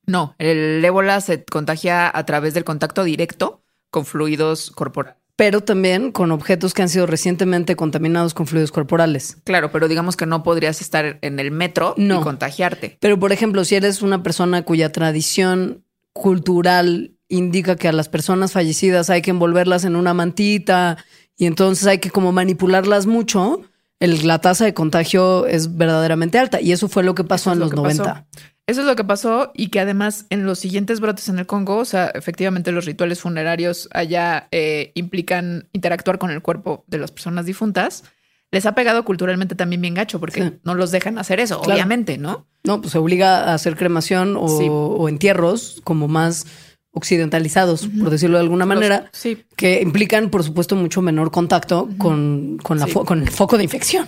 No, 0.05 0.35
el 0.37 0.83
ébola 0.83 1.21
se 1.21 1.43
contagia 1.45 2.11
a 2.13 2.25
través 2.25 2.53
del 2.53 2.65
contacto 2.65 3.03
directo 3.03 3.63
con 3.89 4.05
fluidos 4.05 4.71
corporales. 4.71 5.22
Pero 5.35 5.61
también 5.61 6.11
con 6.11 6.31
objetos 6.31 6.73
que 6.75 6.83
han 6.83 6.89
sido 6.89 7.07
recientemente 7.07 7.75
contaminados 7.75 8.33
con 8.35 8.45
fluidos 8.45 8.71
corporales. 8.71 9.37
Claro, 9.43 9.71
pero 9.71 9.87
digamos 9.87 10.15
que 10.15 10.27
no 10.27 10.43
podrías 10.43 10.79
estar 10.79 11.17
en 11.21 11.39
el 11.39 11.49
metro 11.49 11.95
No. 11.97 12.19
y 12.21 12.23
contagiarte. 12.23 12.97
Pero, 12.99 13.19
por 13.19 13.31
ejemplo, 13.31 13.65
si 13.65 13.73
eres 13.75 14.01
una 14.03 14.21
persona 14.21 14.61
cuya 14.61 14.91
tradición 14.91 15.83
cultural 16.13 17.13
indica 17.29 17.75
que 17.75 17.87
a 17.87 17.91
las 17.93 18.09
personas 18.09 18.51
fallecidas 18.51 19.09
hay 19.09 19.21
que 19.23 19.31
envolverlas 19.31 19.85
en 19.85 19.95
una 19.95 20.13
mantita 20.13 20.97
y 21.35 21.47
entonces 21.47 21.87
hay 21.87 21.97
que 21.97 22.11
como 22.11 22.31
manipularlas 22.31 23.07
mucho, 23.07 23.61
el- 23.99 24.27
la 24.27 24.39
tasa 24.39 24.65
de 24.65 24.73
contagio 24.75 25.47
es 25.47 25.75
verdaderamente 25.77 26.37
alta. 26.37 26.61
Y 26.61 26.71
eso 26.73 26.87
fue 26.87 27.03
lo 27.03 27.15
que 27.15 27.23
pasó 27.23 27.49
Eso 27.49 27.53
en 27.53 27.59
lo 27.59 27.65
los 27.65 27.71
que 27.71 27.75
90. 27.77 28.03
pasó. 28.03 28.25
Eso 28.65 28.79
es 28.81 28.87
lo 28.87 28.95
que 28.95 29.03
pasó 29.03 29.51
y 29.53 29.67
que 29.67 29.81
además 29.81 30.25
en 30.29 30.45
los 30.45 30.57
siguientes 30.59 31.01
brotes 31.01 31.27
en 31.27 31.37
el 31.37 31.45
Congo, 31.45 31.77
o 31.77 31.85
sea, 31.85 32.07
efectivamente 32.15 32.71
los 32.71 32.85
rituales 32.85 33.19
funerarios 33.19 33.89
allá 33.91 34.47
eh, 34.51 34.91
implican 34.95 35.67
interactuar 35.73 36.17
con 36.17 36.31
el 36.31 36.41
cuerpo 36.41 36.85
de 36.87 36.97
las 36.97 37.11
personas 37.11 37.45
difuntas. 37.45 38.05
Les 38.51 38.65
ha 38.65 38.73
pegado 38.75 39.03
culturalmente 39.03 39.55
también 39.55 39.81
bien 39.81 39.95
gacho 39.95 40.19
porque 40.19 40.41
Sí. 40.43 40.53
no 40.63 40.75
los 40.75 40.91
dejan 40.91 41.17
hacer 41.17 41.41
eso, 41.41 41.59
Claro. 41.59 41.73
obviamente, 41.75 42.17
¿no? 42.17 42.47
No, 42.63 42.79
pues 42.79 42.93
se 42.93 42.99
obliga 42.99 43.45
a 43.51 43.53
hacer 43.55 43.75
cremación 43.75 44.37
o, 44.37 44.47
Sí. 44.47 44.67
o 44.69 45.09
entierros 45.09 45.81
como 45.83 46.07
más 46.07 46.45
occidentalizados, 46.91 47.87
por 47.99 48.11
decirlo 48.11 48.37
de 48.37 48.43
alguna 48.43 48.65
manera, 48.65 49.01
Los- 49.01 49.09
sí. 49.19 49.43
que 49.57 49.81
implican, 49.81 50.29
por 50.29 50.43
supuesto, 50.43 50.75
mucho 50.75 51.01
menor 51.01 51.31
contacto 51.31 51.89
con, 51.97 52.59
con, 52.63 52.79
la 52.79 52.85
Sí. 52.85 52.93
con 52.93 53.21
el 53.23 53.29
foco 53.29 53.57
de 53.57 53.63
infección. 53.63 54.07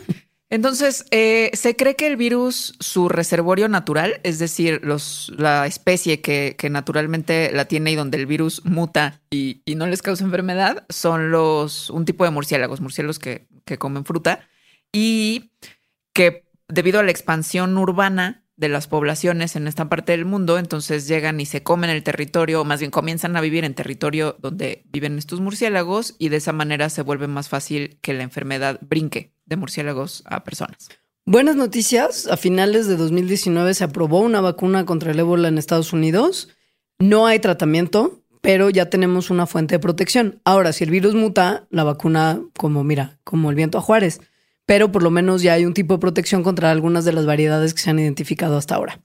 Entonces, 0.56 1.06
eh, 1.12 1.52
se 1.52 1.76
cree 1.76 1.98
que 1.98 2.08
el 2.08 2.16
virus, 2.16 2.76
su 2.80 3.10
reservorio 3.10 3.68
natural, 3.68 4.22
es 4.24 4.40
decir, 4.40 4.80
los, 4.84 5.30
la 5.38 5.68
especie 5.68 6.22
que, 6.22 6.56
naturalmente 6.72 7.52
la 7.52 7.66
tiene 7.66 7.92
y 7.92 7.96
donde 7.96 8.18
el 8.18 8.26
virus 8.26 8.64
muta 8.64 9.20
y, 9.30 9.62
y 9.66 9.76
no 9.76 9.86
les 9.86 10.02
causa 10.02 10.24
enfermedad, 10.24 10.86
son 10.88 11.30
los 11.30 11.90
un 11.90 12.06
tipo 12.06 12.24
de 12.24 12.32
murciélagos, 12.32 12.80
murciélagos 12.80 13.20
que, 13.20 13.50
que 13.66 13.78
comen 13.78 14.06
fruta 14.06 14.48
y 14.94 15.52
que 16.14 16.46
debido 16.70 17.02
a 17.02 17.04
la 17.04 17.12
expansión 17.12 17.78
urbana 17.78 18.46
de 18.56 18.70
las 18.70 18.88
poblaciones 18.88 19.58
en 19.58 19.68
esta 19.68 19.90
parte 19.90 20.14
del 20.14 20.24
mundo, 20.24 20.58
entonces 20.58 21.06
llegan 21.06 21.42
y 21.42 21.46
se 21.46 21.64
comen 21.64 21.90
el 21.90 22.02
territorio, 22.02 22.62
o 22.62 22.64
más 22.64 22.80
bien 22.80 22.92
comienzan 22.92 23.36
a 23.36 23.42
vivir 23.42 23.66
en 23.66 23.74
territorio 23.74 24.38
donde 24.40 24.84
viven 24.86 25.18
estos 25.18 25.42
murciélagos 25.42 26.16
y 26.18 26.30
de 26.30 26.38
esa 26.38 26.54
manera 26.54 26.90
se 26.90 27.02
vuelve 27.02 27.28
más 27.28 27.50
fácil 27.50 28.00
que 28.02 28.14
la 28.14 28.24
enfermedad 28.24 28.80
brinque 28.82 29.35
de 29.46 29.56
murciélagos 29.56 30.24
a 30.26 30.44
personas. 30.44 30.90
Buenas 31.26 31.56
noticias. 31.56 32.28
A 32.28 32.38
finales 32.38 32.88
de 32.88 32.98
2019 32.98 33.74
se 33.74 33.84
aprobó 33.84 34.20
una 34.20 34.42
vacuna 34.42 34.86
contra 34.86 35.12
el 35.12 35.20
ébola 35.20 35.48
en 35.48 35.58
Estados 35.58 35.92
Unidos. 35.92 36.50
No 37.00 37.26
hay 37.26 37.40
tratamiento, 37.40 38.22
pero 38.42 38.70
ya 38.70 38.92
tenemos 38.92 39.32
una 39.32 39.48
fuente 39.48 39.76
de 39.76 39.80
protección. 39.80 40.40
Ahora, 40.46 40.72
si 40.72 40.84
el 40.84 40.92
virus 40.92 41.16
muta, 41.16 41.66
la 41.72 41.84
vacuna, 41.84 42.42
como 42.56 42.84
mira, 42.84 43.18
como 43.24 43.50
el 43.50 43.56
viento 43.56 43.80
a 43.80 43.82
Juárez. 43.82 44.22
Pero 44.68 44.92
por 44.92 45.02
lo 45.02 45.10
menos 45.10 45.42
ya 45.42 45.54
hay 45.54 45.66
un 45.66 45.74
tipo 45.74 45.96
de 45.96 46.00
protección 46.00 46.44
contra 46.44 46.70
algunas 46.70 47.06
de 47.06 47.14
las 47.14 47.26
variedades 47.26 47.74
que 47.74 47.82
se 47.82 47.90
han 47.90 48.00
identificado 48.00 48.58
hasta 48.58 48.76
ahora. 48.76 49.02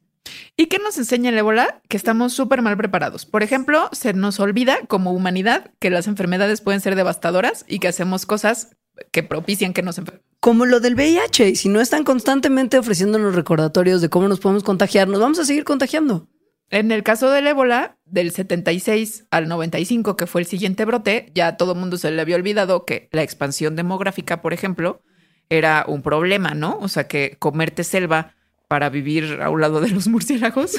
¿Y 0.56 0.66
qué 0.66 0.78
nos 0.78 0.98
enseña 0.98 1.30
el 1.30 1.38
ébola? 1.38 1.80
Que 1.88 1.96
estamos 1.96 2.34
súper 2.34 2.60
mal 2.60 2.76
preparados. 2.76 3.24
Por 3.24 3.42
ejemplo, 3.42 3.88
se 3.92 4.12
nos 4.12 4.40
olvida 4.40 4.78
como 4.88 5.12
humanidad 5.12 5.72
que 5.78 5.88
las 5.88 6.06
enfermedades 6.06 6.60
pueden 6.60 6.82
ser 6.82 6.94
devastadoras 6.94 7.64
y 7.66 7.78
que 7.78 7.88
hacemos 7.88 8.26
cosas 8.26 8.76
que 9.10 9.22
propician 9.22 9.72
que 9.72 9.82
nos 9.82 9.98
enfermemos. 9.98 10.29
Como 10.40 10.64
lo 10.64 10.80
del 10.80 10.94
VIH, 10.94 11.50
y 11.50 11.56
si 11.56 11.68
no 11.68 11.82
están 11.82 12.02
constantemente 12.02 12.78
ofreciéndonos 12.78 13.34
recordatorios 13.34 14.00
de 14.00 14.08
cómo 14.08 14.26
nos 14.26 14.40
podemos 14.40 14.64
contagiar, 14.64 15.06
nos 15.06 15.20
vamos 15.20 15.38
a 15.38 15.44
seguir 15.44 15.64
contagiando. 15.64 16.28
En 16.70 16.92
el 16.92 17.02
caso 17.02 17.30
del 17.30 17.46
ébola, 17.46 17.98
del 18.06 18.30
76 18.30 19.26
al 19.30 19.48
95, 19.48 20.16
que 20.16 20.26
fue 20.26 20.40
el 20.40 20.46
siguiente 20.46 20.86
brote, 20.86 21.30
ya 21.34 21.48
a 21.48 21.56
todo 21.58 21.74
mundo 21.74 21.98
se 21.98 22.10
le 22.10 22.22
había 22.22 22.36
olvidado 22.36 22.86
que 22.86 23.10
la 23.12 23.22
expansión 23.22 23.76
demográfica, 23.76 24.40
por 24.40 24.54
ejemplo, 24.54 25.02
era 25.50 25.84
un 25.86 26.00
problema, 26.00 26.54
¿no? 26.54 26.78
O 26.80 26.88
sea, 26.88 27.06
que 27.06 27.36
comerte 27.38 27.84
selva 27.84 28.34
para 28.66 28.88
vivir 28.88 29.40
a 29.42 29.50
un 29.50 29.60
lado 29.60 29.82
de 29.82 29.90
los 29.90 30.08
murciélagos 30.08 30.76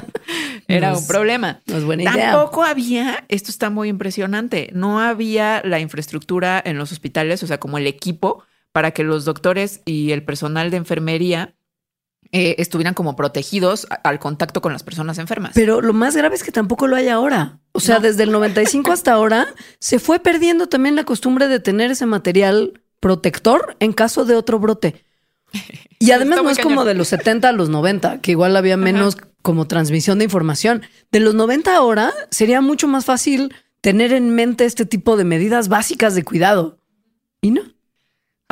era 0.68 0.96
un 0.96 1.06
problema. 1.06 1.60
no 1.66 1.76
es 1.76 1.84
buena 1.84 2.04
idea. 2.04 2.30
Tampoco 2.30 2.62
había, 2.62 3.24
esto 3.28 3.50
está 3.50 3.68
muy 3.68 3.88
impresionante, 3.90 4.70
no 4.72 5.00
había 5.00 5.60
la 5.62 5.80
infraestructura 5.80 6.62
en 6.64 6.78
los 6.78 6.90
hospitales, 6.90 7.42
o 7.42 7.46
sea, 7.46 7.58
como 7.58 7.76
el 7.76 7.86
equipo 7.86 8.44
para 8.74 8.90
que 8.90 9.04
los 9.04 9.24
doctores 9.24 9.82
y 9.84 10.10
el 10.10 10.24
personal 10.24 10.72
de 10.72 10.78
enfermería 10.78 11.54
eh, 12.32 12.56
estuvieran 12.58 12.92
como 12.92 13.14
protegidos 13.14 13.86
al 14.02 14.18
contacto 14.18 14.60
con 14.60 14.72
las 14.72 14.82
personas 14.82 15.18
enfermas. 15.18 15.52
Pero 15.54 15.80
lo 15.80 15.92
más 15.92 16.16
grave 16.16 16.34
es 16.34 16.42
que 16.42 16.50
tampoco 16.50 16.88
lo 16.88 16.96
hay 16.96 17.06
ahora. 17.06 17.60
O 17.70 17.78
sea, 17.78 17.96
No. 17.96 18.00
desde 18.00 18.24
el 18.24 18.32
95 18.32 18.90
hasta 18.90 19.12
ahora 19.12 19.46
se 19.78 20.00
fue 20.00 20.18
perdiendo 20.18 20.66
también 20.66 20.96
la 20.96 21.04
costumbre 21.04 21.46
de 21.46 21.60
tener 21.60 21.92
ese 21.92 22.04
material 22.04 22.82
protector 22.98 23.76
en 23.78 23.92
caso 23.92 24.24
de 24.24 24.34
otro 24.34 24.58
brote. 24.58 25.04
Y 26.00 26.10
además 26.10 26.42
no 26.42 26.50
es 26.50 26.58
como 26.58 26.84
de 26.84 26.94
los 26.94 27.06
70 27.06 27.50
a 27.50 27.52
los 27.52 27.68
90, 27.68 28.22
que 28.22 28.32
igual 28.32 28.56
había 28.56 28.76
menos 28.76 29.16
como 29.42 29.68
transmisión 29.68 30.18
de 30.18 30.24
información. 30.24 30.82
De 31.12 31.20
los 31.20 31.36
90 31.36 31.76
ahora 31.76 32.12
sería 32.32 32.60
mucho 32.60 32.88
más 32.88 33.04
fácil 33.04 33.54
tener 33.80 34.12
en 34.12 34.34
mente 34.34 34.64
este 34.64 34.84
tipo 34.84 35.16
de 35.16 35.22
medidas 35.22 35.68
básicas 35.68 36.16
de 36.16 36.24
cuidado. 36.24 36.80
Y 37.40 37.52
no. 37.52 37.62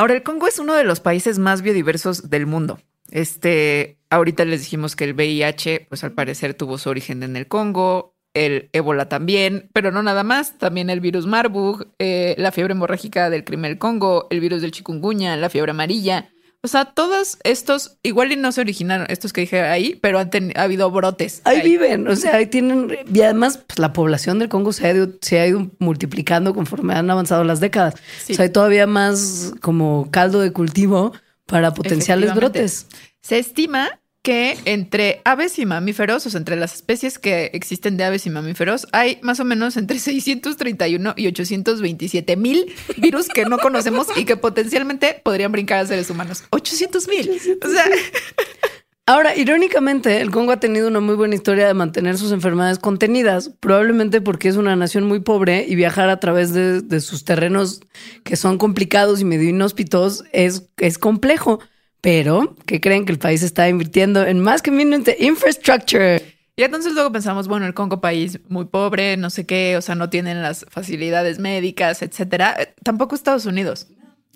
Ahora, 0.03 0.15
el 0.15 0.25
Congo 0.25 0.49
es 0.49 0.59
uno 0.59 0.75
de 0.75 0.83
los 0.83 0.99
países 0.99 1.39
más 1.39 1.63
biodiversos 1.63 2.29
del 2.29 2.45
mundo. 2.45 2.81
Este, 3.13 4.01
ahorita 4.11 4.45
les 4.45 4.63
dijimos 4.63 4.97
que 4.97 5.05
el 5.05 5.15
VIH, 5.15 5.87
pues 5.89 6.03
al 6.03 6.11
parecer 6.11 6.55
tuvo 6.55 6.77
su 6.77 6.91
origen 6.91 7.23
en 7.23 7.37
el 7.37 7.47
Congo, 7.47 8.17
el 8.35 8.69
ébola 8.73 9.09
también, 9.09 9.71
pero 9.73 9.93
no 9.93 10.03
nada 10.03 10.25
más, 10.25 10.59
también 10.59 10.91
el 10.91 10.99
virus 10.99 11.27
Marburg, 11.27 11.95
eh, 12.01 12.35
la 12.37 12.51
fiebre 12.51 12.73
hemorrágica 12.73 13.31
del 13.31 13.45
crimen 13.45 13.71
del 13.71 13.79
Congo, 13.79 14.27
el 14.31 14.41
virus 14.41 14.61
del 14.63 14.73
chikungunya, 14.73 15.37
la 15.37 15.49
fiebre 15.51 15.71
amarilla. 15.71 16.32
O 16.65 16.69
sea, 16.69 16.85
todos 16.85 17.39
estos, 17.43 17.99
igual 18.05 18.31
y 18.31 18.37
no 18.37 18.53
se 18.53 18.61
originaron, 18.61 19.07
estos 19.11 19.33
que 19.33 19.41
dije 19.41 19.63
ahí, 19.63 19.99
pero 20.01 20.21
han 20.21 20.31
ten- 20.31 20.53
ha 20.57 20.63
habido 20.63 20.89
brotes. 20.93 21.41
Ahí 21.45 21.61
viven, 21.63 22.07
o 22.07 22.15
sea, 22.15 22.37
ahí 22.37 22.47
tienen, 22.47 22.97
y 23.13 23.21
además 23.23 23.59
pues, 23.67 23.81
la 23.81 23.93
población 23.93 24.39
del 24.39 24.49
Congo 24.49 24.73
se 24.73 24.87
ha, 24.87 24.93
ido, 24.93 25.09
se 25.21 25.41
ha 25.41 25.47
ido 25.49 25.69
multiplicando 25.81 26.55
conforme 26.55 26.95
han 26.95 27.11
avanzado 27.11 27.43
las 27.43 27.59
décadas. 27.59 27.95
Sí. 28.25 28.35
O 28.35 28.37
sea, 28.37 28.45
hay 28.45 28.51
todavía 28.51 28.87
más 28.87 29.53
como 29.61 30.09
caldo 30.13 30.41
de 30.41 30.53
cultivo 30.53 31.13
para 31.47 31.75
potenciales 31.75 32.33
brotes. 32.35 32.87
Se 33.21 33.39
estima 33.41 33.99
que 34.23 34.57
entre 34.64 35.20
aves 35.25 35.59
y 35.59 35.66
mamíferos, 35.66 36.25
o 36.27 36.31
sea, 36.31 36.39
entre 36.39 36.57
las 36.57 36.75
especies 36.75 37.18
que 37.18 37.51
existen 37.55 37.97
de 37.97 38.05
aves 38.05 38.25
y 38.27 38.31
mamíferos, 38.31 38.87
hay 38.93 39.18
más 39.23 39.41
o 39.41 39.45
menos 39.45 39.77
entre 39.77 39.99
631 40.01 41.14
y 41.16 41.27
827 41.27 42.37
mil 42.37 42.73
virus 42.97 43.29
que 43.29 43.45
no 43.45 43.59
conocemos 43.59 44.07
y 44.16 44.25
que 44.25 44.37
potencialmente 44.37 45.20
podrían 45.23 45.53
brincar 45.53 45.81
a 45.81 45.87
seres 45.87 46.09
humanos. 46.09 46.45
800 46.51 47.09
mil. 47.09 47.31
O 47.62 47.68
sea, 47.68 47.85
Ahora, 49.05 49.37
irónicamente, 49.37 50.20
el 50.20 50.31
Congo 50.31 50.53
ha 50.53 50.61
tenido 50.61 50.87
una 50.87 51.01
muy 51.01 51.16
buena 51.16 51.35
historia 51.35 51.66
de 51.66 51.75
mantener 51.75 52.16
sus 52.16 52.31
enfermedades 52.31 52.79
contenidas, 52.79 53.51
probablemente 53.59 54.20
porque 54.20 54.49
es 54.49 54.55
una 54.55 54.77
nación 54.77 55.05
muy 55.05 55.18
pobre 55.18 55.66
y 55.68 55.75
viajar 55.75 56.09
a 56.09 56.20
través 56.20 56.55
de, 56.55 57.01
sus 57.01 57.25
terrenos 57.25 57.81
que 58.23 58.37
son 58.37 58.59
complicados 58.59 59.20
y 59.20 59.25
medio 59.25 59.49
inhóspitos 59.49 60.23
es, 60.33 60.70
es 60.77 60.99
complejo. 60.99 61.59
Pero, 62.03 62.55
¿qué 62.67 62.81
creen 62.81 63.07
que 63.07 63.13
el 63.13 63.19
país 63.19 63.43
está 63.43 63.69
invirtiendo 63.69 64.23
en 64.27 64.41
más 64.41 64.61
community 64.63 65.13
infrastructure? 65.21 66.21
y 66.55 66.63
entonces 66.65 66.93
luego 66.93 67.11
pensamos, 67.11 67.49
bueno, 67.49 67.65
el 67.65 67.73
Congo 67.73 68.01
país 68.03 68.39
muy 68.49 68.67
pobre, 68.67 69.17
no 69.17 69.31
sé 69.31 69.47
qué, 69.47 69.77
o 69.79 69.81
sea, 69.81 69.95
no 69.95 70.11
tienen 70.11 70.43
las 70.43 70.67
facilidades 70.69 71.39
médicas, 71.39 72.03
etcétera. 72.03 72.55
Eh, 72.59 72.75
Tampoco 72.85 73.15
Estados 73.15 73.47
Unidos. 73.47 73.87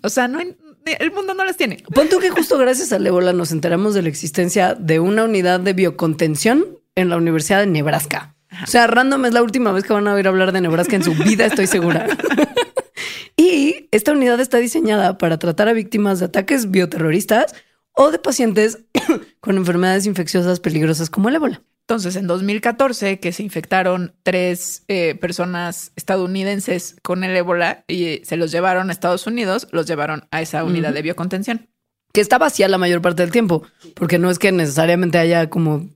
O 0.01 0.09
sea, 0.09 0.27
no 0.27 0.39
hay- 0.39 0.55
el 0.99 1.11
mundo 1.11 1.33
no 1.35 1.43
las 1.45 1.57
tiene. 1.57 1.83
Pon 1.93 2.07
tú 2.09 2.19
que 2.19 2.29
justo 2.31 2.57
gracias 2.57 2.91
al 2.93 3.05
ébola 3.05 3.33
nos 3.33 3.51
enteramos 3.51 3.93
de 3.93 4.01
la 4.01 4.09
existencia 4.09 4.73
de 4.73 4.99
una 5.01 5.25
unidad 5.25 5.59
de 5.59 5.73
biocontención 5.73 6.65
en 6.95 7.09
la 7.09 7.17
Universidad 7.17 7.59
de 7.59 7.67
Nebraska. 7.67 8.33
O 8.63 8.67
sea, 8.67 8.87
random 8.87 9.25
es 9.25 9.33
la 9.33 9.43
última 9.43 9.71
vez 9.73 9.83
que 9.83 9.91
van 9.93 10.07
a 10.07 10.13
oír 10.13 10.27
hablar 10.27 10.53
de 10.53 10.61
Nebraska 10.61 10.95
en 10.95 11.03
su 11.03 11.13
vida, 11.13 11.45
estoy 11.45 11.67
segura. 11.67 12.07
y 13.49 13.89
esta 13.91 14.11
unidad 14.11 14.39
está 14.39 14.57
diseñada 14.57 15.17
para 15.17 15.39
tratar 15.39 15.67
a 15.67 15.73
víctimas 15.73 16.19
de 16.19 16.25
ataques 16.25 16.71
bioterroristas 16.71 17.53
o 17.93 18.11
de 18.11 18.19
pacientes 18.19 18.79
con 19.39 19.57
enfermedades 19.57 20.05
infecciosas 20.05 20.59
peligrosas 20.59 21.09
como 21.09 21.29
el 21.29 21.35
ébola. 21.35 21.63
Entonces, 21.81 22.17
en 22.17 22.27
2014, 22.27 23.19
que 23.21 23.31
se 23.31 23.43
infectaron 23.43 24.13
tres 24.23 24.83
eh, 24.89 25.15
personas 25.15 25.93
estadounidenses 25.95 26.97
con 27.01 27.23
el 27.23 27.33
ébola 27.35 27.85
y 27.87 28.19
se 28.25 28.35
los 28.35 28.51
llevaron 28.51 28.89
a 28.89 28.91
Estados 28.91 29.25
Unidos, 29.25 29.69
los 29.71 29.87
llevaron 29.87 30.27
a 30.31 30.41
esa 30.41 30.65
unidad 30.65 30.93
de 30.93 31.01
biocontención. 31.01 31.69
Que 32.17 32.21
está 32.21 32.39
vacía 32.39 32.67
la 32.67 32.79
mayor 32.79 32.99
parte 33.03 33.21
del 33.21 33.31
tiempo, 33.31 33.61
porque 33.93 34.17
no 34.17 34.31
es 34.31 34.39
que 34.39 34.51
necesariamente 34.51 35.19
haya 35.19 35.51
como 35.51 35.87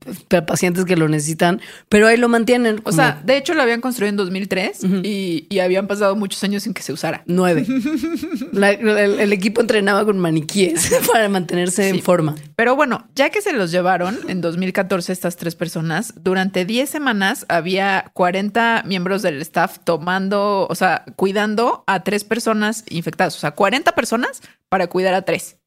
pacientes 0.45 0.85
que 0.85 0.95
lo 0.95 1.07
necesitan, 1.09 1.59
pero 1.89 2.05
ahí 2.05 2.15
lo 2.15 2.29
mantienen. 2.29 2.75
O 2.81 2.83
como 2.83 2.95
sea, 2.95 3.19
de 3.25 3.37
hecho 3.37 3.55
lo 3.55 3.63
habían 3.63 3.81
construido 3.81 4.11
en 4.11 4.17
2003 4.17 4.81
y, 5.01 5.47
y 5.49 5.59
habían 5.61 5.87
pasado 5.87 6.15
muchos 6.15 6.43
años 6.43 6.61
sin 6.61 6.75
que 6.75 6.83
se 6.83 6.93
usara. 6.93 7.23
Nueve. 7.25 7.65
La- 8.51 8.69
el, 8.69 9.19
el 9.19 9.33
equipo 9.33 9.61
entrenaba 9.61 10.05
con 10.05 10.19
maniquíes 10.19 10.91
para 11.11 11.27
mantenerse 11.27 11.89
en 11.89 12.03
forma. 12.03 12.35
Pero 12.55 12.75
bueno, 12.75 13.07
ya 13.15 13.31
que 13.31 13.41
se 13.41 13.53
los 13.53 13.71
llevaron 13.71 14.19
en 14.27 14.41
2014 14.41 15.11
estas 15.13 15.37
tres 15.37 15.55
personas, 15.55 16.13
durante 16.21 16.65
10 16.65 16.87
semanas 16.87 17.47
había 17.49 18.11
40 18.13 18.83
miembros 18.85 19.23
del 19.23 19.41
staff 19.41 19.79
tomando, 19.83 20.67
o 20.69 20.75
sea, 20.75 21.03
cuidando 21.15 21.83
a 21.87 22.03
tres 22.03 22.23
personas 22.25 22.83
infectadas. 22.91 23.35
O 23.35 23.39
sea, 23.39 23.51
40 23.51 23.93
personas 23.93 24.43
para 24.69 24.85
cuidar 24.85 25.15
a 25.15 25.23
tres. 25.23 25.57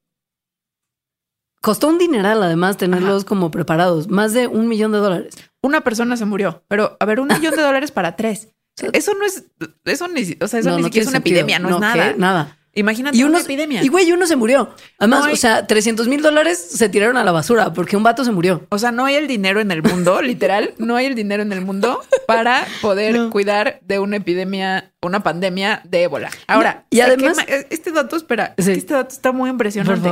Costó 1.65 1.89
un 1.89 1.97
dineral 1.99 2.43
además 2.43 2.77
tenerlos 2.77 3.25
como 3.25 3.51
preparados, 3.51 4.09
más 4.09 4.35
de 4.35 4.47
un 4.47 4.69
millón 4.69 4.93
de 4.93 4.99
dólares. 4.99 5.35
Una 5.63 5.81
persona 5.81 6.17
se 6.19 6.27
murió, 6.27 6.63
pero 6.69 6.97
a 7.01 7.05
ver, 7.07 7.21
un 7.21 7.29
millón 7.41 7.57
de 7.57 7.63
dólares 7.63 7.91
para 7.91 8.17
tres. 8.17 8.49
Eso 8.93 9.15
no 9.15 9.25
es, 9.25 9.45
eso 9.87 10.09
ni, 10.09 10.37
o 10.41 10.47
sea, 10.49 10.61
eso 10.61 10.69
No, 10.71 10.77
ni 10.77 10.83
no 10.83 10.89
siquiera 10.89 11.03
es 11.05 11.09
una 11.09 11.17
sentido. 11.19 11.37
epidemia, 11.41 11.59
no, 11.59 11.71
es 11.71 11.81
nada. 11.81 12.13
¿qué? 12.13 12.19
Nada. 12.19 12.59
Imagínate 12.77 13.17
Y 13.17 13.23
una 13.23 13.39
epidemia. 13.41 13.85
y 13.85 13.89
güey, 13.89 14.11
uno 14.13 14.27
se 14.27 14.35
murió. 14.35 14.75
Además, 14.99 15.27
hay- 15.27 15.33
o 15.33 15.37
sea, 15.37 15.65
300 15.67 16.09
mil 16.09 16.21
dólares 16.23 16.59
se 16.59 16.89
tiraron 16.89 17.17
a 17.17 17.23
la 17.25 17.31
basura 17.31 17.73
porque 17.73 17.97
un 17.97 18.03
vato 18.03 18.25
se 18.25 18.33
murió. 18.33 18.67
O 18.71 18.79
sea, 18.79 18.91
no 18.91 19.05
hay 19.07 19.15
el 19.15 19.29
dinero 19.29 19.61
en 19.61 19.71
el 19.71 19.81
mundo, 19.83 20.21
literal, 20.23 20.75
no 20.79 20.97
hay 20.97 21.07
el 21.07 21.15
dinero 21.15 21.43
en 21.43 21.53
el 21.53 21.61
mundo 21.61 22.03
para 22.27 22.67
poder 22.83 23.31
cuidar 23.31 23.79
de 23.85 24.01
una 24.01 24.17
epidemia, 24.17 24.93
una 25.01 25.23
pandemia 25.23 25.81
de 25.85 26.03
ébola. 26.03 26.31
Ahora, 26.49 26.85
Y 26.91 26.99
además- 27.01 27.39
¿qué 27.47 27.53
ma- 27.59 27.67
este 27.71 27.93
dato, 27.93 28.17
espera, 28.17 28.55
Sí. 28.59 28.73
este 28.73 28.93
dato 28.95 29.15
está 29.15 29.31
muy 29.31 29.49
impresionante. 29.51 30.11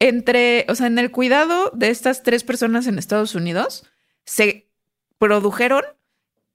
Entre, 0.00 0.64
o 0.68 0.74
sea, 0.74 0.86
en 0.86 0.98
el 0.98 1.10
cuidado 1.10 1.70
de 1.74 1.90
estas 1.90 2.22
tres 2.22 2.44
personas 2.44 2.86
en 2.86 2.98
Estados 2.98 3.34
Unidos, 3.34 3.84
se 4.24 4.68
produjeron 5.18 5.82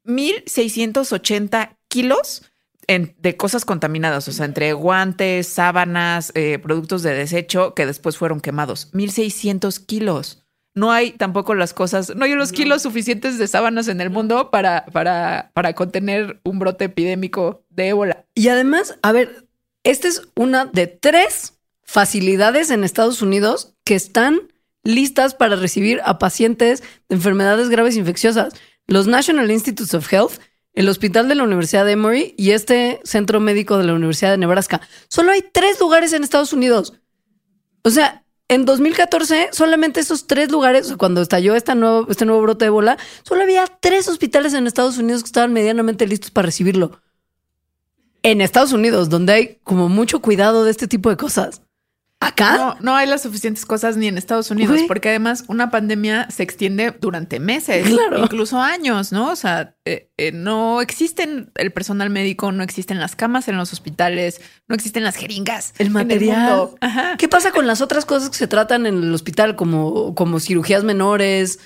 1.680 0.06 1.78
kilos 1.88 2.44
en- 2.88 3.16
de 3.18 3.38
cosas 3.38 3.66
contaminadas, 3.66 4.28
o 4.28 4.32
sea, 4.32 4.46
entre 4.46 4.74
guantes, 4.74 5.48
sábanas, 5.48 6.32
eh, 6.36 6.60
productos 6.60 7.02
de 7.04 7.14
desecho 7.14 7.74
que 7.74 7.86
después 7.86 8.18
fueron 8.18 8.42
quemados. 8.42 8.90
1.600 8.94 9.80
kilos. 9.80 10.44
No 10.76 10.92
hay 10.92 11.12
tampoco 11.12 11.54
las 11.54 11.74
cosas, 11.74 12.16
no 12.16 12.26
hay 12.26 12.34
los 12.34 12.52
kilos 12.52 12.82
suficientes 12.82 13.38
de 13.38 13.48
sábanas 13.48 13.88
en 13.88 14.02
el 14.02 14.10
mundo 14.10 14.50
para, 14.50 14.86
para, 14.88 15.52
para 15.54 15.74
contener 15.74 16.40
un 16.44 16.58
brote 16.60 16.86
epidémico 16.86 17.64
de 17.70 17.90
ébola. 17.90 18.26
Y 18.34 18.48
además, 18.48 18.98
a 19.04 19.12
ver, 19.12 19.46
esta 19.84 20.08
es 20.08 20.24
una 20.36 20.66
de 20.66 20.88
tres 20.88 21.54
facilidades 21.84 22.70
en 22.70 22.84
Estados 22.84 23.22
Unidos 23.22 23.76
que 23.84 23.96
están 23.96 24.54
listas 24.84 25.36
para 25.36 25.56
recibir 25.56 26.02
a 26.06 26.20
pacientes 26.20 26.82
de 27.10 27.16
enfermedades 27.16 27.70
graves 27.70 27.96
infecciosas. 27.96 28.54
Los 28.88 29.08
National 29.08 29.50
Institutes 29.52 29.94
of 29.94 30.12
Health, 30.12 30.40
el 30.74 30.90
Hospital 30.90 31.30
de 31.30 31.36
la 31.36 31.44
Universidad 31.44 31.86
de 31.86 31.94
Emory 31.94 32.34
y 32.38 32.52
este 32.52 33.00
Centro 33.04 33.40
Médico 33.40 33.78
de 33.78 33.86
la 33.86 33.94
Universidad 33.94 34.32
de 34.32 34.38
Nebraska. 34.38 34.82
Solo 35.08 35.32
hay 35.32 35.44
tres 35.54 35.80
lugares 35.80 36.14
en 36.14 36.24
Estados 36.24 36.52
Unidos. 36.52 36.94
O 37.84 37.90
sea, 37.90 38.24
en 38.50 38.66
2014, 38.66 39.50
solamente 39.52 40.00
esos 40.00 40.28
tres 40.28 40.52
lugares, 40.52 40.94
cuando 40.98 41.22
estalló 41.22 41.56
esta 41.56 41.76
nuevo, 41.76 42.08
este 42.10 42.26
nuevo 42.26 42.42
brote 42.42 42.66
de 42.66 42.68
ébola, 42.68 42.98
solo 43.24 43.44
había 43.44 43.66
tres 43.80 44.08
hospitales 44.08 44.54
en 44.54 44.68
Estados 44.68 44.98
Unidos 44.98 45.24
que 45.24 45.28
estaban 45.28 45.54
medianamente 45.54 46.06
listos 46.08 46.32
para 46.32 46.48
recibirlo 46.48 47.00
en 48.24 48.42
Estados 48.42 48.72
Unidos, 48.72 49.10
donde 49.10 49.34
hay 49.34 49.60
como 49.64 49.90
mucho 49.90 50.22
cuidado 50.22 50.64
de 50.64 50.72
este 50.72 50.88
tipo 50.88 51.10
de 51.10 51.18
cosas. 51.18 51.62
Acá, 52.28 52.58
No, 52.58 52.78
no 52.80 52.96
hay 52.96 53.08
las 53.08 53.22
suficientes 53.24 53.66
cosas 53.66 53.98
ni 53.98 54.08
en 54.08 54.18
Estados 54.18 54.50
Unidos, 54.52 54.82
porque 54.88 55.10
además 55.10 55.44
una 55.48 55.70
pandemia 55.72 56.28
se 56.30 56.44
extiende 56.44 56.92
durante 57.00 57.40
meses, 57.40 57.88
Claro. 57.88 58.20
incluso 58.24 58.60
años, 58.60 59.12
¿no? 59.12 59.30
O 59.32 59.36
sea, 59.36 59.76
eh, 59.86 60.10
eh, 60.18 60.32
no 60.32 60.82
existen 60.82 61.52
el 61.56 61.72
personal 61.72 62.10
médico, 62.10 62.52
no 62.52 62.64
existen 62.64 63.00
las 63.00 63.16
camas 63.16 63.48
en 63.48 63.58
los 63.58 63.74
hospitales, 63.74 64.42
no 64.68 64.76
existen 64.76 65.04
las 65.04 65.16
jeringas. 65.16 65.74
el 65.78 65.90
material. 65.90 66.70
Ajá. 66.82 67.16
¿Qué 67.18 67.28
pasa 67.28 67.52
con 67.52 67.68
las 67.68 67.82
otras 67.82 68.06
cosas 68.06 68.30
que 68.30 68.38
se 68.38 68.48
tratan 68.48 68.86
en 68.86 68.96
el 69.04 69.14
hospital, 69.14 69.56
como, 69.56 70.16
como 70.16 70.40
cirugías 70.40 70.84
menores? 70.84 71.60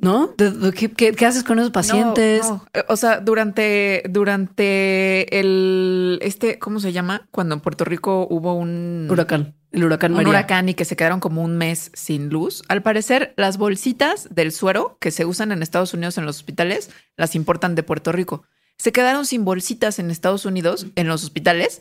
¿No? 0.00 0.34
¿De- 0.38 0.52
de- 0.52 0.72
¿Qué, 0.72 0.90
qué- 0.92 1.12
qué 1.12 1.26
haces 1.26 1.42
con 1.42 1.58
esos 1.58 1.72
pacientes? 1.72 2.42
No, 2.44 2.48
no. 2.56 2.66
Eh, 2.72 2.84
O 2.88 2.96
sea, 2.96 3.18
durante, 3.20 4.04
durante 4.08 5.40
el, 5.40 6.18
este, 6.22 6.58
¿cómo 6.58 6.80
se 6.80 6.92
llama? 6.92 7.26
Cuando 7.30 7.54
en 7.54 7.60
Puerto 7.60 7.84
Rico 7.84 8.26
hubo 8.30 8.54
un 8.54 9.08
Huracán, 9.10 9.54
el 9.72 9.84
huracán 9.84 10.12
un 10.12 10.18
María. 10.18 10.30
huracán 10.30 10.68
y 10.68 10.74
que 10.74 10.84
se 10.84 10.94
quedaron 10.96 11.20
como 11.20 11.42
un 11.42 11.56
mes 11.56 11.90
sin 11.94 12.28
luz. 12.28 12.62
Al 12.68 12.82
parecer, 12.82 13.34
las 13.36 13.58
bolsitas 13.58 14.28
del 14.30 14.52
suero 14.52 14.96
que 15.00 15.10
se 15.10 15.24
usan 15.24 15.50
en 15.52 15.62
Estados 15.62 15.92
Unidos 15.94 16.16
en 16.18 16.26
los 16.26 16.36
hospitales 16.36 16.90
las 17.16 17.34
importan 17.34 17.74
de 17.74 17.82
Puerto 17.82 18.12
Rico. 18.12 18.44
Se 18.78 18.92
quedaron 18.92 19.26
sin 19.26 19.44
bolsitas 19.44 19.98
en 19.98 20.10
Estados 20.12 20.44
Unidos 20.46 20.86
en 20.94 21.08
los 21.08 21.24
hospitales. 21.24 21.80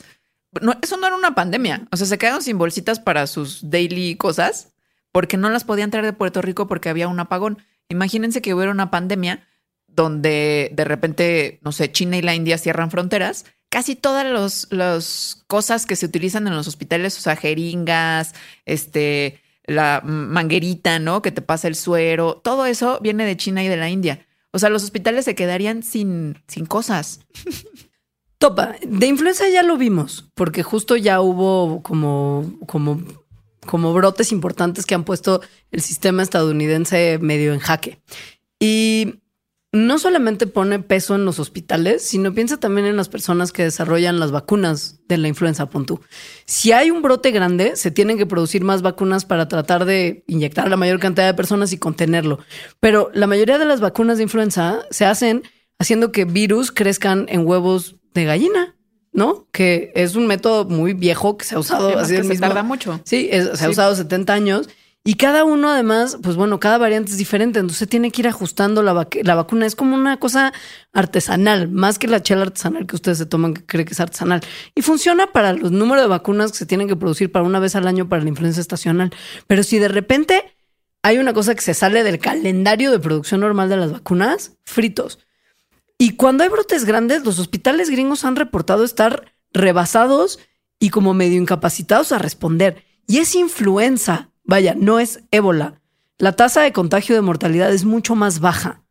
No, 0.61 0.73
eso 0.81 0.97
no 0.97 1.05
era 1.05 1.15
una 1.15 1.35
pandemia. 1.35 1.87
O 1.91 1.97
sea, 1.97 2.07
se 2.07 2.17
quedaron 2.17 2.41
sin 2.41 2.57
bolsitas 2.57 2.99
para 2.99 3.27
sus 3.27 3.69
daily 3.69 4.15
cosas 4.15 4.73
porque 5.11 5.37
no 5.37 5.49
las 5.51 5.63
podían 5.63 5.91
traer 5.91 6.05
de 6.05 6.13
Puerto 6.13 6.41
Rico 6.41 6.67
porque 6.67 6.89
había 6.89 7.07
un 7.07 7.19
apagón. 7.19 7.59
Imagínense 7.89 8.41
que 8.41 8.53
hubiera 8.53 8.71
una 8.71 8.91
pandemia 8.91 9.47
donde 9.87 10.71
de 10.73 10.83
repente, 10.83 11.59
no 11.63 11.71
sé, 11.71 11.91
China 11.91 12.17
y 12.17 12.21
la 12.21 12.35
India 12.35 12.57
cierran 12.57 12.91
fronteras, 12.91 13.45
casi 13.69 13.95
todas 13.95 14.67
las 14.71 15.43
cosas 15.47 15.85
que 15.85 15.95
se 15.95 16.05
utilizan 16.05 16.47
en 16.47 16.55
los 16.55 16.67
hospitales, 16.67 17.17
o 17.17 17.21
sea, 17.21 17.35
jeringas, 17.35 18.33
este, 18.65 19.41
la 19.65 20.01
manguerita, 20.03 20.99
¿no? 20.99 21.21
Que 21.21 21.31
te 21.31 21.41
pasa 21.41 21.67
el 21.67 21.75
suero, 21.75 22.41
todo 22.43 22.65
eso 22.65 22.99
viene 23.01 23.25
de 23.25 23.37
China 23.37 23.63
y 23.63 23.67
de 23.67 23.77
la 23.77 23.89
India. 23.89 24.25
O 24.51 24.59
sea, 24.59 24.69
los 24.69 24.83
hospitales 24.83 25.25
se 25.25 25.35
quedarían 25.35 25.83
sin, 25.83 26.41
sin 26.47 26.65
cosas. 26.65 27.19
Topa, 28.37 28.75
de 28.87 29.07
influenza 29.07 29.49
ya 29.49 29.63
lo 29.63 29.77
vimos, 29.77 30.29
porque 30.35 30.63
justo 30.63 30.95
ya 30.95 31.21
hubo 31.21 31.81
como, 31.81 32.53
como, 32.67 33.01
como 33.67 33.93
brotes 33.93 34.31
importantes 34.31 34.87
que 34.87 34.95
han 34.95 35.03
puesto 35.03 35.41
el 35.71 35.81
sistema 35.81 36.23
estadounidense 36.23 37.19
medio 37.21 37.53
en 37.53 37.59
jaque. 37.59 38.01
Y 38.59 39.21
no 39.73 39.99
solamente 39.99 40.47
pone 40.47 40.79
peso 40.79 41.15
en 41.15 41.25
los 41.25 41.39
hospitales, 41.39 42.01
sino 42.01 42.33
piensa 42.33 42.57
también 42.57 42.87
en 42.87 42.95
las 42.95 43.09
personas 43.09 43.51
que 43.51 43.63
desarrollan 43.63 44.19
las 44.19 44.31
vacunas 44.31 45.01
de 45.07 45.17
la 45.17 45.27
influenza, 45.27 45.69
pon 45.69 45.85
tú. 45.85 45.99
Si 46.45 46.71
hay 46.71 46.89
un 46.89 47.01
brote 47.01 47.31
grande, 47.31 47.75
se 47.75 47.91
tienen 47.91 48.17
que 48.17 48.25
producir 48.25 48.63
más 48.63 48.81
vacunas 48.81 49.25
para 49.25 49.47
tratar 49.47 49.85
de 49.85 50.23
inyectar 50.27 50.69
la 50.69 50.77
mayor 50.77 50.99
cantidad 50.99 51.27
de 51.27 51.33
personas 51.33 51.73
y 51.73 51.77
contenerlo. 51.77 52.39
Pero 52.79 53.11
la 53.13 53.27
mayoría 53.27 53.59
de 53.59 53.65
las 53.65 53.81
vacunas 53.81 54.17
de 54.17 54.23
influenza 54.23 54.85
se 54.89 55.05
hacen 55.05 55.43
haciendo 55.79 56.11
que 56.11 56.25
virus 56.25 56.71
crezcan 56.71 57.25
en 57.29 57.45
huevos 57.45 57.97
de 58.13 58.25
gallina, 58.25 58.76
¿no? 59.17 59.47
Que 59.51 59.91
es 59.95 60.15
un 60.15 60.27
método 60.27 60.63
muy 60.65 60.93
viejo 60.93 61.37
que 61.37 61.43
se 61.43 61.55
ha 61.55 61.59
usado 61.59 61.87
Además 61.87 62.03
así 62.05 62.13
que 62.13 62.17
el 62.19 62.23
se 62.25 62.29
mismo- 62.29 62.47
tarda 62.47 62.61
mucho. 62.63 63.01
Sí, 63.03 63.27
es- 63.31 63.57
se 63.59 63.65
ha 63.65 63.69
usado 63.69 63.95
70 63.95 64.31
años. 64.33 64.69
Y 65.03 65.13
cada 65.15 65.43
uno, 65.45 65.69
además, 65.71 66.17
pues 66.21 66.35
bueno, 66.35 66.59
cada 66.59 66.77
variante 66.77 67.11
es 67.11 67.17
diferente. 67.17 67.59
Entonces 67.59 67.87
tiene 67.87 68.11
que 68.11 68.21
ir 68.21 68.27
ajustando 68.27 68.83
la, 68.83 68.93
vac- 68.93 69.23
la 69.23 69.35
vacuna. 69.35 69.65
Es 69.65 69.73
como 69.75 69.95
una 69.95 70.17
cosa 70.17 70.53
artesanal, 70.93 71.69
más 71.69 71.97
que 71.97 72.07
la 72.07 72.21
chela 72.21 72.43
artesanal 72.43 72.85
que 72.85 72.95
ustedes 72.95 73.17
se 73.17 73.25
toman, 73.25 73.53
que 73.53 73.65
cree 73.65 73.85
que 73.85 73.93
es 73.93 73.99
artesanal. 73.99 74.41
Y 74.75 74.81
funciona 74.81 75.27
para 75.27 75.53
los 75.53 75.71
números 75.71 76.03
de 76.03 76.09
vacunas 76.09 76.51
que 76.51 76.57
se 76.57 76.65
tienen 76.65 76.87
que 76.87 76.95
producir 76.95 77.31
para 77.31 77.45
una 77.45 77.59
vez 77.59 77.75
al 77.75 77.87
año 77.87 78.07
para 78.09 78.21
la 78.23 78.29
influenza 78.29 78.61
estacional. 78.61 79.11
Pero 79.47 79.63
si 79.63 79.79
de 79.79 79.87
repente 79.87 80.43
hay 81.03 81.17
una 81.19 81.33
cosa 81.33 81.55
que 81.55 81.61
se 81.61 81.73
sale 81.73 82.03
del 82.03 82.19
calendario 82.19 82.91
de 82.91 82.99
producción 82.99 83.39
normal 83.41 83.69
de 83.69 83.77
las 83.77 83.91
vacunas, 83.93 84.53
fritos. 84.65 85.19
Y 85.97 86.15
cuando 86.15 86.43
hay 86.43 86.49
brotes 86.49 86.85
grandes, 86.85 87.25
los 87.25 87.39
hospitales 87.39 87.89
gringos 87.89 88.23
han 88.25 88.35
reportado 88.35 88.83
estar 88.83 89.33
rebasados 89.51 90.39
y 90.79 90.89
como 90.91 91.13
medio 91.13 91.37
incapacitados 91.41 92.11
a 92.11 92.19
responder. 92.19 92.83
Y 93.07 93.17
es 93.19 93.33
influenza, 93.35 94.29
vaya, 94.43 94.75
no 94.77 94.99
es 94.99 95.21
ébola. 95.31 95.81
La 96.19 96.33
tasa 96.33 96.61
de 96.61 96.71
contagio 96.73 97.15
de 97.15 97.21
mortalidad 97.21 97.71
es 97.71 97.83
mucho 97.85 98.15
más 98.15 98.39
baja. 98.39 98.83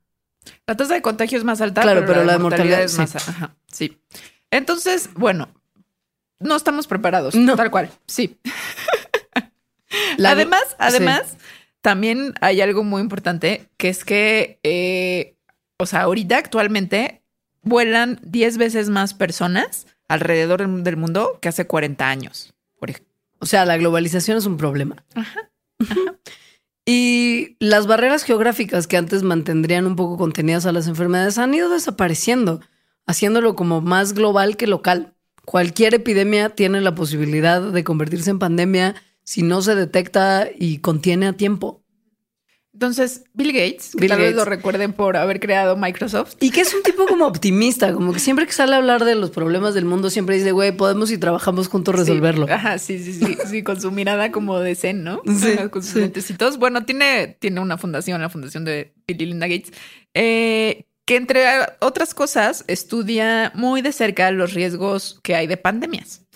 La 0.66 0.76
tasa 0.76 0.94
de 0.94 1.02
contagio 1.02 1.38
es 1.38 1.44
más 1.44 1.60
alta, 1.60 1.82
Claro, 1.82 2.00
pero, 2.00 2.12
pero 2.14 2.20
la, 2.20 2.26
la 2.26 2.32
de 2.34 2.38
mortalidad, 2.38 2.78
mortalidad, 2.78 3.04
es 3.04 3.14
más 3.14 3.28
ajá, 3.28 3.56
sí. 3.70 3.98
Entonces, 4.50 5.10
bueno, 5.14 5.48
no 6.38 6.56
estamos 6.56 6.86
preparados, 6.86 7.34
No. 7.34 7.56
tal 7.56 7.70
cual. 7.70 7.90
Sí. 8.06 8.38
La- 10.16 10.32
además, 10.32 10.62
sí. 10.70 10.74
además, 10.78 11.36
también 11.80 12.34
hay 12.40 12.60
algo 12.60 12.82
muy 12.84 13.00
importante 13.00 13.68
que 13.76 13.88
es 13.88 14.04
que, 14.04 14.58
eh, 14.62 15.35
o 15.78 15.86
sea, 15.86 16.02
ahorita 16.02 16.38
actualmente 16.38 17.22
vuelan 17.62 18.20
10 18.22 18.58
veces 18.58 18.88
más 18.88 19.14
personas 19.14 19.86
alrededor 20.08 20.66
del- 20.82 20.96
mundo 20.96 21.38
que 21.40 21.48
hace 21.48 21.66
40 21.66 22.08
años. 22.08 22.54
Por 22.78 22.90
ejemplo. 22.90 23.12
O 23.38 23.46
sea, 23.46 23.64
la 23.64 23.76
globalización 23.76 24.38
es 24.38 24.46
un 24.46 24.56
problema. 24.56 25.04
Y 26.88 27.56
las 27.58 27.88
barreras 27.88 28.22
geográficas 28.22 28.86
que 28.86 28.96
antes 28.96 29.24
mantendrían 29.24 29.86
un 29.86 29.96
poco 29.96 30.16
contenidas 30.16 30.66
a 30.66 30.72
las 30.72 30.86
enfermedades 30.86 31.36
han 31.36 31.52
ido 31.52 31.68
desapareciendo, 31.68 32.60
haciéndolo 33.06 33.56
como 33.56 33.80
más 33.80 34.12
global 34.12 34.56
que 34.56 34.68
local. 34.68 35.12
Cualquier 35.44 35.94
epidemia 35.94 36.50
tiene 36.50 36.80
la 36.80 36.94
posibilidad 36.94 37.60
de 37.60 37.82
convertirse 37.82 38.30
en 38.30 38.38
pandemia 38.38 38.94
si 39.24 39.42
no 39.42 39.62
se 39.62 39.74
detecta 39.74 40.48
y 40.56 40.78
contiene 40.78 41.26
a 41.26 41.32
tiempo. 41.32 41.82
Entonces, 42.76 43.24
Bill 43.32 43.54
Gates, 43.54 43.92
que 43.92 44.02
Bill 44.02 44.10
tal 44.10 44.18
vez 44.18 44.34
Gates. 44.34 44.36
lo 44.36 44.44
recuerden 44.44 44.92
por 44.92 45.16
haber 45.16 45.40
creado 45.40 45.78
Microsoft, 45.78 46.34
Y 46.40 46.50
que 46.50 46.60
es 46.60 46.74
un 46.74 46.82
tipo 46.82 47.06
como 47.06 47.24
optimista, 47.26 47.94
como 47.94 48.12
que 48.12 48.18
siempre 48.18 48.44
que 48.44 48.52
sale 48.52 48.74
a 48.74 48.76
hablar 48.76 49.06
de 49.06 49.14
los 49.14 49.30
problemas 49.30 49.72
del 49.72 49.86
mundo, 49.86 50.10
siempre 50.10 50.36
dice, 50.36 50.52
güey, 50.52 50.72
podemos 50.72 51.10
y 51.10 51.16
trabajamos 51.16 51.68
juntos 51.68 51.94
resolverlo. 51.94 52.46
Sí, 52.46 52.52
ajá, 52.52 52.76
sí, 52.76 52.98
sí, 53.02 53.14
sí, 53.14 53.38
sí, 53.50 53.62
con 53.62 53.80
su 53.80 53.90
mirada 53.92 54.30
como 54.30 54.60
de 54.60 54.74
zen, 54.74 55.04
¿no? 55.04 55.22
Sí, 55.24 55.56
con 55.70 55.82
sus 55.82 55.92
sí. 55.92 56.00
lentecitos. 56.00 56.58
Bueno, 56.58 56.84
tiene, 56.84 57.38
tiene 57.40 57.60
una 57.60 57.78
fundación, 57.78 58.20
la 58.20 58.28
fundación 58.28 58.66
de 58.66 58.92
Bill 59.08 59.22
y 59.22 59.24
Linda 59.24 59.46
Gates, 59.46 59.72
eh, 60.12 60.84
que 61.06 61.16
entre 61.16 61.46
otras 61.80 62.12
cosas 62.12 62.62
estudia 62.68 63.52
muy 63.54 63.80
de 63.80 63.92
cerca 63.92 64.30
los 64.32 64.52
riesgos 64.52 65.18
que 65.22 65.34
hay 65.34 65.46
de 65.46 65.56
pandemias. 65.56 66.26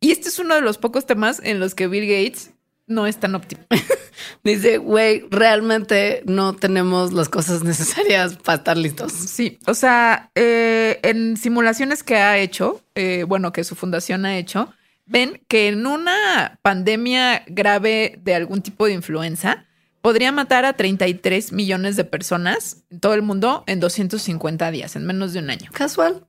Y 0.00 0.10
este 0.10 0.28
es 0.28 0.38
uno 0.38 0.56
de 0.56 0.60
los 0.60 0.76
pocos 0.76 1.06
temas 1.06 1.40
en 1.42 1.58
los 1.58 1.74
que 1.74 1.86
Bill 1.86 2.06
Gates 2.06 2.50
no 2.86 3.06
es 3.06 3.18
tan 3.18 3.34
optimista. 3.34 3.76
Dice, 4.44 4.78
güey, 4.78 5.24
realmente 5.30 6.22
no 6.26 6.54
tenemos 6.54 7.12
las 7.12 7.28
cosas 7.28 7.64
necesarias 7.64 8.36
para 8.36 8.58
estar 8.58 8.76
listos. 8.76 9.12
Sí, 9.12 9.58
o 9.66 9.74
sea, 9.74 10.30
eh, 10.34 11.00
en 11.02 11.36
simulaciones 11.36 12.02
que 12.02 12.16
ha 12.16 12.38
hecho, 12.38 12.82
eh, 12.94 13.24
bueno, 13.26 13.52
que 13.52 13.64
su 13.64 13.74
fundación 13.74 14.24
ha 14.24 14.38
hecho, 14.38 14.72
ven 15.04 15.42
que 15.48 15.68
en 15.68 15.86
una 15.86 16.58
pandemia 16.62 17.44
grave 17.46 18.18
de 18.22 18.34
algún 18.34 18.62
tipo 18.62 18.86
de 18.86 18.92
influenza 18.92 19.66
podría 20.00 20.30
matar 20.30 20.64
a 20.64 20.74
33 20.74 21.52
millones 21.52 21.96
de 21.96 22.04
personas 22.04 22.84
en 22.90 23.00
todo 23.00 23.14
el 23.14 23.22
mundo 23.22 23.64
en 23.66 23.80
250 23.80 24.70
días, 24.70 24.94
en 24.94 25.04
menos 25.06 25.32
de 25.32 25.40
un 25.40 25.50
año. 25.50 25.70
Casual. 25.72 26.26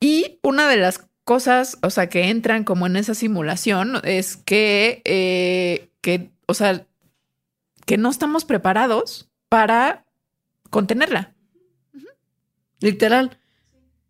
Y 0.00 0.38
una 0.42 0.68
de 0.68 0.76
las 0.76 1.06
cosas, 1.26 1.76
o 1.82 1.90
sea, 1.90 2.08
que 2.08 2.30
entran 2.30 2.62
como 2.62 2.86
en 2.86 2.94
esa 2.94 3.12
simulación 3.12 4.00
es 4.04 4.36
que, 4.36 5.02
eh, 5.04 5.90
que, 6.00 6.30
o 6.46 6.54
sea, 6.54 6.86
que 7.84 7.98
no 7.98 8.10
estamos 8.10 8.44
preparados 8.44 9.28
para 9.48 10.06
contenerla. 10.70 11.34
Literal. 12.80 13.38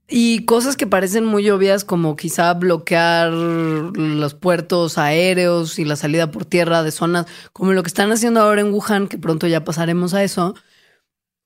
Y 0.06 0.44
cosas 0.44 0.76
que 0.76 0.86
parecen 0.86 1.24
muy 1.24 1.48
obvias 1.48 1.84
como 1.84 2.16
quizá 2.16 2.52
bloquear 2.52 3.32
los 3.32 4.34
puertos 4.34 4.98
aéreos 4.98 5.78
y 5.78 5.86
la 5.86 5.96
salida 5.96 6.30
por 6.30 6.44
tierra 6.44 6.82
de 6.82 6.92
zonas 6.92 7.26
como 7.54 7.72
lo 7.72 7.82
que 7.82 7.88
están 7.88 8.12
haciendo 8.12 8.40
ahora 8.40 8.60
en 8.60 8.74
Wuhan, 8.74 9.08
que 9.08 9.16
pronto 9.16 9.46
ya 9.46 9.64
pasaremos 9.64 10.12
a 10.12 10.22
eso. 10.22 10.54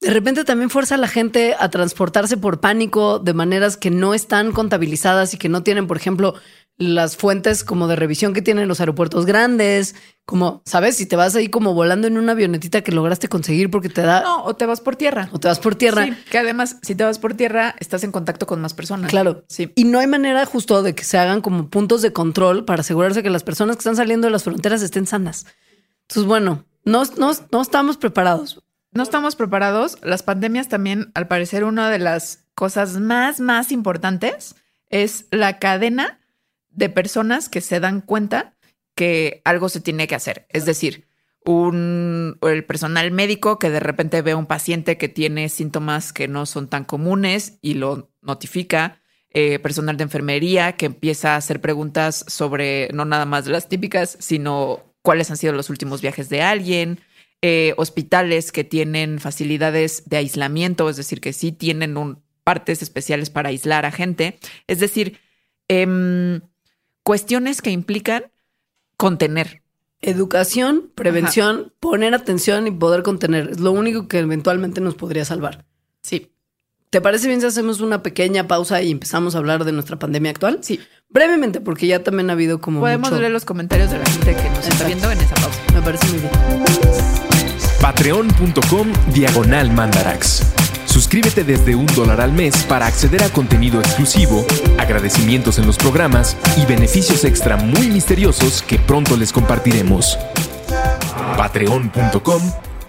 De 0.01 0.11
repente 0.11 0.45
también 0.45 0.71
fuerza 0.71 0.95
a 0.95 0.99
la 0.99 1.09
gente 1.09 1.55
a 1.59 1.69
transportarse 1.69 2.39
por 2.39 2.61
pánico 2.61 3.19
de 3.19 3.35
maneras 3.35 3.77
que 3.77 3.91
no 3.91 4.15
están 4.15 4.53
contabilizadas 4.53 5.35
y 5.35 5.37
que 5.37 5.51
no 5.51 5.63
tienen, 5.63 5.87
por 5.87 5.99
ejemplo, 5.99 6.35
las 6.79 7.19
fuentes 7.19 7.63
como 7.63 7.87
de 7.87 7.97
revisión 7.97 8.33
que 8.33 8.41
tienen 8.41 8.67
los 8.67 8.81
aeropuertos 8.81 9.27
grandes, 9.27 9.95
como, 10.25 10.63
¿sabes? 10.65 10.97
Si 10.97 11.05
te 11.05 11.17
vas 11.17 11.37
ahí 11.37 11.49
como 11.49 11.75
volando 11.75 12.07
en 12.07 12.17
una 12.17 12.33
avionetita 12.33 12.81
que 12.81 12.93
lograste 12.93 13.29
conseguir 13.29 13.71
porque 13.71 13.91
te 13.91 14.01
da... 14.01 14.23
No, 14.23 14.45
o 14.45 14.57
te 14.57 14.65
vas 14.65 14.81
por 14.81 14.97
tierra. 14.97 15.29
O 15.33 15.39
te 15.39 15.49
vas 15.49 15.59
por 15.59 15.75
tierra. 15.75 16.07
Sí, 16.07 16.15
que 16.31 16.39
además, 16.39 16.79
si 16.81 16.95
te 16.95 17.05
vas 17.05 17.19
por 17.19 17.35
tierra, 17.35 17.75
estás 17.81 18.03
en 18.03 18.13
contacto 18.13 18.47
con 18.47 18.63
más 18.63 18.73
personas. 18.73 19.11
Claro. 19.11 19.45
Sí. 19.49 19.71
Y 19.75 19.85
no 19.85 19.99
hay 19.99 20.07
manera 20.07 20.47
justo 20.47 20.83
de 20.83 20.95
que 20.95 21.05
se 21.05 21.19
hagan 21.19 21.43
como 21.43 21.69
puntos 21.69 22.01
de 22.01 22.15
control 22.15 22.65
para 22.65 22.81
asegurarse 22.81 23.23
que 23.23 23.29
las 23.29 23.45
personas 23.45 23.77
que 23.77 23.81
están 23.81 23.97
saliendo 23.97 24.29
de 24.29 24.31
las 24.31 24.45
fronteras 24.45 24.81
estén 24.81 25.07
sanas. 25.07 25.45
Entonces, 26.09 26.27
bueno, 26.27 26.65
no, 26.87 27.03
no, 27.19 27.33
no 27.53 27.61
estamos 27.61 27.99
preparados. 27.99 28.63
No 28.93 29.03
estamos 29.03 29.37
preparados. 29.37 29.99
Las 30.03 30.23
pandemias 30.23 30.69
también, 30.69 31.13
al 31.15 31.29
parecer, 31.29 31.65
una 31.65 31.91
de 31.91 31.99
las 31.99 32.47
cosas 32.55 32.99
más, 32.99 33.41
más 33.41 33.71
importantes 33.71 34.57
es 34.89 35.27
la 35.31 35.59
cadena 35.59 36.21
de 36.71 36.89
personas 36.89 37.49
que 37.49 37.61
se 37.61 37.81
dan 37.81 38.01
cuenta 38.01 38.57
que 38.97 39.43
algo 39.45 39.69
se 39.69 39.81
tiene 39.81 40.09
que 40.09 40.17
hacer. 40.17 40.47
Es 40.51 40.65
decir, 40.65 41.07
un, 41.45 42.39
el 42.43 42.65
personal 42.65 43.11
médico 43.13 43.59
que 43.59 43.71
de 43.71 43.81
repente 43.81 44.23
ve 44.23 44.33
a 44.33 44.37
un 44.37 44.47
paciente 44.47 44.99
que 44.99 45.09
tiene 45.09 45.49
síntomas 45.49 46.13
que 46.13 46.29
no 46.29 46.45
son 46.45 46.69
tan 46.69 46.85
comunes 46.85 47.59
y 47.63 47.75
lo 47.75 48.11
notifica. 48.21 49.01
Eh, 49.33 49.61
personal 49.61 49.97
de 49.97 50.03
enfermería 50.03 50.73
que 50.73 50.87
empieza 50.87 51.35
a 51.35 51.37
hacer 51.37 51.61
preguntas 51.61 52.25
sobre 52.27 52.89
no 52.93 53.05
nada 53.05 53.27
más 53.27 53.47
las 53.47 53.69
típicas, 53.69 54.17
sino 54.19 54.83
cuáles 55.03 55.31
han 55.31 55.37
sido 55.37 55.53
los 55.53 55.71
últimos 55.71 56.01
viajes 56.01 56.29
de 56.29 56.43
alguien. 56.43 56.99
Eh, 57.43 57.73
hospitales 57.79 58.53
que 58.53 58.65
tienen 58.65 59.19
facilidades 59.19 60.03
de 60.07 60.19
aislamiento, 60.19 60.91
es 60.91 60.97
decir, 60.97 61.23
que 61.23 61.33
sí 61.33 61.53
tienen 61.53 61.97
un, 61.97 62.23
partes 62.45 62.83
especiales 62.83 63.31
para 63.31 63.49
aislar 63.49 63.87
a 63.87 63.93
gente. 63.93 64.39
Es 64.67 64.79
decir, 64.81 65.19
eh, 65.69 66.41
cuestiones 67.03 67.63
que 67.63 67.71
implican 67.71 68.25
contener. 68.97 69.63
Educación, 70.03 70.91
prevención, 70.95 71.73
poner 71.79 72.15
atención 72.15 72.67
y 72.67 72.71
poder 72.71 73.03
contener. 73.03 73.51
Es 73.51 73.61
lo 73.61 73.73
único 73.73 74.09
que 74.09 74.19
eventualmente 74.19 74.81
nos 74.81 74.95
podría 74.95 75.25
salvar. 75.25 75.67
Sí. 76.03 76.33
¿Te 76.89 77.01
parece 77.01 77.29
bien 77.29 77.41
si 77.41 77.47
hacemos 77.47 77.81
una 77.81 78.03
pequeña 78.03 78.49
pausa 78.49 78.83
y 78.83 78.91
empezamos 78.91 79.35
a 79.35 79.39
hablar 79.39 79.65
de 79.65 79.73
nuestra 79.73 79.99
pandemia 79.99 80.31
actual? 80.31 80.59
Sí. 80.63 80.81
Brevemente, 81.09 81.61
porque 81.61 81.87
ya 81.87 82.03
también 82.03 82.31
ha 82.31 82.33
habido 82.33 82.61
como. 82.61 82.81
Podemos 82.81 83.11
mucho... 83.11 83.21
leer 83.21 83.33
los 83.33 83.45
comentarios 83.45 83.91
de 83.91 83.99
la 83.99 84.07
gente 84.07 84.35
que 84.35 84.51
nos 84.51 84.67
está 84.67 84.87
viendo 84.87 85.11
en 85.11 85.19
esa 85.21 85.35
pausa. 85.35 85.61
Me 85.75 85.83
parece 85.83 86.07
muy 86.09 86.19
bien. 86.21 87.30
Patreon.com 87.81 88.93
Diagonal 89.15 89.73
Mandarax. 89.73 90.53
Suscríbete 90.85 91.45
desde 91.45 91.75
un 91.75 91.87
dólar 91.87 92.21
al 92.21 92.31
mes 92.31 92.63
para 92.65 92.87
acceder 92.87 93.23
a 93.23 93.31
contenido 93.31 93.81
exclusivo, 93.81 94.45
agradecimientos 94.77 95.59
en 95.59 95.67
los 95.67 95.79
programas 95.79 96.37
y 96.59 96.67
beneficios 96.67 97.25
extra 97.25 97.57
muy 97.57 97.89
misteriosos 97.89 98.63
que 98.63 98.79
pronto 98.79 99.17
les 99.17 99.33
compartiremos. 99.33 100.19
Patreon.com 101.39 102.43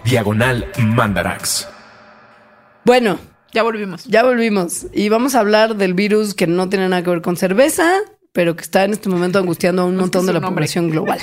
Diagonal 0.04 0.70
Mandarax. 0.78 1.68
Bueno, 2.84 3.18
ya 3.52 3.62
volvimos. 3.62 4.04
Ya 4.04 4.22
volvimos. 4.22 4.88
Y 4.92 5.08
vamos 5.08 5.34
a 5.34 5.40
hablar 5.40 5.76
del 5.76 5.94
virus 5.94 6.34
que 6.34 6.46
no 6.46 6.68
tiene 6.68 6.88
nada 6.90 7.02
que 7.02 7.08
ver 7.08 7.22
con 7.22 7.38
cerveza, 7.38 7.90
pero 8.32 8.56
que 8.56 8.62
está 8.62 8.84
en 8.84 8.92
este 8.92 9.08
momento 9.08 9.38
angustiando 9.38 9.82
a 9.82 9.84
un 9.86 9.96
montón 9.96 10.26
de 10.26 10.34
la 10.34 10.40
nombre. 10.40 10.56
población 10.56 10.90
global. 10.90 11.18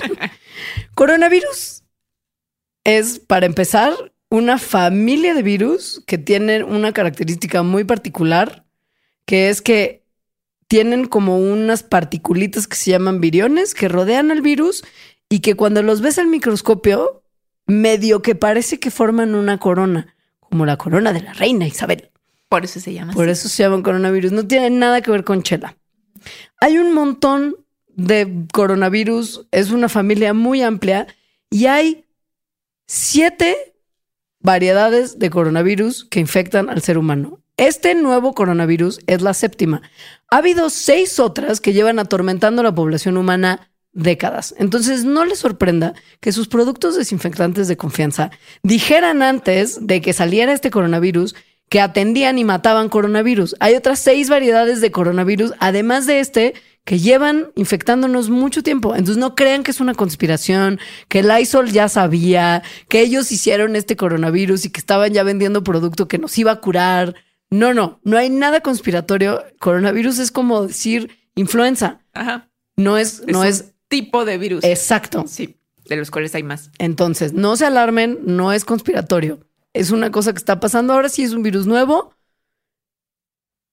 Coronavirus 0.95 1.83
es, 2.97 3.19
para 3.19 3.45
empezar, 3.45 3.93
una 4.29 4.57
familia 4.57 5.33
de 5.33 5.43
virus 5.43 6.03
que 6.05 6.17
tienen 6.17 6.63
una 6.63 6.93
característica 6.93 7.63
muy 7.63 7.83
particular, 7.83 8.65
que 9.25 9.49
es 9.49 9.61
que 9.61 10.05
tienen 10.67 11.05
como 11.05 11.37
unas 11.39 11.81
particulitas 11.83 12.67
que 12.67 12.75
se 12.75 12.91
llaman 12.91 13.21
viriones 13.21 13.73
que 13.73 13.87
rodean 13.87 14.29
al 14.29 14.41
virus 14.41 14.83
y 15.27 15.39
que 15.39 15.55
cuando 15.55 15.81
los 15.81 16.01
ves 16.01 16.19
al 16.19 16.27
microscopio, 16.27 17.23
medio 17.65 18.21
que 18.21 18.35
parece 18.35 18.79
que 18.79 18.91
forman 18.91 19.33
una 19.33 19.57
corona, 19.57 20.15
como 20.39 20.65
la 20.65 20.77
corona 20.77 21.11
de 21.11 21.21
la 21.21 21.33
reina 21.33 21.65
Isabel. 21.67 22.11
Por 22.49 22.65
eso 22.65 22.79
se 22.79 22.93
llama. 22.93 23.13
Por 23.13 23.29
así. 23.29 23.31
eso 23.31 23.49
se 23.49 23.63
llaman 23.63 23.83
coronavirus. 23.83 24.31
No 24.31 24.47
tienen 24.47 24.79
nada 24.79 25.01
que 25.01 25.11
ver 25.11 25.23
con 25.23 25.43
chela. 25.43 25.77
Hay 26.59 26.77
un 26.77 26.93
montón 26.93 27.55
de 27.87 28.45
coronavirus, 28.53 29.47
es 29.51 29.71
una 29.71 29.89
familia 29.89 30.33
muy 30.33 30.61
amplia 30.61 31.07
y 31.49 31.65
hay 31.67 32.05
siete 32.91 33.75
variedades 34.39 35.19
de 35.19 35.29
coronavirus 35.29 36.05
que 36.05 36.19
infectan 36.19 36.71
al 36.71 36.81
ser 36.81 36.97
humano. 36.97 37.39
Este 37.55 37.93
nuevo 37.93 38.33
coronavirus 38.33 39.01
es 39.05 39.21
la 39.21 39.35
séptima. 39.35 39.83
Ha 40.31 40.37
habido 40.37 40.71
seis 40.71 41.19
otras 41.19 41.61
que 41.61 41.73
llevan 41.73 41.99
atormentando 41.99 42.61
a 42.61 42.63
la 42.63 42.73
población 42.73 43.17
humana 43.17 43.69
décadas. 43.91 44.55
Entonces, 44.57 45.05
no 45.05 45.23
les 45.23 45.37
sorprenda 45.37 45.93
que 46.19 46.31
sus 46.31 46.47
productos 46.47 46.95
desinfectantes 46.95 47.67
de 47.67 47.77
confianza 47.77 48.31
dijeran 48.63 49.21
antes 49.21 49.85
de 49.85 50.01
que 50.01 50.13
saliera 50.13 50.51
este 50.51 50.71
coronavirus 50.71 51.35
que 51.69 51.81
atendían 51.81 52.39
y 52.39 52.43
mataban 52.43 52.89
coronavirus. 52.89 53.55
Hay 53.59 53.75
otras 53.75 53.99
seis 53.99 54.29
variedades 54.29 54.81
de 54.81 54.91
coronavirus, 54.91 55.53
además 55.59 56.07
de 56.07 56.21
este, 56.21 56.55
que 56.89 56.97
llevan 56.97 57.51
infectándonos 57.53 58.31
mucho 58.31 58.63
tiempo. 58.63 58.95
Entonces 58.95 59.17
no 59.17 59.35
crean 59.35 59.61
que 59.61 59.69
es 59.69 59.79
una 59.79 59.93
conspiración, 59.93 60.79
que 61.07 61.19
el 61.19 61.29
ISOL 61.39 61.71
ya 61.71 61.87
sabía, 61.87 62.63
que 62.87 63.01
ellos 63.01 63.31
hicieron 63.31 63.75
este 63.75 63.95
coronavirus 63.95 64.65
y 64.65 64.71
que 64.71 64.79
estaban 64.79 65.13
ya 65.13 65.21
vendiendo 65.21 65.63
producto 65.63 66.07
que 66.07 66.17
nos 66.17 66.35
iba 66.39 66.51
a 66.51 66.61
curar. 66.61 67.13
No, 67.51 67.75
no, 67.75 67.99
no 68.03 68.17
hay 68.17 68.31
nada 68.31 68.61
conspiratorio. 68.61 69.43
Coronavirus 69.59 70.17
es 70.17 70.31
como 70.31 70.65
decir 70.65 71.11
influenza. 71.35 72.01
Ajá. 72.13 72.49
No 72.75 72.97
es, 72.97 73.21
no 73.27 73.43
es, 73.43 73.59
es 73.59 73.73
tipo 73.87 74.25
de 74.25 74.39
virus. 74.39 74.63
Exacto. 74.63 75.25
Sí, 75.27 75.59
de 75.85 75.95
los 75.95 76.09
cuales 76.09 76.33
hay 76.33 76.41
más. 76.41 76.71
Entonces, 76.79 77.33
no 77.33 77.55
se 77.55 77.67
alarmen, 77.67 78.17
no 78.23 78.51
es 78.51 78.65
conspiratorio. 78.65 79.37
Es 79.73 79.91
una 79.91 80.09
cosa 80.09 80.33
que 80.33 80.39
está 80.39 80.59
pasando 80.59 80.93
ahora, 80.93 81.09
sí 81.09 81.21
es 81.21 81.33
un 81.33 81.43
virus 81.43 81.67
nuevo 81.67 82.15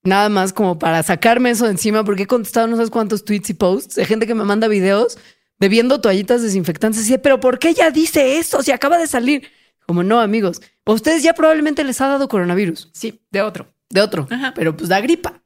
nada 0.06 0.28
más 0.28 0.52
como 0.52 0.78
para 0.78 1.02
sacarme 1.02 1.50
eso 1.50 1.64
de 1.64 1.72
encima, 1.72 2.04
porque 2.04 2.24
he 2.24 2.26
contestado 2.26 2.66
no 2.66 2.76
sé 2.82 2.90
cuántos 2.90 3.24
tweets 3.24 3.50
y 3.50 3.54
posts 3.54 3.94
de 3.96 4.04
gente 4.04 4.26
que 4.26 4.34
me 4.34 4.44
manda 4.44 4.68
videos 4.68 5.18
bebiendo 5.58 6.00
toallitas 6.00 6.42
desinfectantes 6.42 7.00
y 7.00 7.04
dice, 7.04 7.18
pero 7.18 7.40
¿por 7.40 7.58
qué 7.58 7.70
ella 7.70 7.90
dice 7.90 8.38
eso 8.38 8.62
si 8.62 8.72
acaba 8.72 8.98
de 8.98 9.06
salir? 9.06 9.50
Como 9.86 10.02
no, 10.02 10.20
amigos, 10.20 10.60
a 10.84 10.92
ustedes 10.92 11.22
ya 11.22 11.34
probablemente 11.34 11.84
les 11.84 12.00
ha 12.00 12.08
dado 12.08 12.28
coronavirus. 12.28 12.90
Sí, 12.92 13.22
de 13.30 13.42
otro. 13.42 13.72
De 13.88 14.00
otro, 14.00 14.26
Ajá. 14.30 14.52
pero 14.54 14.76
pues 14.76 14.88
da 14.88 15.00
gripa. 15.00 15.42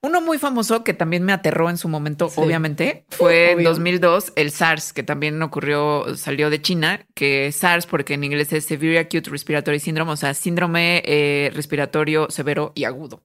Uno 0.00 0.20
muy 0.20 0.38
famoso 0.38 0.84
que 0.84 0.94
también 0.94 1.24
me 1.24 1.32
aterró 1.32 1.70
en 1.70 1.76
su 1.76 1.88
momento, 1.88 2.28
sí. 2.28 2.40
obviamente, 2.40 3.04
fue 3.08 3.46
Obvio. 3.54 3.58
en 3.58 3.64
2002 3.64 4.32
el 4.36 4.52
SARS, 4.52 4.92
que 4.92 5.02
también 5.02 5.42
ocurrió, 5.42 6.14
salió 6.16 6.50
de 6.50 6.62
China, 6.62 7.04
que 7.14 7.50
SARS, 7.50 7.86
porque 7.86 8.14
en 8.14 8.22
inglés 8.22 8.52
es 8.52 8.64
Severe 8.64 9.00
Acute 9.00 9.28
Respiratory 9.28 9.80
Syndrome, 9.80 10.12
o 10.12 10.16
sea, 10.16 10.34
síndrome 10.34 11.02
eh, 11.04 11.50
respiratorio 11.52 12.30
severo 12.30 12.70
y 12.76 12.84
agudo. 12.84 13.24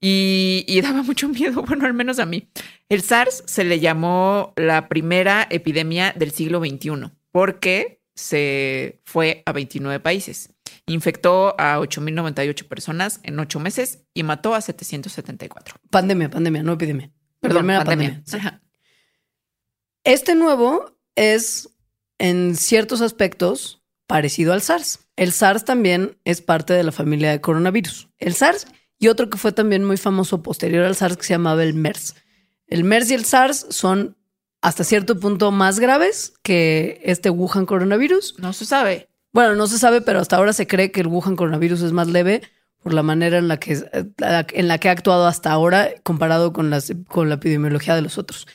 Y, 0.00 0.64
y, 0.68 0.80
daba 0.80 1.02
mucho 1.02 1.28
miedo, 1.28 1.62
bueno, 1.66 1.86
al 1.86 1.94
menos 1.94 2.18
a 2.18 2.26
mí. 2.26 2.48
El 2.88 3.02
SARS 3.02 3.42
se 3.46 3.64
le 3.64 3.80
llamó 3.80 4.52
la 4.56 4.88
primera 4.88 5.46
epidemia 5.50 6.14
del 6.16 6.30
siglo 6.30 6.60
XXI 6.60 7.10
porque 7.32 8.00
se 8.14 9.00
fue 9.04 9.42
a 9.46 9.52
29 9.52 10.00
países. 10.00 10.50
Infectó 10.86 11.54
a 11.58 11.78
8.098 11.78 12.66
personas 12.66 13.20
en 13.22 13.38
ocho 13.38 13.60
meses 13.60 14.04
y 14.14 14.22
mató 14.22 14.54
a 14.54 14.60
774. 14.60 15.76
Pandemia, 15.90 16.30
pandemia, 16.30 16.62
no 16.62 16.72
epidemia. 16.72 17.10
Perdón, 17.40 17.66
pandemia. 17.66 18.22
Sí. 18.24 18.38
Este 20.04 20.34
nuevo 20.34 20.98
es, 21.14 21.70
en 22.18 22.56
ciertos 22.56 23.02
aspectos, 23.02 23.82
parecido 24.06 24.52
al 24.52 24.62
SARS. 24.62 25.00
El 25.16 25.32
SARS 25.32 25.64
también 25.64 26.18
es 26.24 26.40
parte 26.40 26.72
de 26.72 26.82
la 26.82 26.92
familia 26.92 27.30
de 27.30 27.40
coronavirus. 27.40 28.08
El 28.18 28.34
SARS 28.34 28.66
y 28.98 29.08
otro 29.08 29.30
que 29.30 29.38
fue 29.38 29.52
también 29.52 29.84
muy 29.84 29.96
famoso 29.96 30.42
posterior 30.42 30.84
al 30.84 30.96
SARS 30.96 31.16
que 31.16 31.24
se 31.24 31.34
llamaba 31.34 31.62
el 31.62 31.74
MERS. 31.74 32.14
El 32.66 32.84
MERS 32.84 33.10
y 33.10 33.14
el 33.14 33.24
SARS 33.24 33.66
son 33.70 34.16
hasta 34.60 34.84
cierto 34.84 35.18
punto 35.18 35.50
más 35.50 35.78
graves 35.78 36.34
que 36.42 37.00
este 37.04 37.30
Wuhan 37.30 37.66
coronavirus. 37.66 38.36
No 38.38 38.52
se 38.52 38.64
sabe. 38.64 39.08
Bueno, 39.32 39.54
no 39.54 39.66
se 39.66 39.78
sabe, 39.78 40.00
pero 40.00 40.20
hasta 40.20 40.36
ahora 40.36 40.52
se 40.52 40.66
cree 40.66 40.90
que 40.90 41.00
el 41.00 41.06
Wuhan 41.06 41.36
coronavirus 41.36 41.82
es 41.82 41.92
más 41.92 42.08
leve 42.08 42.42
por 42.82 42.94
la 42.94 43.02
manera 43.02 43.38
en 43.38 43.48
la 43.48 43.58
que, 43.58 43.72
en 43.72 44.68
la 44.68 44.78
que 44.78 44.88
ha 44.88 44.92
actuado 44.92 45.26
hasta 45.26 45.52
ahora 45.52 45.90
comparado 46.02 46.52
con, 46.52 46.70
las, 46.70 46.92
con 47.08 47.28
la 47.28 47.36
epidemiología 47.36 47.94
de 47.94 48.02
los 48.02 48.18
otros. 48.18 48.46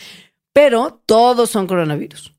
Pero 0.52 1.02
todos 1.06 1.50
son 1.50 1.68
coronavirus. 1.68 2.36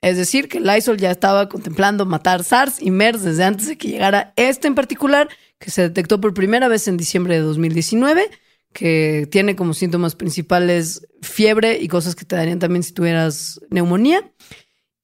Es 0.00 0.16
decir, 0.16 0.48
que 0.48 0.60
Lysol 0.60 0.96
ya 0.96 1.10
estaba 1.10 1.48
contemplando 1.48 2.04
matar 2.04 2.42
SARS 2.42 2.82
y 2.82 2.90
MERS 2.90 3.22
desde 3.22 3.44
antes 3.44 3.68
de 3.68 3.78
que 3.78 3.88
llegara 3.88 4.32
este 4.36 4.66
en 4.66 4.74
particular, 4.74 5.28
que 5.62 5.70
se 5.70 5.82
detectó 5.82 6.20
por 6.20 6.34
primera 6.34 6.66
vez 6.66 6.88
en 6.88 6.96
diciembre 6.96 7.36
de 7.36 7.40
2019, 7.42 8.30
que 8.72 9.28
tiene 9.30 9.54
como 9.54 9.74
síntomas 9.74 10.16
principales 10.16 11.06
fiebre 11.20 11.78
y 11.80 11.86
cosas 11.86 12.16
que 12.16 12.24
te 12.24 12.34
darían 12.34 12.58
también 12.58 12.82
si 12.82 12.92
tuvieras 12.92 13.60
neumonía, 13.70 14.32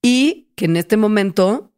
y 0.02 0.48
que 0.56 0.64
en 0.64 0.76
este 0.76 0.96
momento 0.96 1.72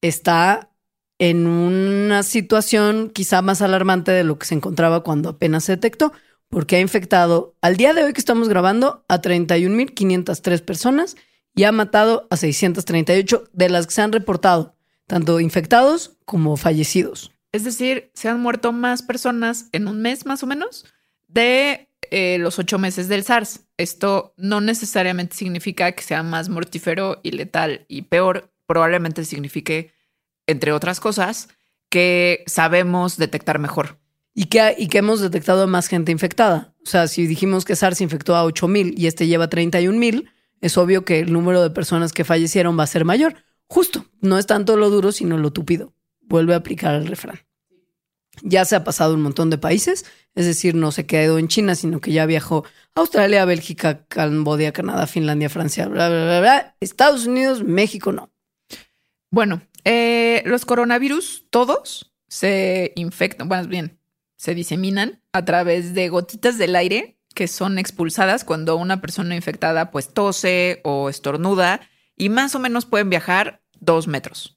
está 0.00 0.72
en 1.20 1.46
una 1.46 2.24
situación 2.24 3.10
quizá 3.10 3.42
más 3.42 3.62
alarmante 3.62 4.10
de 4.10 4.24
lo 4.24 4.40
que 4.40 4.46
se 4.46 4.56
encontraba 4.56 5.04
cuando 5.04 5.28
apenas 5.28 5.62
se 5.62 5.72
detectó, 5.76 6.12
porque 6.48 6.76
ha 6.76 6.80
infectado 6.80 7.54
al 7.60 7.76
día 7.76 7.94
de 7.94 8.02
hoy 8.02 8.12
que 8.12 8.20
estamos 8.20 8.48
grabando 8.48 9.04
a 9.06 9.22
31.503 9.22 10.64
personas 10.64 11.14
y 11.54 11.62
ha 11.62 11.70
matado 11.70 12.26
a 12.30 12.36
638 12.36 13.44
de 13.52 13.68
las 13.68 13.86
que 13.86 13.94
se 13.94 14.02
han 14.02 14.10
reportado, 14.10 14.74
tanto 15.06 15.38
infectados 15.38 16.16
como 16.24 16.56
fallecidos. 16.56 17.33
Es 17.54 17.62
decir, 17.62 18.10
se 18.14 18.28
han 18.28 18.40
muerto 18.40 18.72
más 18.72 19.02
personas 19.02 19.66
en 19.70 19.86
un 19.86 20.02
mes 20.02 20.26
más 20.26 20.42
o 20.42 20.46
menos 20.48 20.86
de 21.28 21.88
eh, 22.10 22.36
los 22.40 22.58
ocho 22.58 22.80
meses 22.80 23.06
del 23.06 23.22
SARS. 23.22 23.60
Esto 23.76 24.34
no 24.36 24.60
necesariamente 24.60 25.36
significa 25.36 25.92
que 25.92 26.02
sea 26.02 26.24
más 26.24 26.48
mortífero 26.48 27.20
y 27.22 27.30
letal 27.30 27.86
y 27.86 28.02
peor, 28.02 28.52
probablemente 28.66 29.24
signifique, 29.24 29.92
entre 30.48 30.72
otras 30.72 30.98
cosas, 30.98 31.48
que 31.90 32.42
sabemos 32.48 33.18
detectar 33.18 33.60
mejor. 33.60 34.00
Y 34.34 34.46
que, 34.46 34.74
y 34.76 34.88
que 34.88 34.98
hemos 34.98 35.20
detectado 35.20 35.68
más 35.68 35.86
gente 35.86 36.10
infectada. 36.10 36.74
O 36.84 36.90
sea, 36.90 37.06
si 37.06 37.28
dijimos 37.28 37.64
que 37.64 37.76
SARS 37.76 38.00
infectó 38.00 38.34
a 38.34 38.42
8 38.42 38.66
mil 38.66 38.94
y 38.98 39.06
este 39.06 39.28
lleva 39.28 39.48
31 39.48 39.96
mil, 39.96 40.28
es 40.60 40.76
obvio 40.76 41.04
que 41.04 41.20
el 41.20 41.32
número 41.32 41.62
de 41.62 41.70
personas 41.70 42.12
que 42.12 42.24
fallecieron 42.24 42.76
va 42.76 42.82
a 42.82 42.88
ser 42.88 43.04
mayor. 43.04 43.36
Justo, 43.68 44.06
no 44.20 44.38
es 44.38 44.46
tanto 44.46 44.76
lo 44.76 44.90
duro, 44.90 45.12
sino 45.12 45.38
lo 45.38 45.52
túpido. 45.52 45.93
Vuelve 46.26 46.54
a 46.54 46.58
aplicar 46.58 46.94
el 46.94 47.06
refrán. 47.06 47.40
Ya 48.42 48.64
se 48.64 48.74
ha 48.74 48.82
pasado 48.82 49.14
un 49.14 49.22
montón 49.22 49.48
de 49.50 49.58
países, 49.58 50.04
es 50.34 50.46
decir, 50.46 50.74
no 50.74 50.90
se 50.90 51.06
quedó 51.06 51.38
en 51.38 51.48
China, 51.48 51.76
sino 51.76 52.00
que 52.00 52.12
ya 52.12 52.26
viajó 52.26 52.64
a 52.94 53.00
Australia, 53.00 53.44
Bélgica, 53.44 54.04
Cambodia, 54.06 54.72
Canadá, 54.72 55.06
Finlandia, 55.06 55.48
Francia, 55.48 55.86
bla, 55.86 56.08
bla, 56.08 56.24
bla, 56.24 56.40
bla. 56.40 56.76
Estados 56.80 57.26
Unidos, 57.26 57.62
México 57.62 58.10
no. 58.10 58.32
Bueno, 59.30 59.62
eh, 59.84 60.42
los 60.46 60.64
coronavirus, 60.64 61.46
todos 61.50 62.12
se 62.28 62.92
infectan, 62.96 63.48
bueno, 63.48 63.68
bien, 63.68 63.98
se 64.36 64.54
diseminan 64.54 65.22
a 65.32 65.44
través 65.44 65.94
de 65.94 66.08
gotitas 66.08 66.58
del 66.58 66.74
aire 66.76 67.18
que 67.34 67.48
son 67.48 67.78
expulsadas 67.78 68.44
cuando 68.44 68.76
una 68.76 69.00
persona 69.00 69.34
infectada 69.34 69.90
pues 69.90 70.14
tose 70.14 70.80
o 70.84 71.08
estornuda 71.08 71.80
y 72.16 72.28
más 72.28 72.54
o 72.54 72.60
menos 72.60 72.86
pueden 72.86 73.10
viajar 73.10 73.62
dos 73.80 74.06
metros. 74.06 74.56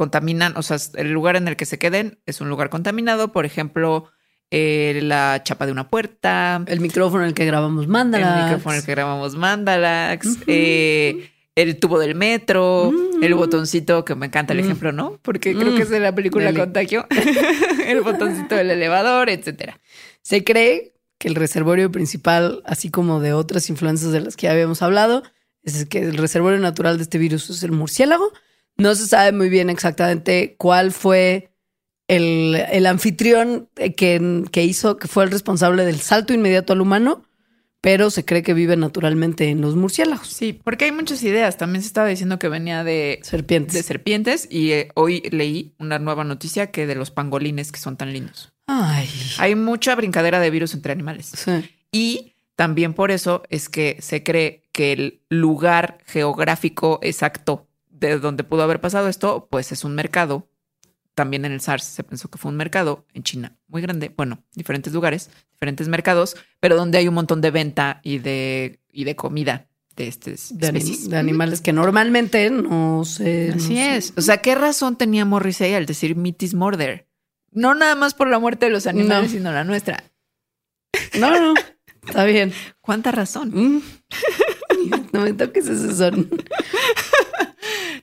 Contaminan, 0.00 0.56
o 0.56 0.62
sea, 0.62 0.78
el 0.94 1.12
lugar 1.12 1.36
en 1.36 1.46
el 1.46 1.56
que 1.56 1.66
se 1.66 1.78
queden 1.78 2.20
es 2.24 2.40
un 2.40 2.48
lugar 2.48 2.70
contaminado, 2.70 3.32
por 3.32 3.44
ejemplo, 3.44 4.10
eh, 4.50 4.98
la 5.02 5.42
chapa 5.44 5.66
de 5.66 5.72
una 5.72 5.90
puerta, 5.90 6.64
el 6.68 6.80
micrófono 6.80 7.24
en 7.24 7.28
el 7.28 7.34
que 7.34 7.44
grabamos 7.44 7.86
Mandalax, 7.86 8.34
el 8.34 8.44
micrófono 8.44 8.72
en 8.72 8.80
el 8.80 8.86
que 8.86 8.92
grabamos 8.92 9.36
Mandalax, 9.36 10.38
eh, 10.46 11.30
el 11.54 11.78
tubo 11.78 11.98
del 11.98 12.14
metro, 12.14 12.90
el 13.20 13.34
botoncito, 13.34 14.06
que 14.06 14.14
me 14.14 14.24
encanta 14.24 14.54
el 14.54 14.60
ejemplo, 14.60 14.90
¿no? 14.90 15.18
Porque 15.20 15.54
creo 15.54 15.76
que 15.76 15.82
es 15.82 15.90
de 15.90 16.00
la 16.00 16.14
película 16.14 16.54
Contagio, 16.54 17.06
el 17.86 18.00
botoncito 18.00 18.54
del 18.54 18.70
elevador, 18.70 19.28
etcétera. 19.28 19.78
Se 20.22 20.44
cree 20.44 20.94
que 21.18 21.28
el 21.28 21.34
reservorio 21.34 21.92
principal, 21.92 22.62
así 22.64 22.90
como 22.90 23.20
de 23.20 23.34
otras 23.34 23.68
influencias 23.68 24.12
de 24.12 24.22
las 24.22 24.34
que 24.34 24.46
ya 24.46 24.52
habíamos 24.52 24.80
hablado, 24.80 25.24
es 25.62 25.84
que 25.84 25.98
el 25.98 26.16
reservorio 26.16 26.58
natural 26.58 26.96
de 26.96 27.02
este 27.02 27.18
virus 27.18 27.50
es 27.50 27.62
el 27.62 27.72
murciélago. 27.72 28.32
No 28.80 28.94
se 28.94 29.06
sabe 29.06 29.32
muy 29.32 29.48
bien 29.48 29.70
exactamente 29.70 30.56
cuál 30.58 30.92
fue 30.92 31.50
el, 32.08 32.86
anfitrión 32.86 33.68
que, 33.74 34.44
que, 34.50 34.64
hizo, 34.64 34.96
que 34.96 35.06
fue 35.06 35.24
el 35.24 35.30
responsable 35.30 35.84
del 35.84 36.00
salto 36.00 36.32
inmediato 36.32 36.72
al 36.72 36.80
humano, 36.80 37.24
pero 37.80 38.10
se 38.10 38.24
cree 38.24 38.42
que 38.42 38.54
vive 38.54 38.76
naturalmente 38.76 39.48
en 39.48 39.60
los 39.60 39.76
murciélagos. 39.76 40.28
Sí, 40.28 40.58
porque 40.64 40.86
hay 40.86 40.92
muchas 40.92 41.22
ideas. 41.22 41.56
También 41.56 41.82
se 41.82 41.86
estaba 41.86 42.08
diciendo 42.08 42.38
que 42.38 42.48
venía 42.48 42.84
de 42.84 43.20
serpientes. 43.22 43.74
De 43.74 43.82
serpientes 43.82 44.48
y 44.50 44.72
eh, 44.72 44.88
hoy 44.94 45.22
leí 45.30 45.74
una 45.78 45.98
nueva 45.98 46.24
noticia 46.24 46.70
que 46.70 46.86
de 46.86 46.94
los 46.94 47.10
pangolines 47.10 47.72
que 47.72 47.78
son 47.78 47.96
tan 47.96 48.12
lindos. 48.12 48.52
Hay 49.38 49.54
mucha 49.54 49.94
brincadera 49.94 50.40
de 50.40 50.50
virus 50.50 50.74
entre 50.74 50.92
animales. 50.92 51.32
Y 51.90 52.34
también 52.54 52.94
por 52.94 53.10
eso 53.10 53.42
es 53.48 53.68
que 53.68 53.96
se 54.00 54.22
cree 54.22 54.62
que 54.72 54.92
el 54.92 55.22
lugar 55.28 55.98
geográfico 56.06 57.00
exacto 57.02 57.66
de 58.00 58.18
donde 58.18 58.44
pudo 58.44 58.62
haber 58.62 58.80
pasado 58.80 59.08
esto, 59.08 59.48
pues 59.50 59.72
es 59.72 59.84
un 59.84 59.94
mercado. 59.94 60.48
También 61.14 61.44
en 61.44 61.52
el 61.52 61.60
SARS 61.60 61.84
se 61.84 62.02
pensó 62.02 62.30
que 62.30 62.38
fue 62.38 62.50
un 62.50 62.56
mercado 62.56 63.06
en 63.12 63.22
China 63.22 63.56
muy 63.68 63.82
grande. 63.82 64.12
Bueno, 64.16 64.42
diferentes 64.54 64.92
lugares, 64.92 65.30
diferentes 65.52 65.88
mercados, 65.88 66.36
pero 66.60 66.76
donde 66.76 66.98
hay 66.98 67.08
un 67.08 67.14
montón 67.14 67.40
de 67.40 67.50
venta 67.50 68.00
y 68.02 68.18
de, 68.18 68.80
y 68.90 69.04
de 69.04 69.16
comida 69.16 69.68
de, 69.96 70.08
estos 70.08 70.56
de, 70.56 70.72
de, 70.72 71.16
animales 71.16 71.60
que 71.60 71.72
normalmente 71.72 72.48
no 72.50 73.04
se. 73.04 73.52
Así 73.54 73.78
es. 73.78 74.14
O 74.16 74.22
sea, 74.22 74.38
¿qué 74.38 74.54
razón 74.54 74.96
tenía 74.96 75.24
Morrissey 75.24 75.74
al 75.74 75.84
decir 75.84 76.16
meat 76.16 76.42
is 76.42 76.54
murder? 76.54 77.06
No 77.50 77.74
nada 77.74 77.96
más 77.96 78.14
por 78.14 78.28
la 78.28 78.38
muerte 78.38 78.66
de 78.66 78.72
los 78.72 78.86
animales, 78.86 79.32
sino 79.32 79.52
la 79.52 79.64
nuestra. 79.64 80.04
No, 81.18 81.30
no, 81.30 81.54
está 82.06 82.24
bien. 82.24 82.52
¿Cuánta 82.80 83.10
razón? 83.10 83.50
Mm. 83.52 83.82
No 85.12 85.22
me 85.22 85.32
toques 85.32 85.66
ese 85.66 85.94
son. 85.94 86.30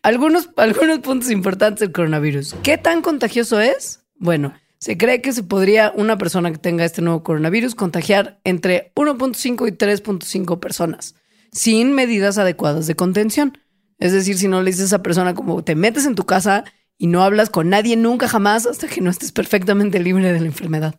Algunos, 0.08 0.52
algunos 0.56 1.00
puntos 1.00 1.30
importantes 1.32 1.82
del 1.82 1.92
coronavirus. 1.92 2.56
¿Qué 2.64 2.78
tan 2.78 3.02
contagioso 3.02 3.60
es? 3.60 4.06
Bueno, 4.16 4.54
se 4.80 4.98
cree 4.98 5.22
que 5.22 5.34
se 5.34 5.44
podría 5.44 5.92
una 5.94 6.18
persona 6.18 6.50
que 6.50 6.58
tenga 6.58 6.86
este 6.86 7.02
nuevo 7.02 7.24
coronavirus 7.24 7.76
contagiar 7.76 8.40
entre 8.46 8.94
1.5 8.96 9.68
y 9.68 9.72
3.5 9.74 10.62
personas 10.62 11.16
sin 11.52 11.92
medidas 11.92 12.38
adecuadas 12.38 12.88
de 12.88 12.96
contención. 12.96 13.58
Es 14.00 14.14
decir, 14.14 14.38
si 14.38 14.48
no 14.48 14.62
le 14.62 14.72
dices 14.72 14.84
a 14.84 14.86
esa 14.86 15.04
persona 15.04 15.36
como 15.36 15.62
te 15.66 15.76
metes 15.76 16.06
en 16.06 16.16
tu 16.16 16.26
casa 16.26 16.64
y 16.98 17.08
no 17.08 17.22
hablas 17.22 17.50
con 17.50 17.68
nadie 17.68 17.98
nunca 17.98 18.30
jamás 18.30 18.66
hasta 18.66 18.88
que 18.88 19.02
no 19.02 19.10
estés 19.10 19.34
perfectamente 19.34 20.00
libre 20.00 20.32
de 20.32 20.40
la 20.40 20.46
enfermedad. 20.46 20.96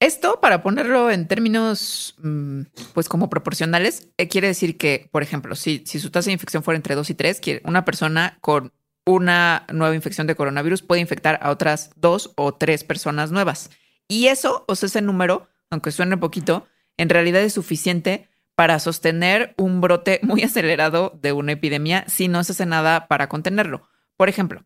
Esto, 0.00 0.40
para 0.40 0.62
ponerlo 0.62 1.10
en 1.10 1.28
términos, 1.28 2.14
mm, 2.22 2.62
pues 2.94 3.06
como 3.06 3.28
proporcionales, 3.28 4.08
eh, 4.16 4.28
quiere 4.28 4.48
decir 4.48 4.78
que, 4.78 5.10
por 5.12 5.22
ejemplo, 5.22 5.54
si, 5.54 5.84
su 5.86 6.10
tasa 6.10 6.26
de 6.26 6.32
infección 6.32 6.62
fuera 6.62 6.76
entre 6.76 6.94
2 6.94 7.10
y 7.10 7.14
3, 7.14 7.40
una 7.64 7.84
persona 7.84 8.38
con 8.40 8.72
una 9.04 9.66
nueva 9.70 9.94
infección 9.94 10.26
de 10.26 10.34
coronavirus 10.34 10.82
puede 10.82 11.02
infectar 11.02 11.38
a 11.42 11.50
otras 11.50 11.90
dos 11.96 12.32
o 12.36 12.54
tres 12.54 12.82
personas 12.82 13.30
nuevas. 13.30 13.68
Y 14.08 14.28
eso, 14.28 14.64
o 14.68 14.74
sea, 14.74 14.86
ese 14.86 15.02
número, 15.02 15.48
aunque 15.68 15.90
suene 15.90 16.16
poquito, 16.16 16.66
en 16.96 17.10
realidad 17.10 17.42
es 17.42 17.52
suficiente 17.52 18.30
para 18.54 18.78
sostener 18.78 19.54
un 19.58 19.82
brote 19.82 20.20
muy 20.22 20.42
acelerado 20.44 21.18
de 21.20 21.32
una 21.32 21.52
epidemia 21.52 22.04
si 22.08 22.28
no 22.28 22.42
se 22.42 22.52
hace 22.52 22.64
nada 22.64 23.06
para 23.06 23.28
contenerlo. 23.28 23.88
Por 24.16 24.30
ejemplo, 24.30 24.64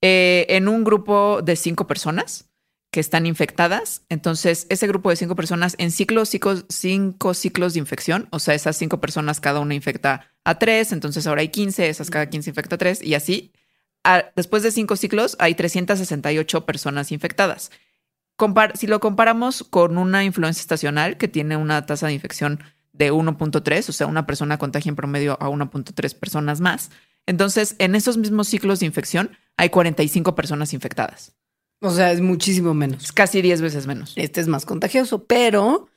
eh, 0.00 0.46
en 0.48 0.68
un 0.68 0.84
grupo 0.84 1.42
de 1.42 1.56
cinco 1.56 1.86
personas 1.86 2.49
que 2.90 3.00
están 3.00 3.26
infectadas. 3.26 4.02
Entonces, 4.08 4.66
ese 4.68 4.86
grupo 4.86 5.10
de 5.10 5.16
cinco 5.16 5.36
personas 5.36 5.74
en 5.78 5.90
ciclos, 5.90 6.28
cinco 6.28 7.34
ciclos 7.34 7.74
de 7.74 7.78
infección, 7.78 8.28
o 8.30 8.38
sea, 8.38 8.54
esas 8.54 8.76
cinco 8.76 9.00
personas 9.00 9.40
cada 9.40 9.60
una 9.60 9.74
infecta 9.74 10.26
a 10.44 10.58
tres, 10.58 10.92
entonces 10.92 11.26
ahora 11.26 11.42
hay 11.42 11.48
15, 11.48 11.88
esas 11.88 12.10
cada 12.10 12.28
15 12.28 12.50
infecta 12.50 12.74
a 12.74 12.78
tres, 12.78 13.02
y 13.02 13.14
así. 13.14 13.52
después 14.34 14.62
de 14.62 14.72
cinco 14.72 14.96
ciclos, 14.96 15.36
hay 15.38 15.54
368 15.54 16.66
personas 16.66 17.12
infectadas. 17.12 17.70
si 18.74 18.86
lo 18.86 19.00
comparamos 19.00 19.62
con 19.62 19.98
una 19.98 20.24
influencia 20.24 20.60
estacional 20.60 21.16
que 21.18 21.28
tiene 21.28 21.56
una 21.56 21.86
tasa 21.86 22.06
de 22.06 22.14
infección 22.14 22.60
de 22.92 23.12
1.3, 23.12 23.88
o 23.88 23.92
sea, 23.92 24.06
una 24.06 24.26
persona 24.26 24.58
contagia 24.58 24.88
en 24.88 24.96
promedio 24.96 25.38
a 25.40 25.48
1.3 25.48 26.14
personas 26.18 26.60
más, 26.60 26.90
entonces, 27.26 27.76
en 27.78 27.94
esos 27.94 28.16
mismos 28.16 28.48
ciclos 28.48 28.80
de 28.80 28.86
infección 28.86 29.30
hay 29.56 29.70
45 29.70 30.34
personas 30.34 30.72
infectadas. 30.72 31.32
O 31.80 31.90
sea, 31.90 32.12
es 32.12 32.20
muchísimo 32.20 32.74
menos. 32.74 33.12
casi 33.12 33.42
10 33.42 33.62
veces 33.62 33.86
menos. 33.86 34.12
Este 34.16 34.40
es 34.40 34.48
más 34.48 34.66
contagioso, 34.66 35.24
pero 35.24 35.88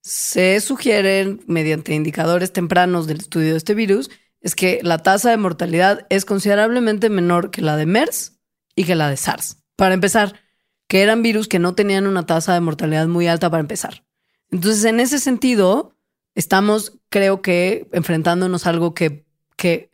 se 0.00 0.60
sugieren 0.60 1.42
mediante 1.46 1.94
indicadores 1.94 2.52
tempranos 2.52 3.06
del 3.06 3.18
estudio 3.18 3.50
de 3.50 3.58
este 3.58 3.74
virus 3.74 4.10
es 4.40 4.54
que 4.54 4.80
la 4.82 4.98
tasa 4.98 5.30
de 5.30 5.36
mortalidad 5.36 6.06
es 6.08 6.24
considerablemente 6.24 7.10
menor 7.10 7.50
que 7.50 7.62
la 7.62 7.76
de 7.76 7.86
MERS 7.86 8.38
y 8.76 8.84
que 8.84 8.94
la 8.94 9.10
de 9.10 9.16
SARS. 9.16 9.58
Para 9.74 9.94
empezar, 9.94 10.40
que 10.88 11.02
eran 11.02 11.22
virus 11.22 11.48
que 11.48 11.58
no 11.58 11.74
tenían 11.74 12.06
una 12.06 12.26
tasa 12.26 12.54
de 12.54 12.60
mortalidad 12.60 13.08
muy 13.08 13.26
alta 13.26 13.50
para 13.50 13.60
empezar. 13.60 14.04
Entonces, 14.50 14.84
en 14.84 15.00
ese 15.00 15.18
sentido, 15.18 15.96
estamos, 16.34 16.98
creo 17.08 17.42
que, 17.42 17.88
enfrentándonos 17.92 18.66
a 18.66 18.70
algo 18.70 18.94
que, 18.94 19.26
que 19.56 19.90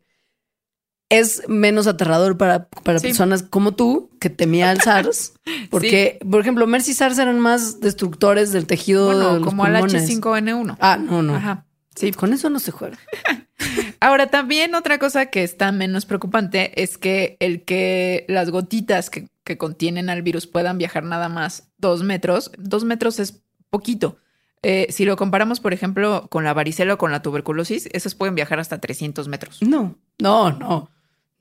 es 1.12 1.42
menos 1.48 1.86
aterrador 1.86 2.36
para, 2.36 2.68
para 2.68 2.98
Sí. 2.98 3.08
personas 3.08 3.42
como 3.42 3.72
tú, 3.72 4.10
que 4.20 4.30
temía 4.30 4.72
el 4.72 4.80
SARS. 4.80 5.34
Porque, 5.70 6.18
por 6.28 6.40
ejemplo, 6.40 6.66
MERS 6.66 6.88
y 6.88 6.94
SARS 6.94 7.18
eran 7.18 7.38
más 7.38 7.80
destructores 7.80 8.52
del 8.52 8.66
tejido 8.66 9.08
de 9.10 9.14
Bueno, 9.14 9.38
los 9.38 9.44
como 9.46 9.64
al 9.64 9.72
pulmones. 9.78 10.08
H5N1. 10.10 10.76
Ah, 10.80 10.96
no, 10.96 11.22
no. 11.22 11.34
Ajá. 11.36 11.66
Sí, 11.94 12.10
con 12.12 12.32
eso 12.32 12.48
no 12.50 12.58
se 12.58 12.70
juega. 12.70 12.98
Ahora, 14.00 14.26
también 14.28 14.74
otra 14.74 14.98
cosa 14.98 15.26
que 15.26 15.44
está 15.44 15.70
menos 15.72 16.06
preocupante 16.06 16.82
es 16.82 16.98
que 16.98 17.36
el 17.38 17.64
que 17.64 18.24
las 18.28 18.50
gotitas 18.50 19.10
que, 19.10 19.28
que 19.44 19.58
contienen 19.58 20.08
al 20.10 20.22
virus 20.22 20.46
puedan 20.46 20.78
viajar 20.78 21.04
nada 21.04 21.28
más 21.28 21.68
dos 21.78 22.02
metros, 22.02 22.50
dos 22.58 22.84
metros 22.84 23.20
es 23.20 23.42
poquito. 23.70 24.16
Eh, 24.62 24.86
si 24.90 25.04
lo 25.04 25.16
comparamos, 25.16 25.60
por 25.60 25.72
ejemplo, 25.72 26.28
con 26.30 26.44
la 26.44 26.54
varicela 26.54 26.94
o 26.94 26.98
con 26.98 27.12
la 27.12 27.20
tuberculosis, 27.22 27.88
esas 27.92 28.14
pueden 28.14 28.34
viajar 28.34 28.58
hasta 28.60 28.78
300 28.80 29.28
metros. 29.28 29.60
No, 29.62 29.96
no, 30.20 30.52
no. 30.52 30.90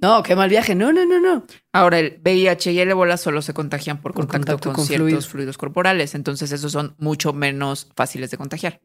No, 0.02 0.24
qué 0.24 0.36
mal 0.36 0.50
viaje. 0.50 0.74
No, 0.74 0.92
no, 0.92 1.06
no, 1.06 1.20
no. 1.20 1.46
Ahora, 1.72 2.00
el 2.00 2.20
VIH 2.24 2.72
y 2.72 2.80
el 2.80 2.90
ébola 2.90 3.18
solo 3.18 3.44
se 3.44 3.54
contagian 3.54 4.02
por, 4.02 4.14
Por 4.14 4.24
contacto, 4.26 4.54
contacto 4.54 4.70
con, 4.70 4.76
con 4.78 4.86
ciertos 4.86 5.06
fluidos. 5.06 5.28
fluidos. 5.28 5.58
corporales. 5.58 6.16
Entonces, 6.16 6.52
esos 6.52 6.72
son 6.72 6.96
mucho 6.98 7.34
menos 7.34 7.88
fáciles 7.96 8.32
de 8.32 8.38
contagiar. 8.38 8.82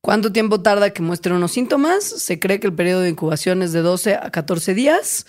¿Cuánto 0.00 0.30
tiempo 0.32 0.60
tarda 0.60 0.90
que 0.90 1.02
muestre 1.02 1.32
unos 1.34 1.50
síntomas? 1.52 2.04
Se 2.04 2.38
cree 2.38 2.60
que 2.60 2.66
el 2.68 2.74
periodo 2.74 3.00
de 3.00 3.08
incubación 3.08 3.62
es 3.62 3.72
de 3.72 3.80
12 3.80 4.14
a 4.16 4.30
14 4.30 4.74
días, 4.74 5.26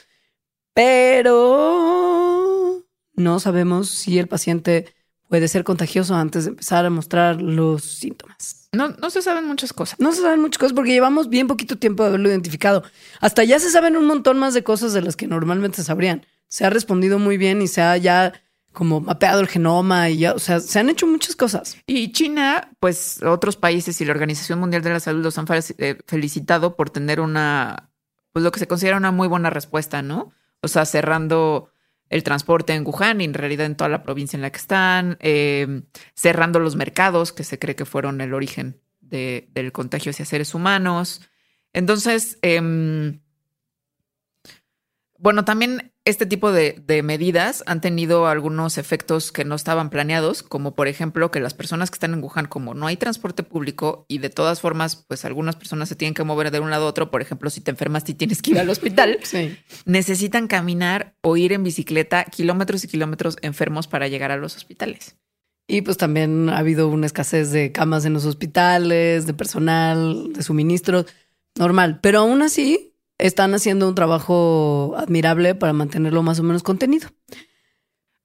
pero 0.73 2.83
no 3.15 3.39
sabemos 3.39 3.89
si 3.89 4.19
el 4.19 4.27
paciente 4.27 4.93
puede 5.35 5.49
ser 5.49 5.65
contagioso 5.65 6.15
antes 6.15 6.45
de 6.45 6.51
empezar 6.51 6.85
a 6.85 6.89
mostrar 6.89 7.41
los 7.41 7.83
síntomas. 7.83 8.69
No, 8.71 8.87
no 8.87 9.09
se 9.09 9.21
saben 9.21 9.45
muchas 9.45 9.73
cosas. 9.73 9.99
No 9.99 10.13
se 10.13 10.21
saben 10.21 10.39
muchas 10.39 10.59
cosas 10.59 10.71
porque 10.71 10.93
llevamos 10.93 11.27
bien 11.27 11.47
poquito 11.47 11.77
tiempo 11.77 12.03
de 12.03 12.07
haberlo 12.07 12.29
identificado. 12.29 12.83
Hasta 13.19 13.43
ya 13.43 13.59
se 13.59 13.69
saben 13.69 13.97
un 13.97 14.05
montón 14.05 14.39
más 14.39 14.53
de 14.53 14.63
cosas 14.63 14.93
de 14.93 15.01
las 15.01 15.17
que 15.17 15.27
normalmente 15.27 15.83
sabrían. 15.83 16.25
Se 16.47 16.63
ha 16.63 16.69
respondido 16.69 17.19
muy 17.19 17.35
bien 17.35 17.61
y 17.61 17.67
se 17.67 17.81
ha 17.81 17.97
ya 17.97 18.31
como 18.71 19.01
mapeado 19.01 19.41
el 19.41 19.49
genoma 19.49 20.09
y 20.09 20.19
ya, 20.19 20.31
o 20.31 20.39
sea, 20.39 20.61
se 20.61 20.79
han 20.79 20.87
hecho 20.87 21.05
muchas 21.05 21.35
cosas. 21.35 21.75
Y 21.85 22.13
China, 22.13 22.71
pues 22.79 23.21
otros 23.21 23.57
países 23.57 23.99
y 23.99 24.05
la 24.05 24.13
Organización 24.13 24.59
Mundial 24.59 24.83
de 24.83 24.91
la 24.91 25.01
Salud 25.01 25.21
los 25.21 25.37
han 25.37 25.47
eh, 25.79 25.97
felicitado 26.07 26.77
por 26.77 26.91
tener 26.91 27.19
una, 27.19 27.89
pues 28.31 28.41
lo 28.41 28.53
que 28.53 28.59
se 28.59 28.67
considera 28.67 28.95
una 28.95 29.11
muy 29.11 29.27
buena 29.27 29.49
respuesta, 29.49 30.01
¿no? 30.01 30.31
O 30.61 30.69
sea, 30.69 30.85
cerrando 30.85 31.73
el 32.09 32.23
transporte 32.23 32.73
en 32.73 32.85
Wuhan 32.85 33.21
y 33.21 33.25
en 33.25 33.33
realidad 33.33 33.65
en 33.65 33.75
toda 33.75 33.89
la 33.89 34.03
provincia 34.03 34.37
en 34.37 34.41
la 34.41 34.51
que 34.51 34.57
están, 34.59 35.17
eh, 35.21 35.83
cerrando 36.13 36.59
los 36.59 36.75
mercados 36.75 37.33
que 37.33 37.43
se 37.43 37.59
cree 37.59 37.75
que 37.75 37.85
fueron 37.85 38.21
el 38.21 38.33
origen 38.33 38.81
de- 39.01 39.49
del 39.53 39.71
contagio 39.71 40.11
hacia 40.11 40.25
seres 40.25 40.53
humanos. 40.55 41.21
Entonces, 41.73 42.39
em, 42.41 43.21
bueno, 45.25 45.43
también 45.43 45.91
este 46.05 46.27
tipo 46.27 46.51
de, 46.51 46.83
de 46.85 47.01
medidas 47.01 47.63
han 47.65 47.81
tenido 47.81 48.27
algunos 48.27 48.77
efectos 48.77 49.31
que 49.31 49.43
no 49.43 49.55
estaban 49.55 49.89
planeados, 49.89 50.43
como 50.43 50.75
por 50.75 50.87
ejemplo 50.87 51.31
que 51.31 51.39
las 51.39 51.55
personas 51.55 51.89
que 51.89 51.95
están 51.95 52.13
en 52.13 52.21
Wuhan, 52.23 52.45
como 52.45 52.75
no 52.75 52.85
hay 52.85 52.95
transporte 52.95 53.41
público 53.41 54.05
y 54.07 54.19
de 54.19 54.29
todas 54.29 54.61
formas, 54.61 54.97
pues 55.07 55.25
algunas 55.25 55.55
personas 55.55 55.89
se 55.89 55.95
tienen 55.95 56.13
que 56.13 56.23
mover 56.23 56.51
de 56.51 56.59
un 56.59 56.69
lado 56.69 56.85
a 56.85 56.89
otro, 56.89 57.09
por 57.09 57.23
ejemplo, 57.23 57.49
si 57.49 57.59
te 57.61 57.71
enfermas 57.71 58.07
y 58.07 58.13
tienes 58.13 58.43
que 58.43 58.51
ir 58.51 58.59
al 58.59 58.69
hospital, 58.69 59.17
Sí. 59.23 59.57
necesitan 59.85 60.47
caminar 60.47 61.15
o 61.23 61.37
ir 61.37 61.53
en 61.53 61.63
bicicleta 61.63 62.23
kilómetros 62.25 62.83
y 62.83 62.87
kilómetros 62.87 63.37
enfermos 63.41 63.87
para 63.87 64.07
llegar 64.07 64.31
a 64.31 64.37
los 64.37 64.55
hospitales. 64.55 65.15
Y 65.67 65.81
pues 65.81 65.97
también 65.97 66.49
ha 66.49 66.59
habido 66.59 66.87
una 66.87 67.07
escasez 67.07 67.49
de 67.49 67.71
camas 67.71 68.05
en 68.05 68.13
los 68.13 68.25
hospitales, 68.25 69.25
de 69.25 69.33
personal, 69.33 70.33
de 70.33 70.43
suministros, 70.43 71.07
normal. 71.57 71.97
Pero 72.03 72.19
aún 72.19 72.43
así 72.43 72.94
están 73.17 73.53
haciendo 73.53 73.87
un 73.87 73.95
trabajo 73.95 74.95
admirable 74.97 75.55
para 75.55 75.73
mantenerlo 75.73 76.23
más 76.23 76.39
o 76.39 76.43
menos 76.43 76.63
contenido. 76.63 77.09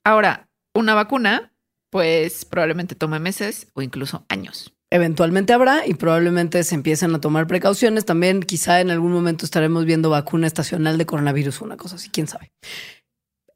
Ahora, 0.04 0.48
una 0.74 0.94
vacuna, 0.94 1.52
pues 1.90 2.44
probablemente 2.44 2.94
tome 2.94 3.18
meses 3.18 3.68
o 3.74 3.82
incluso 3.82 4.24
años. 4.28 4.74
Eventualmente 4.90 5.52
habrá 5.52 5.86
y 5.86 5.94
probablemente 5.94 6.64
se 6.64 6.74
empiecen 6.74 7.14
a 7.14 7.20
tomar 7.20 7.46
precauciones. 7.46 8.04
También 8.04 8.42
quizá 8.42 8.80
en 8.80 8.90
algún 8.90 9.12
momento 9.12 9.44
estaremos 9.44 9.84
viendo 9.84 10.10
vacuna 10.10 10.48
estacional 10.48 10.98
de 10.98 11.06
coronavirus, 11.06 11.60
una 11.60 11.76
cosa 11.76 11.96
así, 11.96 12.10
quién 12.10 12.26
sabe. 12.26 12.52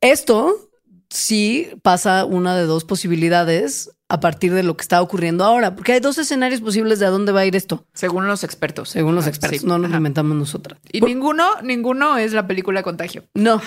Esto 0.00 0.70
sí 1.14 1.68
pasa 1.82 2.24
una 2.24 2.56
de 2.56 2.64
dos 2.64 2.84
posibilidades 2.84 3.90
a 4.08 4.20
partir 4.20 4.52
de 4.52 4.62
lo 4.62 4.76
que 4.76 4.82
está 4.82 5.00
ocurriendo 5.00 5.44
ahora, 5.44 5.74
porque 5.74 5.92
hay 5.92 6.00
dos 6.00 6.18
escenarios 6.18 6.60
posibles 6.60 6.98
de 6.98 7.06
a 7.06 7.10
dónde 7.10 7.32
va 7.32 7.40
a 7.40 7.46
ir 7.46 7.56
esto, 7.56 7.86
Según 7.94 8.26
los 8.26 8.44
expertos. 8.44 8.90
según 8.90 9.14
los 9.14 9.26
Ah, 9.26 9.30
expertos. 9.30 9.60
sí. 9.62 9.66
No 9.66 9.78
nos 9.78 9.88
Ajá. 9.88 9.96
inventamos 9.96 10.36
nosotras. 10.36 10.78
Y 10.92 11.00
Por- 11.00 11.08
ninguno, 11.08 11.44
ninguno 11.62 12.18
es 12.18 12.32
la 12.32 12.46
película 12.46 12.82
Contagio. 12.82 13.24
No, 13.34 13.62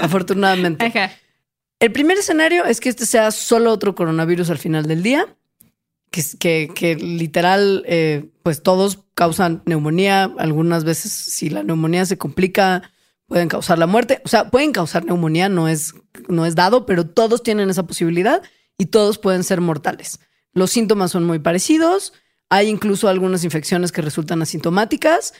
afortunadamente. 0.00 0.84
Ajá. 0.86 1.10
El 1.80 1.92
primer 1.92 2.16
escenario 2.18 2.64
es 2.64 2.80
que 2.80 2.88
este 2.88 3.04
sea 3.06 3.30
solo 3.30 3.70
otro 3.72 3.94
coronavirus 3.94 4.50
al 4.50 4.58
final 4.58 4.86
del 4.86 5.02
día, 5.02 5.26
que, 6.10 6.22
que, 6.38 6.70
que 6.74 6.94
literal, 6.94 7.82
eh, 7.86 8.30
pues 8.42 8.62
todos 8.62 9.00
causan 9.14 9.62
neumonía. 9.66 10.32
Algunas 10.38 10.84
veces, 10.84 11.12
si 11.12 11.50
la 11.50 11.62
neumonía 11.62 12.06
se 12.06 12.16
complica, 12.16 12.90
pueden 13.26 13.48
causar 13.48 13.78
la 13.78 13.86
muerte. 13.86 14.20
O 14.24 14.28
sea, 14.28 14.50
pueden 14.50 14.72
causar 14.72 15.04
neumonía, 15.04 15.48
no 15.48 15.68
es, 15.68 15.94
no 16.28 16.46
es 16.46 16.54
dado, 16.54 16.86
pero 16.86 17.06
todos 17.06 17.42
tienen 17.42 17.70
esa 17.70 17.86
posibilidad 17.86 18.42
y 18.78 18.86
todos 18.86 19.18
pueden 19.18 19.44
ser 19.44 19.60
mortales. 19.60 20.20
Los 20.52 20.70
síntomas 20.70 21.10
son 21.10 21.24
muy 21.24 21.38
parecidos. 21.38 22.12
Hay 22.50 22.68
incluso 22.68 23.08
algunas 23.08 23.44
infecciones 23.44 23.92
que 23.92 24.02
resultan 24.02 24.42
asintomáticas. 24.42 25.34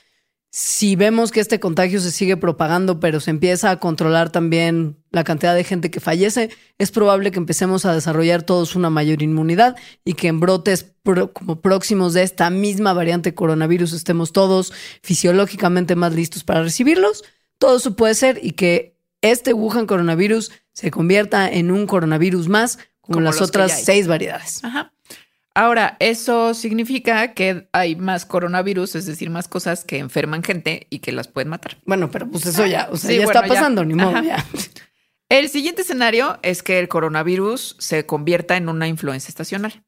Si 0.51 0.95
vemos 0.95 1.32
que 1.32 1.41
este 1.41 1.59
contagio 1.59 2.01
se 2.01 2.12
sigue 2.12 2.37
propagando, 2.37 3.01
pero 3.01 3.18
se 3.18 3.30
empieza 3.30 3.72
a 3.72 3.80
controlar 3.80 4.30
también 4.30 5.03
la 5.11 5.24
cantidad 5.24 5.53
de 5.53 5.64
gente 5.64 5.91
que 5.91 5.99
fallece, 5.99 6.51
es 6.78 6.93
probable 6.93 7.32
que 7.32 7.41
empecemos 7.41 7.85
a 7.85 7.93
desarrollar 7.93 8.45
todos 8.45 8.76
una 8.76 8.89
mayor 8.89 9.20
inmunidad 9.22 9.74
y 10.05 10.14
que 10.14 10.28
en 10.28 10.39
brotes 10.39 10.93
como 11.32 11.61
próximos 11.61 12.14
de 12.14 12.22
esta 12.22 12.51
misma 12.51 12.93
variante 12.93 13.35
coronavirus 13.35 13.93
estemos 13.95 14.32
todos 14.32 14.72
fisiológicamente 15.03 15.97
más 15.97 16.14
listos 16.14 16.45
para 16.45 16.62
recibirlos. 16.62 17.24
Todo 17.59 17.77
eso 17.77 17.97
puede 17.97 18.15
ser 18.15 18.41
y 18.43 18.53
que 18.53 18.97
este 19.23 19.53
Wuhan 19.53 19.87
coronavirus 19.87 20.53
se 20.73 20.91
convierta 20.91 21.51
en 21.51 21.71
un 21.71 21.87
coronavirus 21.87 22.49
más 22.49 22.79
como, 23.01 23.17
Como 23.17 23.21
las 23.21 23.41
otras 23.41 23.85
seis 23.85 24.07
variedades. 24.07 24.63
Ajá. 24.65 24.93
Ahora, 25.57 25.97
eso 26.01 26.53
significa 26.53 27.33
que 27.33 27.69
hay 27.73 27.95
más 27.95 28.27
coronavirus, 28.27 28.97
es 28.97 29.07
decir, 29.07 29.31
más 29.31 29.47
cosas 29.47 29.85
que 29.85 29.99
enferman 29.99 30.43
gente 30.43 30.89
y 30.91 30.99
que 30.99 31.13
las 31.13 31.29
pueden 31.29 31.49
matar. 31.49 31.79
Bueno, 31.87 32.11
pero 32.11 32.29
pues 32.29 32.45
eso 32.45 32.67
ya, 32.67 32.89
o 32.91 32.97
sea, 32.97 33.11
Sí, 33.11 33.17
ya 33.19 33.25
bueno, 33.25 33.39
está 33.41 33.47
ya. 33.47 33.55
pasando, 33.55 33.85
ni 33.85 33.95
modo, 33.95 34.21
ya. 34.21 34.45
El 35.29 35.49
siguiente 35.49 35.83
escenario 35.83 36.39
es 36.43 36.63
que 36.63 36.79
el 36.79 36.89
coronavirus 36.89 37.77
se 37.79 38.05
convierta 38.05 38.57
en 38.57 38.69
una 38.69 38.89
influenza 38.89 39.29
estacional. 39.29 39.83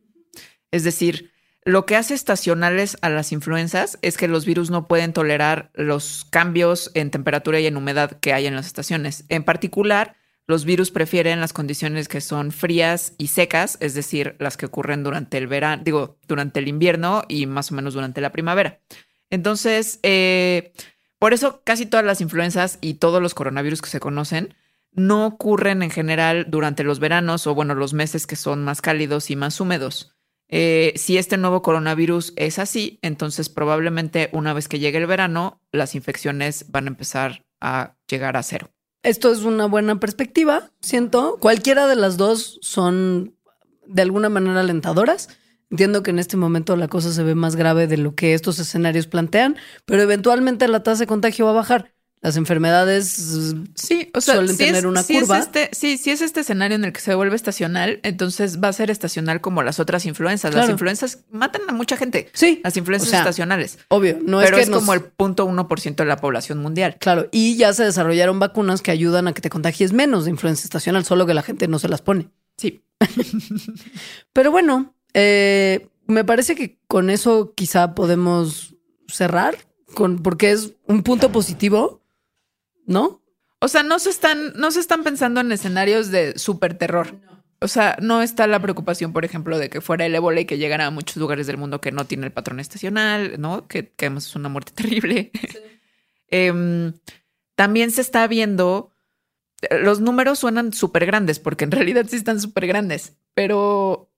Es 0.70 0.82
decir, 0.82 1.30
lo 1.66 1.84
que 1.84 1.96
hace 1.96 2.14
estacionales 2.14 2.96
a 3.02 3.10
las 3.10 3.32
influencias 3.32 3.98
es 4.00 4.16
que 4.16 4.28
los 4.28 4.46
virus 4.46 4.70
no 4.70 4.86
pueden 4.86 5.12
tolerar 5.12 5.72
los 5.74 6.24
cambios 6.30 6.92
en 6.94 7.10
temperatura 7.10 7.58
y 7.58 7.66
en 7.66 7.76
humedad 7.76 8.20
que 8.20 8.32
hay 8.32 8.46
en 8.46 8.54
las 8.54 8.66
estaciones. 8.66 9.24
En 9.30 9.42
particular, 9.42 10.14
los 10.46 10.64
virus 10.64 10.92
prefieren 10.92 11.40
las 11.40 11.52
condiciones 11.52 12.06
que 12.06 12.20
son 12.20 12.52
frías 12.52 13.14
y 13.18 13.26
secas, 13.26 13.78
es 13.80 13.94
decir, 13.94 14.36
las 14.38 14.56
que 14.56 14.66
ocurren 14.66 15.02
durante 15.02 15.38
el 15.38 15.48
verano, 15.48 15.82
digo, 15.84 16.18
durante 16.28 16.60
el 16.60 16.68
invierno 16.68 17.24
y 17.26 17.46
más 17.46 17.72
o 17.72 17.74
menos 17.74 17.94
durante 17.94 18.20
la 18.20 18.30
primavera. 18.30 18.78
Entonces, 19.28 19.98
eh, 20.04 20.72
por 21.18 21.34
eso 21.34 21.62
casi 21.64 21.84
todas 21.84 22.06
las 22.06 22.20
influencias 22.20 22.78
y 22.80 22.94
todos 22.94 23.20
los 23.20 23.34
coronavirus 23.34 23.82
que 23.82 23.90
se 23.90 23.98
conocen 23.98 24.54
no 24.92 25.26
ocurren 25.26 25.82
en 25.82 25.90
general 25.90 26.46
durante 26.48 26.84
los 26.84 27.00
veranos 27.00 27.48
o 27.48 27.56
bueno, 27.56 27.74
los 27.74 27.92
meses 27.92 28.24
que 28.28 28.36
son 28.36 28.62
más 28.62 28.80
cálidos 28.82 29.32
y 29.32 29.36
más 29.36 29.60
húmedos. 29.60 30.15
Eh, 30.48 30.92
si 30.96 31.18
este 31.18 31.36
nuevo 31.36 31.62
coronavirus 31.62 32.32
es 32.36 32.58
así, 32.58 32.98
entonces 33.02 33.48
probablemente 33.48 34.30
una 34.32 34.52
vez 34.52 34.68
que 34.68 34.78
llegue 34.78 34.98
el 34.98 35.06
verano, 35.06 35.60
las 35.72 35.94
infecciones 35.94 36.70
van 36.70 36.84
a 36.84 36.88
empezar 36.88 37.44
a 37.60 37.96
llegar 38.08 38.36
a 38.36 38.42
cero. 38.42 38.70
Esto 39.02 39.30
es 39.32 39.40
una 39.40 39.66
buena 39.66 40.00
perspectiva, 40.00 40.70
siento. 40.80 41.38
Cualquiera 41.40 41.86
de 41.86 41.96
las 41.96 42.16
dos 42.16 42.58
son 42.62 43.36
de 43.86 44.02
alguna 44.02 44.28
manera 44.28 44.60
alentadoras. 44.60 45.28
Entiendo 45.70 46.02
que 46.02 46.10
en 46.10 46.18
este 46.18 46.36
momento 46.36 46.76
la 46.76 46.88
cosa 46.88 47.12
se 47.12 47.22
ve 47.22 47.34
más 47.34 47.56
grave 47.56 47.88
de 47.88 47.96
lo 47.96 48.14
que 48.14 48.34
estos 48.34 48.58
escenarios 48.58 49.08
plantean, 49.08 49.56
pero 49.84 50.02
eventualmente 50.02 50.68
la 50.68 50.82
tasa 50.82 51.00
de 51.00 51.06
contagio 51.08 51.44
va 51.44 51.52
a 51.52 51.54
bajar. 51.54 51.95
Las 52.26 52.36
enfermedades 52.36 53.54
Sí, 53.76 54.10
o 54.12 54.20
sea, 54.20 54.34
suelen 54.34 54.52
si 54.56 54.64
tener 54.64 54.78
es- 54.78 54.84
una 54.84 55.04
si 55.04 55.16
es 55.16 55.22
curva. 55.22 55.38
este- 55.38 55.70
sí, 55.72 55.96
si 55.96 56.10
es 56.10 56.20
este 56.22 56.40
escenario 56.40 56.74
en 56.74 56.84
el 56.84 56.92
que 56.92 57.00
se 57.00 57.14
vuelve 57.14 57.36
estacional, 57.36 58.00
entonces 58.02 58.60
va 58.60 58.66
a 58.66 58.72
ser 58.72 58.90
estacional 58.90 59.40
como 59.40 59.62
las 59.62 59.78
otras 59.78 60.04
influencias. 60.06 60.52
Las 60.52 60.68
influencias 60.68 61.20
matan 61.30 61.62
a 61.68 61.72
mucha 61.72 61.96
gente. 61.96 62.28
Sí, 62.32 62.60
Las 62.64 62.76
influencias 62.76 63.08
o 63.08 63.10
sea, 63.12 63.20
estacionales. 63.20 63.78
obvio, 63.88 64.18
no 64.24 64.40
pero 64.40 64.56
es 64.56 64.62
es, 64.62 64.68
que 64.68 64.70
nos- 64.72 64.80
como 64.80 64.94
el 64.94 65.02
punto 65.02 65.44
uno 65.44 65.68
por 65.68 65.78
ciento 65.78 66.02
de 66.02 66.08
la 66.08 66.16
población 66.16 66.58
mundial. 66.58 66.96
Claro, 66.98 67.28
y 67.30 67.56
ya 67.56 67.72
se 67.72 67.84
desarrollaron 67.84 68.40
vacunas 68.40 68.82
que 68.82 68.90
ayudan 68.90 69.28
a 69.28 69.32
que 69.32 69.40
te 69.40 69.48
contagies 69.48 69.92
menos 69.92 70.24
de 70.24 70.32
influencia 70.32 70.64
estacional, 70.64 71.04
solo 71.04 71.26
que 71.26 71.34
la 71.34 71.42
gente 71.42 71.68
no 71.68 71.78
se 71.78 71.88
las 71.88 72.02
pone. 72.02 72.28
Sí. 72.56 72.82
Pero 74.32 74.50
bueno, 74.50 74.94
eh, 75.14 75.88
me 76.06 76.24
parece 76.24 76.54
que 76.54 76.78
con 76.88 77.10
eso 77.10 77.52
quizá 77.54 77.94
podemos 77.94 78.74
cerrar, 79.08 79.56
con, 79.94 80.18
porque 80.18 80.52
es 80.52 80.72
un 80.86 81.02
punto 81.02 81.30
positivo, 81.32 82.02
¿no? 82.86 83.22
O 83.60 83.68
sea, 83.68 83.82
no 83.82 83.98
se 83.98 84.10
están, 84.10 84.52
no 84.56 84.70
se 84.70 84.80
están 84.80 85.02
pensando 85.02 85.40
en 85.40 85.52
escenarios 85.52 86.10
de 86.10 86.38
súper 86.38 86.76
terror. 86.78 87.14
O 87.60 87.68
sea, 87.68 87.96
no 88.02 88.20
está 88.20 88.46
la 88.46 88.60
preocupación, 88.60 89.12
por 89.12 89.24
ejemplo, 89.24 89.58
de 89.58 89.70
que 89.70 89.80
fuera 89.80 90.04
el 90.04 90.14
ébola 90.14 90.40
y 90.40 90.44
que 90.44 90.58
llegara 90.58 90.86
a 90.86 90.90
muchos 90.90 91.16
lugares 91.16 91.46
del 91.46 91.56
mundo 91.56 91.80
que 91.80 91.90
no 91.90 92.04
tiene 92.04 92.26
el 92.26 92.32
patrón 92.32 92.60
estacional, 92.60 93.40
¿no? 93.40 93.66
Que, 93.66 93.88
que 93.88 94.06
además 94.06 94.26
es 94.26 94.36
una 94.36 94.50
muerte 94.50 94.72
terrible. 94.74 95.30
Em, 96.28 96.92
también 97.54 97.90
se 97.90 98.02
está 98.02 98.26
viendo, 98.26 98.90
los 99.80 100.00
números 100.00 100.38
suenan 100.38 100.72
súper 100.72 101.06
grandes, 101.06 101.38
porque 101.38 101.64
en 101.64 101.70
realidad 101.70 102.06
sí 102.08 102.16
están 102.16 102.40
súper 102.40 102.66
grandes, 102.66 103.16
pero, 103.32 104.12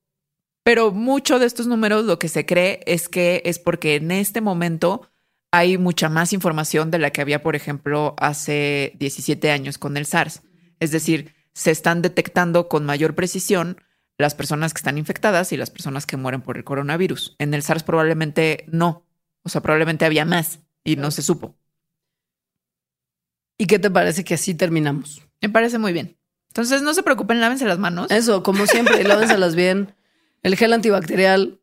pero 0.65 0.91
mucho 0.91 1.39
de 1.39 1.47
estos 1.47 1.69
números 1.69 2.05
lo 2.05 2.19
que 2.19 2.29
se 2.29 2.45
cree 2.45 2.81
es 2.87 3.09
que 3.09 3.43
es 3.45 3.61
porque 3.61 3.95
en 3.97 4.11
este 4.11 4.41
momento 4.41 5.09
hay 5.51 5.79
mucha 5.79 6.09
más 6.09 6.33
información 6.33 6.91
de 6.91 6.99
la 6.99 7.11
que 7.11 7.21
había, 7.21 7.43
por 7.43 7.57
ejemplo, 7.57 8.15
hace 8.19 8.93
17 8.99 9.51
años 9.51 9.79
con 9.79 9.97
el 9.97 10.07
SARS. 10.07 10.43
Es 10.81 10.91
decir, 10.91 11.35
se 11.55 11.71
están 11.71 12.03
detectando 12.03 12.69
con 12.69 12.85
mayor 12.85 13.15
precisión 13.15 13.81
las 14.19 14.35
personas 14.35 14.75
que 14.75 14.79
están 14.79 14.99
infectadas 14.99 15.53
y 15.53 15.57
las 15.57 15.71
personas 15.71 16.07
que 16.07 16.17
mueren 16.17 16.43
por 16.43 16.57
el 16.57 16.65
coronavirus. 16.65 17.37
En 17.39 17.55
el 17.55 17.63
SARS 17.63 17.83
probablemente 17.83 18.65
no. 18.69 19.07
O 19.43 19.49
sea, 19.49 19.63
probablemente 19.63 20.05
había 20.05 20.25
más 20.25 20.61
y 20.85 20.97
no 20.97 21.11
se 21.11 21.23
supo. 21.23 21.57
¿Y 23.57 23.67
qué 23.67 23.79
te 23.79 23.91
parece 23.91 24.25
que 24.25 24.35
así 24.35 24.55
terminamos? 24.55 25.23
Me 25.41 25.49
parece 25.49 25.79
muy 25.79 25.93
bien. 25.93 26.19
Entonces, 26.51 26.83
no 26.83 26.95
se 26.95 27.03
preocupen, 27.03 27.41
lávense 27.41 27.65
las 27.65 27.79
manos. 27.79 28.11
Eso, 28.11 28.43
como 28.43 28.67
siempre, 28.67 29.03
lávenselas 29.05 29.55
bien. 29.55 29.95
El 30.43 30.57
gel 30.57 30.73
antibacterial 30.73 31.58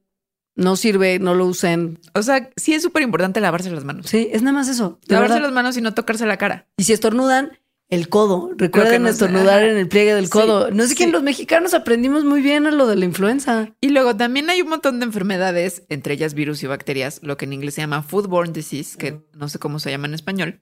no 0.56 0.76
sirve, 0.76 1.20
no 1.20 1.34
lo 1.34 1.46
usen. 1.46 2.00
O 2.14 2.24
sea, 2.24 2.50
sí 2.56 2.74
es 2.74 2.82
súper 2.84 3.04
importante 3.04 3.42
lavarse 3.42 3.70
las 3.72 3.84
manos. 3.84 4.08
Sí, 4.08 4.30
es 4.32 4.42
nada 4.42 4.58
más 4.58 4.68
eso. 4.68 5.00
Lavarse 5.08 5.34
verdad. 5.34 5.48
las 5.48 5.54
manos 5.54 5.78
y 5.78 5.82
no 5.82 5.94
tocarse 5.94 6.26
la 6.26 6.38
cara. 6.38 6.68
Y 6.78 6.84
si 6.86 6.94
estornudan, 6.94 7.52
el 7.90 8.10
codo. 8.10 8.52
Recuerden 8.58 9.04
no 9.04 9.10
estornudar 9.10 9.64
en 9.64 9.78
el 9.78 9.88
pliegue 9.88 10.16
del 10.16 10.26
Sí, 10.26 10.32
codo. 10.32 10.72
No 10.72 10.88
sé 10.88 10.96
quién 10.96 11.10
sí. 11.10 11.14
los 11.14 11.22
mexicanos 11.24 11.74
aprendimos 11.74 12.24
muy 12.24 12.42
bien 12.42 12.66
a 12.66 12.72
lo 12.72 12.88
de 12.88 12.96
la 12.96 13.06
influenza. 13.06 13.70
Y 13.80 13.90
luego 13.90 14.16
también 14.16 14.50
hay 14.50 14.62
un 14.62 14.70
montón 14.70 15.00
de 15.00 15.06
enfermedades, 15.06 15.84
entre 15.90 16.16
ellas 16.16 16.34
virus 16.34 16.64
y 16.64 16.68
bacterias, 16.68 17.20
lo 17.22 17.38
que 17.38 17.46
en 17.46 17.54
inglés 17.54 17.76
se 17.76 17.82
llama 17.82 18.02
foodborne 18.02 18.54
disease, 18.54 18.98
que 18.98 19.22
no 19.34 19.50
sé 19.50 19.60
cómo 19.60 19.78
se 19.80 19.92
llama 19.92 20.08
en 20.08 20.16
español, 20.16 20.62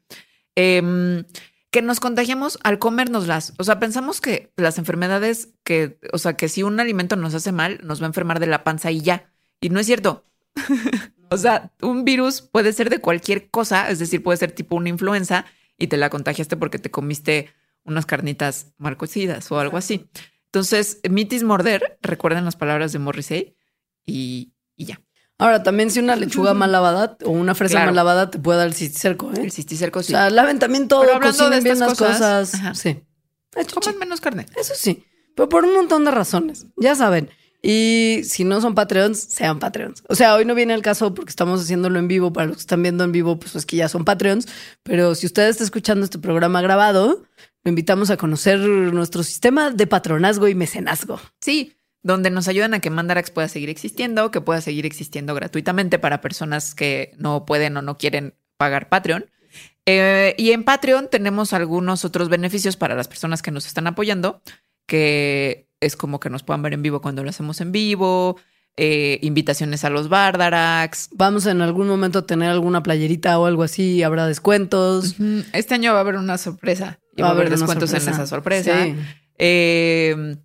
em, 0.55 1.23
que 1.71 1.81
nos 1.81 1.99
contagiamos 1.99 2.59
al 2.63 2.77
comérnoslas. 2.77 3.53
O 3.57 3.63
sea, 3.63 3.79
pensamos 3.79 4.19
que 4.21 4.51
las 4.57 4.77
enfermedades 4.77 5.49
que, 5.63 5.99
o 6.11 6.17
sea, 6.17 6.33
que 6.33 6.49
si 6.49 6.61
un 6.61 6.79
alimento 6.79 7.15
nos 7.15 7.33
hace 7.33 7.51
mal, 7.51 7.79
nos 7.83 8.01
va 8.01 8.05
a 8.05 8.07
enfermar 8.07 8.39
de 8.39 8.47
la 8.47 8.63
panza 8.63 8.91
y 8.91 9.01
ya. 9.01 9.32
Y 9.63 9.69
no 9.69 9.79
es 9.79 9.85
cierto. 9.85 10.25
o 11.29 11.37
sea, 11.37 11.71
un 11.81 12.03
virus 12.05 12.41
puede 12.41 12.73
ser 12.73 12.89
de 12.89 12.99
cualquier 12.99 13.49
cosa, 13.49 13.89
es 13.89 13.99
decir, 13.99 14.21
puede 14.21 14.37
ser 14.37 14.51
tipo 14.51 14.75
una 14.75 14.89
influenza 14.89 15.45
y 15.77 15.87
te 15.87 15.97
la 15.97 16.09
contagiaste 16.09 16.57
porque 16.57 16.79
te 16.79 16.91
comiste 16.91 17.49
unas 17.83 18.05
carnitas 18.05 18.73
mal 18.77 18.97
cocidas 18.97 19.51
o 19.51 19.59
algo 19.59 19.77
así. 19.77 20.07
Entonces, 20.45 20.99
mitis 21.09 21.43
morder, 21.43 21.97
recuerden 22.01 22.45
las 22.45 22.55
palabras 22.55 22.91
de 22.91 22.99
Morrissey 22.99 23.55
y, 24.05 24.53
y 24.75 24.85
ya. 24.85 25.01
Ahora, 25.39 25.63
también 25.63 25.89
si 25.89 25.99
una 25.99 26.15
lechuga 26.15 26.53
mal 26.53 26.71
lavada 26.71 27.17
o 27.25 27.31
una 27.31 27.55
fresa 27.55 27.73
Claro. 27.75 27.87
mal 27.87 27.95
lavada 27.95 28.29
te 28.29 28.37
puede 28.39 28.59
dar 28.59 28.67
el 28.67 28.73
cisticerco, 28.73 29.31
¿eh? 29.33 29.41
El 29.43 29.51
cisticerco 29.51 29.99
O 29.99 30.03
sí. 30.03 30.11
sea, 30.11 30.29
laven 30.29 30.59
también 30.59 30.87
todo, 30.87 31.01
Pero 31.01 31.15
hablando 31.15 31.37
cocinen 31.37 31.63
de 31.63 31.69
bien 31.69 31.79
las 31.79 31.97
cosas. 31.97 32.51
Sí. 32.75 33.01
Coman 33.73 33.97
menos 33.99 34.21
carne. 34.21 34.45
Eso 34.55 34.73
sí, 34.75 35.03
pero 35.35 35.49
por 35.49 35.63
un 35.65 35.73
montón 35.73 36.05
de 36.05 36.11
razones, 36.11 36.67
ya 36.77 36.95
saben. 36.95 37.29
Y 37.65 38.23
si 38.25 38.43
no 38.43 38.59
son 38.59 38.75
Patreons, 38.75 39.17
sean 39.17 39.57
Patreons. 39.57 40.03
O 40.09 40.15
sea, 40.15 40.35
hoy 40.35 40.43
no 40.43 40.53
viene 40.53 40.73
el 40.73 40.81
caso 40.81 41.13
porque 41.13 41.29
estamos 41.29 41.61
haciéndolo 41.61 41.97
en 41.97 42.09
vivo. 42.09 42.33
Para 42.33 42.47
los 42.47 42.57
que 42.57 42.61
están 42.61 42.83
viendo 42.83 43.05
en 43.05 43.13
vivo, 43.13 43.39
pues 43.39 43.55
es 43.55 43.65
que 43.65 43.77
ya 43.77 43.87
son 43.87 44.03
Patreons. 44.03 44.49
Pero 44.83 45.15
si 45.15 45.25
usted 45.25 45.47
está 45.47 45.63
escuchando 45.63 46.03
este 46.03 46.19
programa 46.19 46.61
grabado, 46.61 47.23
lo 47.63 47.69
invitamos 47.69 48.09
a 48.09 48.17
conocer 48.17 48.59
nuestro 48.59 49.23
sistema 49.23 49.71
de 49.71 49.87
patronazgo 49.87 50.49
y 50.49 50.55
mecenazgo. 50.55 51.21
Sí, 51.39 51.77
donde 52.01 52.29
nos 52.29 52.49
ayudan 52.49 52.73
a 52.73 52.81
que 52.81 52.89
Mandarax 52.89 53.31
pueda 53.31 53.47
seguir 53.47 53.69
existiendo, 53.69 54.29
que 54.29 54.41
pueda 54.41 54.59
seguir 54.59 54.85
existiendo 54.85 55.33
gratuitamente 55.33 55.99
para 55.99 56.19
personas 56.19 56.75
que 56.75 57.13
no 57.17 57.45
pueden 57.45 57.77
o 57.77 57.81
no 57.81 57.97
quieren 57.97 58.35
pagar 58.57 58.89
Patreon. 58.89 59.25
Eh, 59.85 60.35
y 60.37 60.51
en 60.51 60.65
Patreon 60.65 61.09
tenemos 61.09 61.53
algunos 61.53 62.03
otros 62.03 62.27
beneficios 62.27 62.75
para 62.75 62.95
las 62.95 63.07
personas 63.07 63.41
que 63.41 63.51
nos 63.51 63.65
están 63.65 63.87
apoyando, 63.87 64.41
que 64.85 65.69
es 65.85 65.95
como 65.95 66.19
que 66.19 66.29
nos 66.29 66.43
puedan 66.43 66.61
ver 66.61 66.73
en 66.73 66.81
vivo 66.81 67.01
cuando 67.01 67.23
lo 67.23 67.29
hacemos 67.29 67.61
en 67.61 67.71
vivo, 67.71 68.37
eh, 68.75 69.19
invitaciones 69.21 69.83
a 69.83 69.89
los 69.89 70.09
Bardarax. 70.09 71.09
Vamos 71.13 71.45
en 71.45 71.61
algún 71.61 71.87
momento 71.87 72.19
a 72.19 72.25
tener 72.25 72.49
alguna 72.49 72.83
playerita 72.83 73.37
o 73.39 73.45
algo 73.45 73.63
así, 73.63 74.03
habrá 74.03 74.27
descuentos. 74.27 75.15
Este 75.53 75.75
año 75.75 75.91
va 75.93 75.99
a 75.99 76.01
haber 76.01 76.15
una 76.15 76.37
sorpresa 76.37 76.99
y 77.15 77.21
va 77.21 77.29
a 77.29 77.31
haber 77.31 77.49
descuentos 77.49 77.91
en 77.91 77.97
esa 77.97 78.25
sorpresa. 78.25 78.83
Sí. 78.83 78.95
Eh, 79.37 80.37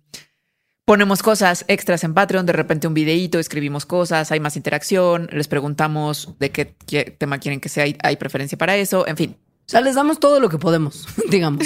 ponemos 0.85 1.21
cosas 1.21 1.65
extras 1.67 2.03
en 2.03 2.13
Patreon, 2.15 2.45
de 2.45 2.53
repente 2.53 2.87
un 2.87 2.95
videíto, 2.95 3.37
escribimos 3.37 3.85
cosas, 3.85 4.31
hay 4.31 4.39
más 4.39 4.57
interacción, 4.57 5.29
les 5.31 5.47
preguntamos 5.47 6.35
de 6.39 6.49
qué, 6.51 6.75
qué 6.87 7.15
tema 7.15 7.37
quieren 7.37 7.59
que 7.59 7.69
sea, 7.69 7.83
hay, 7.83 7.95
hay 8.01 8.15
preferencia 8.17 8.57
para 8.57 8.75
eso, 8.75 9.07
en 9.07 9.15
fin. 9.15 9.37
O 9.69 9.71
sea, 9.71 9.81
les 9.81 9.93
damos 9.93 10.19
todo 10.19 10.39
lo 10.39 10.49
que 10.49 10.57
podemos, 10.57 11.05
digamos. 11.29 11.63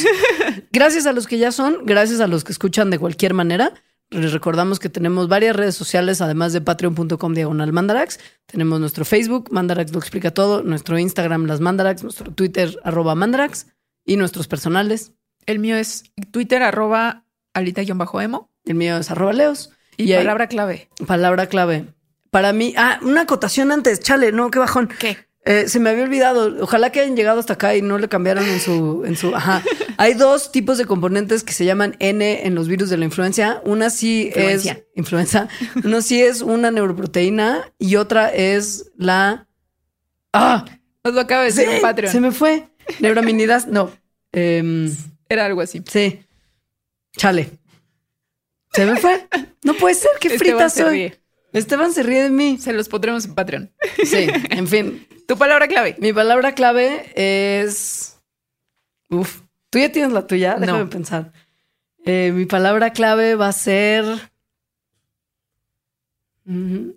Gracias 0.74 1.06
a 1.06 1.14
los 1.14 1.26
que 1.26 1.38
ya 1.38 1.54
son, 1.54 1.86
gracias 1.86 2.20
a 2.20 2.28
los 2.28 2.44
que 2.44 2.52
escuchan 2.52 2.90
de 2.90 3.00
cualquier 3.00 3.34
manera. 3.34 3.72
Les 4.10 4.34
recordamos 4.34 4.78
que 4.80 4.90
tenemos 4.90 5.30
varias 5.30 5.56
redes 5.56 5.76
sociales, 5.76 6.20
además 6.20 6.52
de 6.52 6.60
patreon.com 6.60 7.34
diagonal 7.34 7.72
mandarax. 7.72 8.20
Tenemos 8.46 8.82
nuestro 8.82 9.06
Facebook, 9.06 9.54
Mandarax 9.54 9.94
lo 9.94 10.00
explica 10.00 10.32
todo, 10.32 10.64
nuestro 10.64 11.00
Instagram, 11.00 11.46
las 11.46 11.62
mandarax, 11.62 12.04
nuestro 12.04 12.30
Twitter, 12.34 12.78
arroba 12.84 13.16
mandarax, 13.16 13.68
y 14.04 14.18
nuestros 14.18 14.50
personales. 14.50 15.14
El 15.46 15.60
mío 15.60 15.78
es 15.78 16.04
Twitter, 16.32 16.62
arroba 16.62 17.24
alita-emo 17.54 18.50
El 18.66 18.76
mío 18.76 18.98
es 18.98 19.12
arroba 19.12 19.32
leos. 19.32 19.72
y, 19.96 20.14
palabra 20.14 20.48
clave. 20.48 20.90
palabra 21.08 21.48
clave. 21.48 21.86
Para 22.32 22.52
mí, 22.52 22.74
ah, 22.76 23.00
una 23.02 23.22
acotación 23.22 23.72
antes, 23.72 24.02
chale, 24.02 24.34
no, 24.34 24.52
qué 24.52 24.60
bajón. 24.60 24.90
¿Qué? 25.00 25.18
Eh, 25.46 25.68
se 25.68 25.80
me 25.80 25.90
había 25.90 26.04
olvidado. 26.06 26.56
Ojalá 26.62 26.92
que 26.92 27.02
hayan 27.02 27.18
llegado 27.18 27.40
hasta 27.40 27.54
acá 27.54 27.76
y 27.76 27.82
no 27.82 27.98
le 27.98 28.08
cambiaron 28.08 28.46
en 28.48 28.60
su, 28.62 29.04
en 29.06 29.18
su. 29.18 29.36
Ajá. 29.36 29.62
Hay 29.98 30.14
dos 30.14 30.52
tipos 30.54 30.78
de 30.78 30.86
componentes 30.86 31.44
que 31.44 31.52
se 31.52 31.66
llaman 31.66 31.96
N 32.00 32.46
en 32.48 32.56
los 32.56 32.68
virus 32.70 32.90
de 32.90 32.96
la 32.98 33.04
influencia. 33.06 33.62
Una 33.66 33.90
sí 33.90 34.28
Influencia. 34.28 34.72
es 34.74 34.84
influenza. 34.96 35.50
Uno 35.84 36.02
sí 36.02 36.22
es 36.22 36.42
una 36.42 36.72
neuroproteína 36.72 37.72
y 37.78 37.98
otra 37.98 38.34
es 38.34 38.92
la. 38.98 39.48
Ah, 40.32 40.64
Nos 41.04 41.14
lo 41.14 41.20
acaba 41.22 41.42
de 41.42 41.48
decir 41.48 41.68
sí, 41.70 41.76
un 41.76 41.82
Patreon. 41.82 42.12
se 42.14 42.20
me 42.22 42.32
fue. 42.32 42.68
Neuraminidas. 43.00 43.68
No. 43.68 43.92
Em, 44.32 44.96
Era 45.28 45.46
algo 45.46 45.60
así. 45.62 45.82
sí. 45.90 46.22
Chale. 47.18 47.52
Se 48.74 48.86
me 48.86 48.96
fue. 48.98 49.28
No 49.64 49.74
puede 49.76 49.94
ser. 49.96 50.10
Qué 50.20 50.30
frita 50.30 50.66
Esteban 50.66 50.70
se 50.72 50.82
soy. 50.82 50.90
ríe. 50.92 51.22
Esteban 51.54 51.94
se 51.94 52.02
ríe 52.02 52.24
de 52.24 52.30
mí. 52.30 52.58
Se 52.60 52.74
los 52.74 52.90
pondremos 52.90 53.26
en 53.26 53.36
Patreon. 53.36 53.72
Sí. 54.04 54.28
En 54.50 54.68
fin. 54.68 55.06
Tu 55.28 55.38
palabra 55.38 55.68
clave. 55.68 55.96
Mi 56.00 56.12
palabra 56.14 56.54
clave 56.54 57.12
es. 57.16 58.20
Uf. 59.10 59.42
¿Tú 59.70 59.80
ya 59.80 59.92
tienes 59.92 60.12
la 60.12 60.28
tuya? 60.28 60.56
Déjame 60.60 60.80
No. 60.80 60.90
pensar. 60.90 61.32
Eh, 62.06 62.32
mi 62.34 62.46
palabra 62.46 62.92
clave 62.92 63.36
va 63.36 63.48
a 63.48 63.54
ser. 63.54 64.06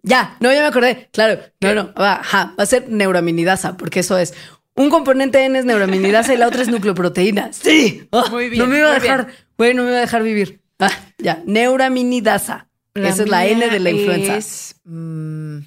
Ya, 0.03 0.37
no, 0.41 0.53
ya 0.53 0.61
me 0.61 0.66
acordé. 0.66 1.09
Claro, 1.12 1.41
no, 1.61 1.74
no, 1.74 1.95
va, 1.95 2.14
ajá, 2.16 2.55
va 2.59 2.64
a 2.64 2.66
ser 2.66 2.89
neuraminidasa, 2.89 3.77
porque 3.77 4.01
eso 4.01 4.18
es. 4.18 4.35
Un 4.74 4.91
componente 4.91 5.43
N 5.45 5.57
es 5.59 5.64
neuraminidasa 5.64 6.35
y 6.35 6.37
la 6.37 6.49
otra 6.49 6.62
es 6.62 6.68
nucleoproteína. 6.68 7.51
Sí. 7.53 8.09
Ah, 8.12 8.24
Muy 8.31 8.49
bien, 8.51 8.62
No 8.64 8.68
me 8.68 8.79
iba 8.79 8.91
a 8.91 8.95
dejar, 8.95 9.29
güey, 9.57 9.72
no 9.72 9.85
me 9.85 9.91
iba 9.91 9.99
a 9.99 10.01
dejar 10.03 10.22
vivir. 10.24 10.61
Ah, 10.81 10.91
ya, 11.18 11.43
neuraminidasa. 11.47 12.68
Esa 12.95 13.22
es 13.22 13.29
la 13.29 13.47
N 13.47 13.68
de 13.70 13.79
la 13.79 13.91
influenza. 13.91 14.37
es, 14.37 14.81
mm, 14.85 15.59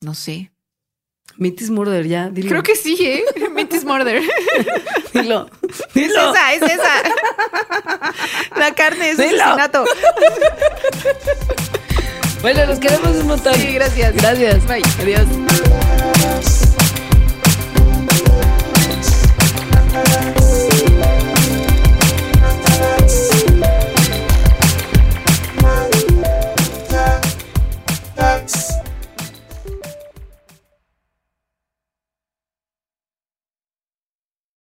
no 0.00 0.14
sé. 0.14 0.50
Mitis 1.38 1.70
murder, 1.70 2.04
ya, 2.06 2.28
dilo. 2.30 2.48
Creo 2.48 2.62
que 2.64 2.74
sí, 2.74 2.96
¿eh? 3.00 3.24
Mitis 3.54 3.84
Murder. 3.84 4.20
Dilo. 5.14 5.48
Es 5.68 5.94
Dilo. 5.94 6.30
esa, 6.32 6.52
es 6.54 6.62
esa. 6.62 6.92
La 8.58 8.74
carne 8.74 9.10
es 9.10 9.18
Dilo. 9.18 9.42
asesinato. 9.44 9.84
Bueno, 12.42 12.66
los 12.66 12.78
queremos 12.80 13.16
un 13.16 13.28
montón. 13.28 13.54
Sí, 13.54 13.72
gracias. 13.72 14.14
Gracias. 14.16 14.66
Bye. 14.66 14.82
Adiós. 15.00 15.26